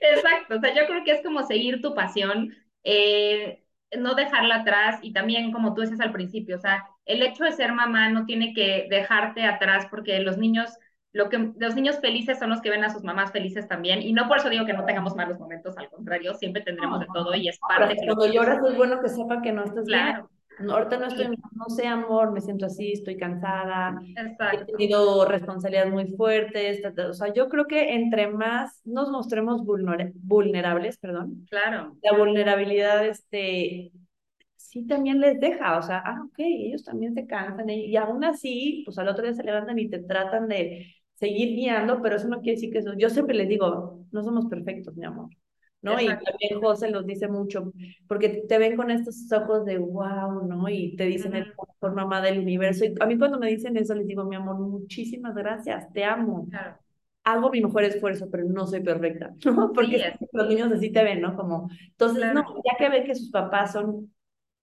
Exacto. 0.00 0.56
O 0.56 0.60
sea, 0.60 0.74
yo 0.74 0.84
creo 0.88 1.04
que 1.04 1.12
es 1.12 1.22
como 1.22 1.44
seguir 1.44 1.80
tu 1.80 1.94
pasión, 1.94 2.52
eh, 2.82 3.62
no 3.96 4.16
dejarla 4.16 4.56
atrás 4.56 4.98
y 5.00 5.12
también, 5.12 5.52
como 5.52 5.74
tú 5.74 5.82
dices 5.82 6.00
al 6.00 6.10
principio, 6.10 6.56
o 6.56 6.60
sea, 6.60 6.84
el 7.04 7.22
hecho 7.22 7.44
de 7.44 7.52
ser 7.52 7.72
mamá 7.72 8.08
no 8.08 8.26
tiene 8.26 8.52
que 8.52 8.88
dejarte 8.90 9.44
atrás 9.44 9.86
porque 9.88 10.18
los 10.18 10.38
niños 10.38 10.76
lo 11.14 11.28
que 11.28 11.52
los 11.56 11.76
niños 11.76 12.00
felices 12.00 12.40
son 12.40 12.50
los 12.50 12.60
que 12.60 12.70
ven 12.70 12.82
a 12.82 12.90
sus 12.90 13.04
mamás 13.04 13.30
felices 13.30 13.68
también, 13.68 14.02
y 14.02 14.12
no 14.12 14.26
por 14.26 14.38
eso 14.38 14.50
digo 14.50 14.66
que 14.66 14.72
no 14.72 14.84
tengamos 14.84 15.14
malos 15.14 15.38
momentos, 15.38 15.78
al 15.78 15.88
contrario, 15.88 16.34
siempre 16.34 16.62
tendremos 16.62 16.98
de 16.98 17.06
todo 17.14 17.32
y 17.36 17.48
es 17.48 17.58
parte. 17.60 17.94
Pero 18.00 18.16
cuando 18.16 18.34
lloras 18.34 18.58
es 18.68 18.76
bueno 18.76 19.00
que 19.00 19.08
sepan 19.08 19.40
que 19.40 19.52
no 19.52 19.62
estás 19.62 19.84
claro. 19.86 20.28
bien. 20.58 20.70
ahorita 20.72 20.98
no 20.98 21.06
estoy, 21.06 21.28
no 21.28 21.68
sé, 21.68 21.86
amor, 21.86 22.32
me 22.32 22.40
siento 22.40 22.66
así, 22.66 22.90
estoy 22.90 23.16
cansada, 23.16 23.96
Exacto. 24.16 24.72
he 24.74 24.76
tenido 24.76 25.24
responsabilidades 25.24 25.92
muy 25.92 26.06
fuertes, 26.16 26.82
o 26.84 27.14
sea, 27.14 27.32
yo 27.32 27.48
creo 27.48 27.66
que 27.66 27.94
entre 27.94 28.26
más 28.26 28.80
nos 28.84 29.08
mostremos 29.08 29.62
vulnerables, 29.64 30.98
perdón, 30.98 31.46
claro. 31.48 31.96
la 32.02 32.18
vulnerabilidad, 32.18 33.06
este, 33.06 33.92
sí 34.56 34.84
también 34.84 35.20
les 35.20 35.38
deja, 35.38 35.78
o 35.78 35.82
sea, 35.82 36.02
ah, 36.04 36.24
ok, 36.26 36.38
ellos 36.38 36.82
también 36.82 37.14
se 37.14 37.24
cansan, 37.24 37.70
y 37.70 37.96
aún 37.96 38.24
así, 38.24 38.82
pues 38.84 38.98
al 38.98 39.06
otro 39.06 39.22
día 39.22 39.32
se 39.32 39.44
levantan 39.44 39.78
y 39.78 39.88
te 39.88 40.00
tratan 40.00 40.48
de 40.48 40.88
seguir 41.24 41.56
guiando, 41.56 42.02
pero 42.02 42.16
eso 42.16 42.28
no 42.28 42.40
quiere 42.40 42.56
decir 42.56 42.70
que 42.70 42.78
eso, 42.80 42.92
yo 42.98 43.08
siempre 43.08 43.34
les 43.34 43.48
digo, 43.48 44.04
no 44.12 44.22
somos 44.22 44.46
perfectos, 44.46 44.94
mi 44.94 45.06
amor, 45.06 45.30
¿no? 45.80 45.98
Y 45.98 46.06
también 46.06 46.60
José 46.60 46.90
los 46.90 47.06
dice 47.06 47.28
mucho, 47.28 47.72
porque 48.06 48.44
te 48.46 48.58
ven 48.58 48.76
con 48.76 48.90
estos 48.90 49.30
ojos 49.32 49.64
de 49.64 49.78
wow, 49.78 50.46
¿no? 50.46 50.68
Y 50.68 50.94
te 50.96 51.06
dicen, 51.06 51.34
el 51.34 51.46
mejor 51.48 51.94
mamá 51.94 52.20
del 52.20 52.38
universo. 52.38 52.84
Y 52.84 52.94
a 53.00 53.06
mí 53.06 53.16
cuando 53.16 53.38
me 53.38 53.48
dicen 53.48 53.76
eso, 53.78 53.94
les 53.94 54.06
digo, 54.06 54.24
mi 54.24 54.36
amor, 54.36 54.58
muchísimas 54.58 55.34
gracias, 55.34 55.90
te 55.92 56.04
amo. 56.04 56.46
Hago 57.24 57.50
mi 57.50 57.62
mejor 57.62 57.84
esfuerzo, 57.84 58.28
pero 58.30 58.44
no 58.44 58.66
soy 58.66 58.82
perfecta, 58.82 59.32
¿no? 59.46 59.72
Porque 59.72 60.12
los 60.32 60.48
niños 60.48 60.70
así 60.72 60.90
te 60.90 61.02
ven, 61.02 61.22
¿no? 61.22 61.34
Como, 61.36 61.70
entonces, 61.88 62.34
no, 62.34 62.44
ya 62.64 62.76
que 62.76 62.90
ven 62.90 63.04
que 63.04 63.14
sus 63.14 63.30
papás 63.30 63.72
son 63.72 64.12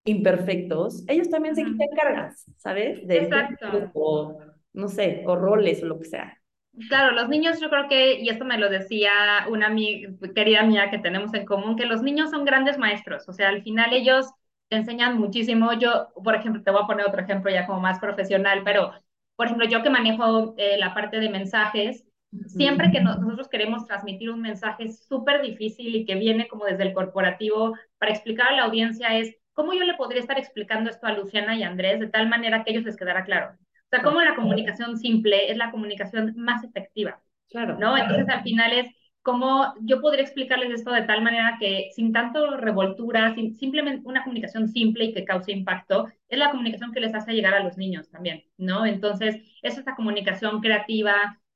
imperfectos, 0.03 1.03
ellos 1.07 1.29
también 1.29 1.55
se 1.55 1.63
quitan 1.63 1.89
cargas, 1.95 2.45
¿sabes? 2.57 3.05
De 3.07 3.17
Exacto. 3.17 3.91
O, 3.93 4.37
no 4.73 4.87
sé, 4.87 5.23
o 5.25 5.35
roles 5.35 5.83
o 5.83 5.85
lo 5.87 5.99
que 5.99 6.05
sea. 6.05 6.40
Claro, 6.87 7.11
los 7.11 7.27
niños 7.27 7.59
yo 7.59 7.69
creo 7.69 7.87
que, 7.89 8.19
y 8.21 8.29
esto 8.29 8.45
me 8.45 8.57
lo 8.57 8.69
decía 8.69 9.11
una 9.49 9.69
mi, 9.69 10.05
querida 10.33 10.63
mía 10.63 10.89
que 10.89 10.99
tenemos 10.99 11.33
en 11.33 11.45
común, 11.45 11.75
que 11.75 11.85
los 11.85 12.01
niños 12.01 12.29
son 12.31 12.45
grandes 12.45 12.77
maestros, 12.77 13.27
o 13.27 13.33
sea, 13.33 13.49
al 13.49 13.61
final 13.61 13.91
ellos 13.93 14.27
te 14.69 14.77
enseñan 14.77 15.17
muchísimo. 15.19 15.73
Yo, 15.73 16.07
por 16.23 16.33
ejemplo, 16.33 16.63
te 16.63 16.71
voy 16.71 16.81
a 16.83 16.87
poner 16.87 17.05
otro 17.05 17.21
ejemplo 17.21 17.51
ya 17.51 17.67
como 17.67 17.81
más 17.81 17.99
profesional, 17.99 18.61
pero, 18.63 18.93
por 19.35 19.47
ejemplo, 19.47 19.67
yo 19.67 19.83
que 19.83 19.89
manejo 19.89 20.55
eh, 20.57 20.77
la 20.77 20.93
parte 20.93 21.19
de 21.19 21.29
mensajes, 21.29 22.05
siempre 22.45 22.89
que 22.91 23.01
nosotros 23.01 23.49
queremos 23.49 23.85
transmitir 23.85 24.29
un 24.31 24.41
mensaje 24.41 24.89
súper 24.93 25.41
difícil 25.41 25.93
y 25.95 26.05
que 26.05 26.15
viene 26.15 26.47
como 26.47 26.65
desde 26.65 26.83
el 26.83 26.93
corporativo 26.93 27.75
para 27.97 28.11
explicar 28.13 28.47
a 28.47 28.55
la 28.55 28.63
audiencia 28.63 29.17
es, 29.17 29.35
¿cómo 29.53 29.73
yo 29.73 29.83
le 29.83 29.95
podría 29.95 30.21
estar 30.21 30.39
explicando 30.39 30.89
esto 30.89 31.05
a 31.05 31.13
Luciana 31.13 31.55
y 31.57 31.63
Andrés 31.63 31.99
de 31.99 32.07
tal 32.07 32.29
manera 32.29 32.63
que 32.63 32.71
ellos 32.71 32.85
les 32.85 32.95
quedara 32.95 33.25
claro? 33.25 33.57
O 33.91 33.95
sea, 33.95 34.03
como 34.03 34.21
la 34.21 34.35
comunicación 34.35 34.97
simple 34.97 35.51
es 35.51 35.57
la 35.57 35.69
comunicación 35.69 36.33
más 36.37 36.63
efectiva. 36.63 37.21
Claro. 37.49 37.77
¿No? 37.77 37.97
Entonces, 37.97 38.29
al 38.29 38.41
final 38.41 38.71
es 38.71 38.87
cómo 39.21 39.73
yo 39.81 39.99
podría 39.99 40.23
explicarles 40.23 40.71
esto 40.71 40.91
de 40.91 41.01
tal 41.01 41.21
manera 41.21 41.57
que 41.59 41.89
sin 41.93 42.13
tanto 42.13 42.55
revoltura, 42.55 43.35
sin, 43.35 43.53
simplemente 43.53 44.07
una 44.07 44.23
comunicación 44.23 44.69
simple 44.69 45.05
y 45.05 45.13
que 45.13 45.25
cause 45.25 45.51
impacto, 45.51 46.07
es 46.29 46.39
la 46.39 46.51
comunicación 46.51 46.93
que 46.93 47.01
les 47.01 47.13
hace 47.13 47.33
llegar 47.33 47.53
a 47.53 47.63
los 47.63 47.77
niños 47.77 48.09
también, 48.09 48.45
¿no? 48.57 48.85
Entonces, 48.85 49.35
es 49.61 49.77
esta 49.77 49.95
comunicación 49.95 50.61
creativa. 50.61 51.13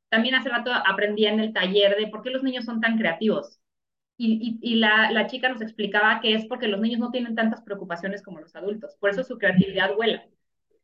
También 0.09 0.35
hace 0.35 0.49
rato 0.49 0.71
aprendí 0.73 1.25
en 1.25 1.39
el 1.39 1.53
taller 1.53 1.95
de 1.95 2.07
por 2.07 2.21
qué 2.21 2.31
los 2.31 2.43
niños 2.43 2.65
son 2.65 2.81
tan 2.81 2.97
creativos. 2.97 3.61
Y, 4.17 4.59
y, 4.61 4.73
y 4.73 4.75
la, 4.75 5.11
la, 5.11 5.27
chica 5.27 5.49
nos 5.49 5.61
explicaba 5.61 6.21
que 6.21 6.33
es 6.35 6.45
porque 6.47 6.67
los 6.67 6.79
niños 6.81 6.99
no 6.99 7.11
tienen 7.11 7.35
tantas 7.35 7.61
preocupaciones 7.61 8.23
como 8.23 8.39
los 8.39 8.55
adultos, 8.55 8.95
por 8.99 9.09
eso 9.09 9.23
su 9.23 9.37
creatividad 9.37 9.93
vuela. 9.95 10.25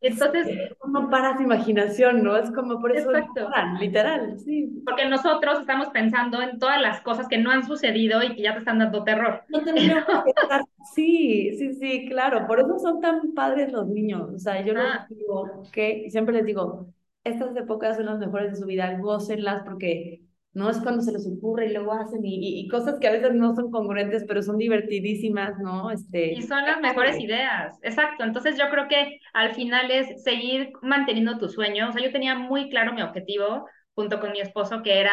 Entonces, 0.01 0.47
es 0.47 0.73
como 0.79 1.11
para 1.11 1.37
su 1.37 1.43
imaginación, 1.43 2.23
¿no? 2.23 2.35
Es 2.35 2.49
como 2.51 2.81
por 2.81 2.95
eso 2.95 3.11
literal, 3.11 3.77
literal, 3.79 4.39
sí. 4.39 4.81
Porque 4.83 5.07
nosotros 5.07 5.59
estamos 5.59 5.89
pensando 5.89 6.41
en 6.41 6.57
todas 6.57 6.81
las 6.81 7.01
cosas 7.01 7.27
que 7.27 7.37
no 7.37 7.51
han 7.51 7.63
sucedido 7.63 8.23
y 8.23 8.35
que 8.35 8.41
ya 8.41 8.53
te 8.53 8.59
están 8.59 8.79
dando 8.79 9.03
terror. 9.03 9.43
No 9.49 9.63
tenemos 9.63 10.03
que 10.25 10.41
estar, 10.41 10.63
sí, 10.95 11.55
sí, 11.55 11.73
sí, 11.75 12.07
claro, 12.09 12.47
por 12.47 12.59
eso 12.59 12.79
son 12.79 12.99
tan 12.99 13.33
padres 13.33 13.71
los 13.71 13.87
niños. 13.87 14.31
O 14.33 14.39
sea, 14.39 14.65
yo 14.65 14.73
les 14.73 14.83
ah. 14.83 15.05
digo 15.09 15.63
que 15.71 16.07
siempre 16.09 16.33
les 16.33 16.45
digo, 16.45 16.87
estas 17.23 17.55
épocas 17.55 17.97
son 17.97 18.07
las 18.07 18.17
mejores 18.17 18.51
de 18.51 18.57
su 18.57 18.65
vida, 18.65 18.97
gócenlas 18.97 19.61
porque 19.63 20.21
¿no? 20.53 20.69
Es 20.69 20.79
cuando 20.79 21.01
se 21.01 21.13
les 21.13 21.25
ocurre 21.27 21.67
y 21.67 21.73
luego 21.73 21.93
hacen 21.93 22.25
y, 22.25 22.59
y, 22.59 22.67
cosas 22.67 22.99
que 22.99 23.07
a 23.07 23.11
veces 23.11 23.33
no 23.33 23.55
son 23.55 23.71
congruentes, 23.71 24.25
pero 24.27 24.41
son 24.41 24.57
divertidísimas, 24.57 25.57
¿no? 25.59 25.91
Este... 25.91 26.33
Y 26.33 26.41
son 26.41 26.65
las 26.65 26.81
mejores 26.81 27.19
ideas, 27.19 27.79
exacto. 27.81 28.23
Entonces 28.23 28.57
yo 28.57 28.69
creo 28.69 28.87
que 28.87 29.19
al 29.33 29.53
final 29.53 29.89
es 29.91 30.23
seguir 30.23 30.73
manteniendo 30.81 31.37
tu 31.37 31.47
sueño. 31.47 31.89
O 31.89 31.91
sea, 31.93 32.03
yo 32.03 32.11
tenía 32.11 32.35
muy 32.35 32.69
claro 32.69 32.93
mi 32.93 33.01
objetivo 33.01 33.65
junto 33.95 34.19
con 34.19 34.31
mi 34.31 34.41
esposo, 34.41 34.83
que 34.83 34.99
era, 34.99 35.11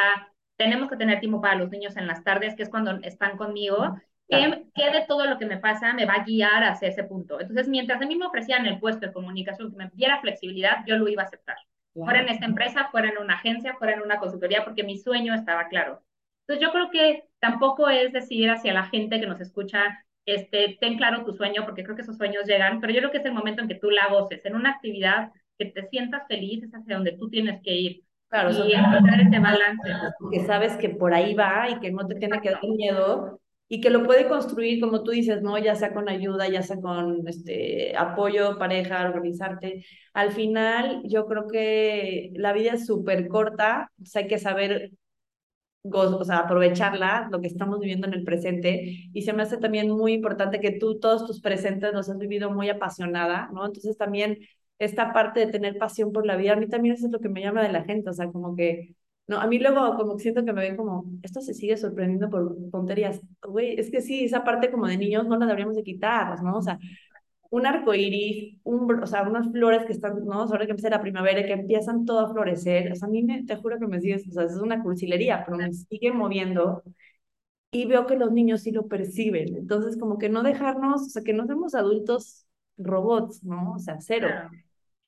tenemos 0.56 0.88
que 0.88 0.96
tener 0.96 1.20
tiempo 1.20 1.40
para 1.40 1.56
los 1.56 1.70
niños 1.70 1.96
en 1.96 2.08
las 2.08 2.24
tardes, 2.24 2.56
que 2.56 2.64
es 2.64 2.70
cuando 2.70 2.98
están 3.02 3.36
conmigo. 3.36 3.96
¿Qué, 4.28 4.64
¿Qué, 4.74 4.90
de 4.90 5.06
todo 5.06 5.24
lo 5.24 5.38
que 5.38 5.46
me 5.46 5.56
pasa 5.56 5.94
me 5.94 6.04
va 6.04 6.14
a 6.14 6.24
guiar 6.24 6.64
hacia 6.64 6.88
ese 6.88 7.04
punto? 7.04 7.40
Entonces, 7.40 7.68
mientras 7.68 8.02
a 8.02 8.06
mí 8.06 8.16
me 8.16 8.26
ofrecían 8.26 8.66
el 8.66 8.78
puesto 8.78 9.06
de 9.06 9.12
comunicación 9.12 9.70
que 9.70 9.76
me 9.76 9.90
diera 9.94 10.20
flexibilidad, 10.20 10.84
yo 10.86 10.96
lo 10.96 11.08
iba 11.08 11.22
a 11.22 11.26
aceptar 11.26 11.56
fuera 12.04 12.20
en 12.20 12.28
esta 12.28 12.46
empresa, 12.46 12.88
fuera 12.90 13.10
en 13.10 13.18
una 13.18 13.34
agencia, 13.34 13.74
fuera 13.74 13.94
en 13.94 14.02
una 14.02 14.18
consultoría, 14.18 14.64
porque 14.64 14.84
mi 14.84 14.98
sueño 14.98 15.34
estaba 15.34 15.68
claro. 15.68 16.02
Entonces 16.46 16.66
yo 16.66 16.72
creo 16.72 16.90
que 16.90 17.24
tampoco 17.40 17.88
es 17.88 18.12
decir 18.12 18.50
hacia 18.50 18.72
la 18.72 18.84
gente 18.84 19.20
que 19.20 19.26
nos 19.26 19.40
escucha, 19.40 20.04
este, 20.24 20.78
ten 20.80 20.96
claro 20.96 21.24
tu 21.24 21.32
sueño, 21.32 21.64
porque 21.64 21.84
creo 21.84 21.96
que 21.96 22.02
esos 22.02 22.16
sueños 22.16 22.44
llegan, 22.46 22.80
pero 22.80 22.92
yo 22.92 23.00
creo 23.00 23.10
que 23.10 23.18
es 23.18 23.24
el 23.24 23.32
momento 23.32 23.62
en 23.62 23.68
que 23.68 23.74
tú 23.74 23.90
la 23.90 24.08
goces, 24.08 24.44
en 24.44 24.56
una 24.56 24.70
actividad 24.70 25.32
que 25.58 25.66
te 25.66 25.88
sientas 25.88 26.26
feliz, 26.28 26.62
es 26.62 26.72
hacia 26.72 26.94
donde 26.94 27.12
tú 27.12 27.28
tienes 27.28 27.60
que 27.62 27.74
ir. 27.74 28.02
Claro, 28.28 28.50
y 28.50 28.74
encontrar 28.74 29.20
ese 29.20 29.38
balance. 29.38 29.90
Que 30.30 30.40
sabes 30.40 30.76
que 30.76 30.90
por 30.90 31.14
ahí 31.14 31.34
va 31.34 31.70
y 31.70 31.80
que 31.80 31.90
no 31.90 32.06
te 32.06 32.14
tiene 32.14 32.40
que 32.42 32.50
dar 32.50 32.62
miedo 32.62 33.40
y 33.68 33.80
que 33.80 33.90
lo 33.90 34.04
puede 34.04 34.28
construir, 34.28 34.80
como 34.80 35.02
tú 35.02 35.10
dices, 35.10 35.42
¿no? 35.42 35.58
Ya 35.58 35.74
sea 35.74 35.92
con 35.92 36.08
ayuda, 36.08 36.48
ya 36.48 36.62
sea 36.62 36.80
con 36.80 37.26
este, 37.28 37.96
apoyo, 37.96 38.58
pareja, 38.58 39.06
organizarte. 39.08 39.84
Al 40.14 40.32
final, 40.32 41.02
yo 41.04 41.26
creo 41.26 41.46
que 41.48 42.30
la 42.34 42.52
vida 42.52 42.72
es 42.72 42.86
súper 42.86 43.28
corta, 43.28 43.90
o 44.02 44.06
sea, 44.06 44.22
hay 44.22 44.28
que 44.28 44.38
saber 44.38 44.92
o 45.82 46.24
sea, 46.24 46.38
aprovecharla, 46.38 47.28
lo 47.30 47.40
que 47.40 47.46
estamos 47.46 47.80
viviendo 47.80 48.06
en 48.06 48.14
el 48.14 48.24
presente, 48.24 49.08
y 49.12 49.22
se 49.22 49.32
me 49.32 49.42
hace 49.42 49.58
también 49.58 49.90
muy 49.90 50.12
importante 50.12 50.60
que 50.60 50.72
tú 50.72 50.98
todos 50.98 51.26
tus 51.26 51.40
presentes 51.40 51.92
los 51.92 52.08
has 52.10 52.18
vivido 52.18 52.50
muy 52.50 52.68
apasionada, 52.68 53.48
¿no? 53.52 53.66
Entonces 53.66 53.96
también 53.96 54.38
esta 54.78 55.12
parte 55.12 55.40
de 55.40 55.52
tener 55.52 55.78
pasión 55.78 56.12
por 56.12 56.26
la 56.26 56.36
vida, 56.36 56.52
a 56.52 56.56
mí 56.56 56.68
también 56.68 56.94
eso 56.94 57.06
es 57.06 57.12
lo 57.12 57.20
que 57.20 57.28
me 57.28 57.40
llama 57.42 57.62
de 57.62 57.72
la 57.72 57.84
gente, 57.84 58.10
o 58.10 58.12
sea, 58.12 58.30
como 58.30 58.54
que 58.56 58.94
no, 59.28 59.38
a 59.40 59.46
mí 59.46 59.58
luego 59.58 59.94
como 59.96 60.18
siento 60.18 60.44
que 60.44 60.52
me 60.54 60.62
ven 60.62 60.76
como, 60.76 61.04
esto 61.22 61.40
se 61.42 61.54
sigue 61.54 61.76
sorprendiendo 61.76 62.30
por 62.30 62.56
tonterías. 62.72 63.20
Güey, 63.42 63.78
es 63.78 63.90
que 63.90 64.00
sí, 64.00 64.24
esa 64.24 64.42
parte 64.44 64.70
como 64.70 64.86
de 64.86 64.96
niños 64.96 65.26
no 65.28 65.36
la 65.36 65.46
deberíamos 65.46 65.76
de 65.76 65.82
quitar, 65.84 66.42
¿no? 66.42 66.56
O 66.58 66.62
sea, 66.62 66.78
un 67.50 67.66
arco 67.66 67.94
iris, 67.94 68.58
un, 68.64 69.02
o 69.02 69.06
sea, 69.06 69.22
unas 69.22 69.50
flores 69.52 69.84
que 69.86 69.92
están, 69.92 70.24
¿no? 70.26 70.42
Ahora 70.42 70.66
que 70.66 70.72
empieza 70.72 70.90
la 70.90 71.02
primavera 71.02 71.40
y 71.40 71.46
que 71.46 71.52
empiezan 71.54 72.04
todo 72.06 72.20
a 72.20 72.32
florecer. 72.32 72.92
O 72.92 72.94
sea, 72.96 73.08
a 73.08 73.10
mí 73.10 73.22
me, 73.22 73.44
te 73.44 73.56
juro 73.56 73.78
que 73.78 73.86
me 73.86 74.00
sigue, 74.00 74.16
o 74.16 74.32
sea, 74.32 74.44
es 74.44 74.56
una 74.56 74.82
cursilería, 74.82 75.44
pero 75.44 75.56
me 75.58 75.72
sigue 75.72 76.12
moviendo 76.12 76.82
y 77.70 77.86
veo 77.86 78.06
que 78.06 78.16
los 78.16 78.32
niños 78.32 78.62
sí 78.62 78.72
lo 78.72 78.88
perciben. 78.88 79.56
Entonces, 79.56 79.98
como 79.98 80.18
que 80.18 80.28
no 80.28 80.42
dejarnos, 80.42 81.02
o 81.02 81.10
sea, 81.10 81.22
que 81.22 81.32
no 81.34 81.46
seamos 81.46 81.74
adultos 81.74 82.46
robots, 82.78 83.44
¿no? 83.44 83.74
O 83.74 83.78
sea, 83.78 83.98
cero. 84.00 84.28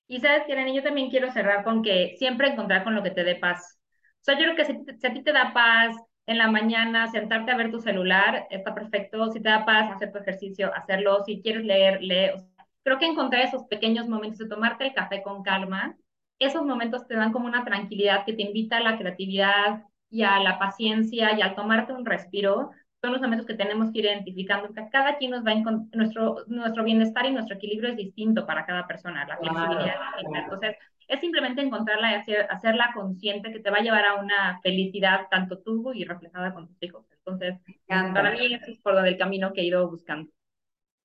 Y 0.09 0.20
sabes, 0.20 0.44
Karen, 0.48 0.74
yo 0.74 0.83
también 0.83 1.11
quiero 1.11 1.30
cerrar 1.33 1.64
con 1.64 1.83
que 1.83 2.16
siempre 2.18 2.48
encontrar 2.48 2.85
con 2.85 2.94
lo 2.94 3.02
que 3.02 3.12
te 3.12 3.24
dé 3.24 3.37
paz. 3.37 3.79
O 4.20 4.24
sea, 4.24 4.38
yo 4.38 4.44
creo 4.44 4.56
que 4.56 4.64
si, 4.64 5.06
a 5.06 5.12
ti 5.12 5.22
te 5.22 5.33
da 5.33 5.52
paz 5.54 5.96
en 6.26 6.38
la 6.38 6.50
mañana 6.50 7.11
sentarte 7.11 7.50
a 7.50 7.56
ver 7.56 7.70
tu 7.70 7.80
celular, 7.80 8.46
está 8.50 8.74
perfecto. 8.74 9.30
Si 9.33 9.40
te 9.40 9.48
da 9.48 9.64
paz 9.64 9.90
hacer 9.90 10.12
tu 10.12 10.18
ejercicio, 10.18 10.72
hacerlo. 10.74 11.24
Si 11.24 11.40
quieres 11.42 11.64
leer, 11.64 12.02
lee. 12.02 12.30
creo 12.85 12.98
que 12.98 13.06
encontrar 13.06 13.42
esos 13.42 13.64
pequeños 13.64 14.09
momentos 14.09 14.38
de 14.38 14.48
tomarte 14.48 14.85
el 14.85 14.94
café 14.94 15.22
con 15.22 15.42
calma, 15.42 15.96
esos 16.38 16.64
momentos 16.64 17.06
te 17.06 17.14
dan 17.14 17.33
como 17.33 17.46
una 17.46 17.64
tranquilidad 17.64 18.24
que 18.24 18.33
te 18.33 18.42
invita 18.42 18.78
a 18.78 18.80
la 18.80 18.98
creatividad 18.98 19.85
y 20.11 20.22
a 20.22 20.38
la 20.40 20.59
paciencia 20.59 21.37
y 21.37 21.42
al 21.42 21.54
tomarte 21.54 21.92
un 21.92 22.04
respiro. 22.04 22.70
Son 23.02 23.12
los 23.12 23.22
momentos 23.22 23.46
que 23.46 23.54
tenemos 23.54 23.90
que 23.90 24.00
ir 24.00 24.04
identificando, 24.04 24.74
que 24.74 24.88
cada 24.90 25.16
quien 25.16 25.30
nos 25.30 25.44
va 25.44 25.52
a 25.52 25.96
nuestro, 25.96 26.44
nuestro 26.48 26.85
bienestar 26.85 27.24
y 27.24 27.33
nuestro 27.33 27.56
equilibrio 27.56 27.90
es 27.90 27.96
distinto 27.96 28.46
para 28.46 28.66
cada 28.66 28.87
persona, 28.87 29.26
la 29.26 29.38
flexibilidad. 29.38 29.96
Entonces, 30.35 30.76
es 31.11 31.20
simplemente 31.20 31.61
encontrarla 31.61 32.25
y 32.27 32.33
hacerla 32.49 32.92
consciente 32.94 33.53
que 33.53 33.59
te 33.59 33.70
va 33.70 33.79
a 33.79 33.83
llevar 33.83 34.05
a 34.07 34.20
una 34.20 34.61
felicidad 34.62 35.27
tanto 35.31 35.59
tú 35.59 35.92
y 35.92 36.05
reflejada 36.05 36.55
con 36.55 36.68
tus 36.68 36.83
hijos. 36.83 37.05
Entonces, 37.12 37.59
para 37.87 38.31
mí 38.31 38.55
eso 38.55 38.70
es 38.70 38.79
por 38.79 38.94
donde 38.94 39.11
el 39.11 39.18
camino 39.18 39.53
que 39.53 39.62
he 39.62 39.64
ido 39.64 39.90
buscando. 39.90 40.31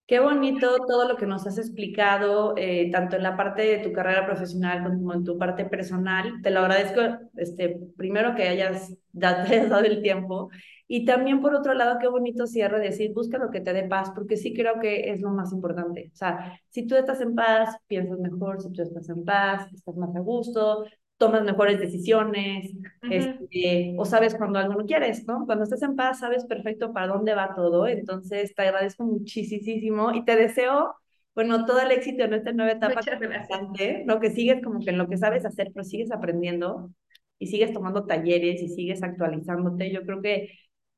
Qué 0.08 0.20
bonito 0.20 0.78
todo 0.88 1.08
lo 1.08 1.18
que 1.18 1.26
nos 1.26 1.48
has 1.48 1.58
explicado, 1.58 2.54
eh, 2.56 2.92
tanto 2.92 3.16
en 3.16 3.24
la 3.24 3.36
parte 3.36 3.64
de 3.64 3.78
tu 3.80 3.92
carrera 3.92 4.28
profesional 4.28 4.84
como 4.84 5.14
en 5.16 5.24
tu 5.24 5.40
parte 5.40 5.66
personal. 5.66 6.42
Te 6.44 6.52
lo 6.52 6.60
agradezco, 6.60 7.02
este, 7.38 7.80
primero 7.98 8.36
que 8.36 8.48
hayas, 8.48 8.96
hayas 9.22 9.70
dado 9.70 9.84
el 9.84 10.04
tiempo 10.04 10.52
y 10.88 11.06
también 11.06 11.42
por 11.42 11.56
otro 11.56 11.74
lado, 11.74 11.98
qué 12.00 12.08
bonito 12.08 12.46
cierre 12.46 12.80
decir, 12.80 13.12
busca 13.14 13.38
lo 13.38 13.50
que 13.50 13.62
te 13.62 13.74
dé 13.74 13.84
paz, 13.84 14.12
porque 14.14 14.38
sí 14.38 14.54
creo 14.54 14.80
que 14.80 15.12
es 15.12 15.22
lo 15.22 15.32
más 15.32 15.52
importante. 15.52 16.12
O 16.14 16.16
sea, 16.16 16.60
si 16.70 16.86
tú 16.86 16.96
estás 16.96 17.22
en 17.22 17.34
paz, 17.34 17.76
piensas 17.88 18.20
mejor, 18.20 18.62
si 18.62 18.72
tú 18.72 18.84
estás 18.84 19.10
en 19.10 19.26
paz, 19.26 19.72
estás 19.74 19.96
más 19.96 20.16
a 20.16 20.20
gusto, 20.20 20.86
tomas 21.18 21.44
mejores 21.44 21.80
decisiones, 21.80 22.72
este, 23.10 23.96
o 23.98 24.06
sabes 24.06 24.36
cuando 24.36 24.60
algo 24.60 24.76
no 24.76 24.86
quieres, 24.86 25.26
¿no? 25.26 25.46
Cuando 25.46 25.64
estás 25.64 25.82
en 25.82 25.96
paz, 25.96 26.20
sabes 26.20 26.46
perfecto 26.46 26.94
para 26.94 27.08
dónde 27.08 27.34
va 27.34 27.56
todo. 27.56 27.88
Entonces, 27.88 28.54
te 28.54 28.62
agradezco 28.62 29.06
muchísimo 29.06 30.14
y 30.14 30.24
te 30.24 30.36
deseo, 30.36 30.96
bueno, 31.34 31.66
todo 31.66 31.82
el 31.82 31.92
éxito 31.92 32.26
en 32.26 32.34
esta 32.34 32.52
nueva 32.52 32.74
etapa. 32.74 32.96
Muchas 32.96 33.20
gracias. 33.20 34.06
¿no? 34.06 34.20
Que 34.20 34.30
sigues 34.30 34.62
como 34.64 34.82
que 34.82 34.92
en 34.92 34.98
lo 34.98 35.08
que 35.08 35.18
sabes 35.18 35.46
hacer, 35.46 35.72
pero 35.74 35.84
sigues 35.84 36.12
aprendiendo 36.12 36.92
y 37.40 37.48
sigues 37.48 37.74
tomando 37.74 38.06
talleres 38.06 38.62
y 38.62 38.70
sigues 38.70 39.02
actualizándote. 39.02 39.92
Yo 39.92 40.04
creo 40.04 40.22
que 40.22 40.50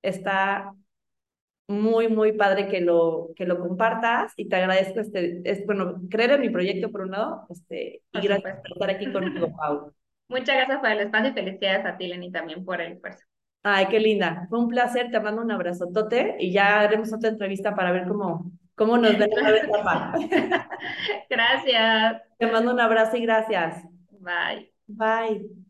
está 0.01 0.73
muy, 1.67 2.07
muy 2.07 2.31
padre 2.33 2.67
que 2.67 2.81
lo, 2.81 3.29
que 3.35 3.45
lo 3.45 3.59
compartas 3.59 4.33
y 4.37 4.47
te 4.47 4.55
agradezco, 4.55 5.01
este, 5.01 5.41
es, 5.43 5.65
bueno, 5.65 6.01
creer 6.09 6.31
en 6.31 6.41
mi 6.41 6.49
proyecto 6.49 6.91
por 6.91 7.01
un 7.01 7.11
lado, 7.11 7.45
este, 7.49 8.01
y 8.13 8.21
gracias 8.21 8.61
por 8.61 8.71
estar 8.71 8.89
aquí 8.89 9.11
conmigo, 9.11 9.47
Pau. 9.57 9.93
Muchas 10.29 10.55
gracias 10.55 10.79
por 10.79 10.89
el 10.89 10.99
espacio 10.99 11.29
y 11.29 11.33
felicidades 11.33 11.85
a 11.85 11.97
ti, 11.97 12.07
Lenny, 12.07 12.31
también 12.31 12.63
por 12.63 12.81
el 12.81 12.93
esfuerzo. 12.93 13.25
Ay, 13.63 13.87
qué 13.87 13.99
linda. 13.99 14.45
Fue 14.49 14.59
un 14.59 14.67
placer, 14.67 15.09
te 15.11 15.19
mando 15.19 15.41
un 15.41 15.51
abrazotote 15.51 16.35
y 16.39 16.51
ya 16.51 16.81
haremos 16.81 17.11
otra 17.13 17.29
entrevista 17.29 17.75
para 17.75 17.91
ver 17.91 18.07
cómo, 18.07 18.51
cómo 18.75 18.97
nos 18.97 19.17
ven 19.17 19.29
la 19.35 20.13
gracias. 21.29 22.21
Te 22.37 22.47
mando 22.47 22.71
un 22.71 22.79
abrazo 22.79 23.17
y 23.17 23.21
gracias. 23.21 23.83
Bye. 24.19 24.71
Bye. 24.87 25.66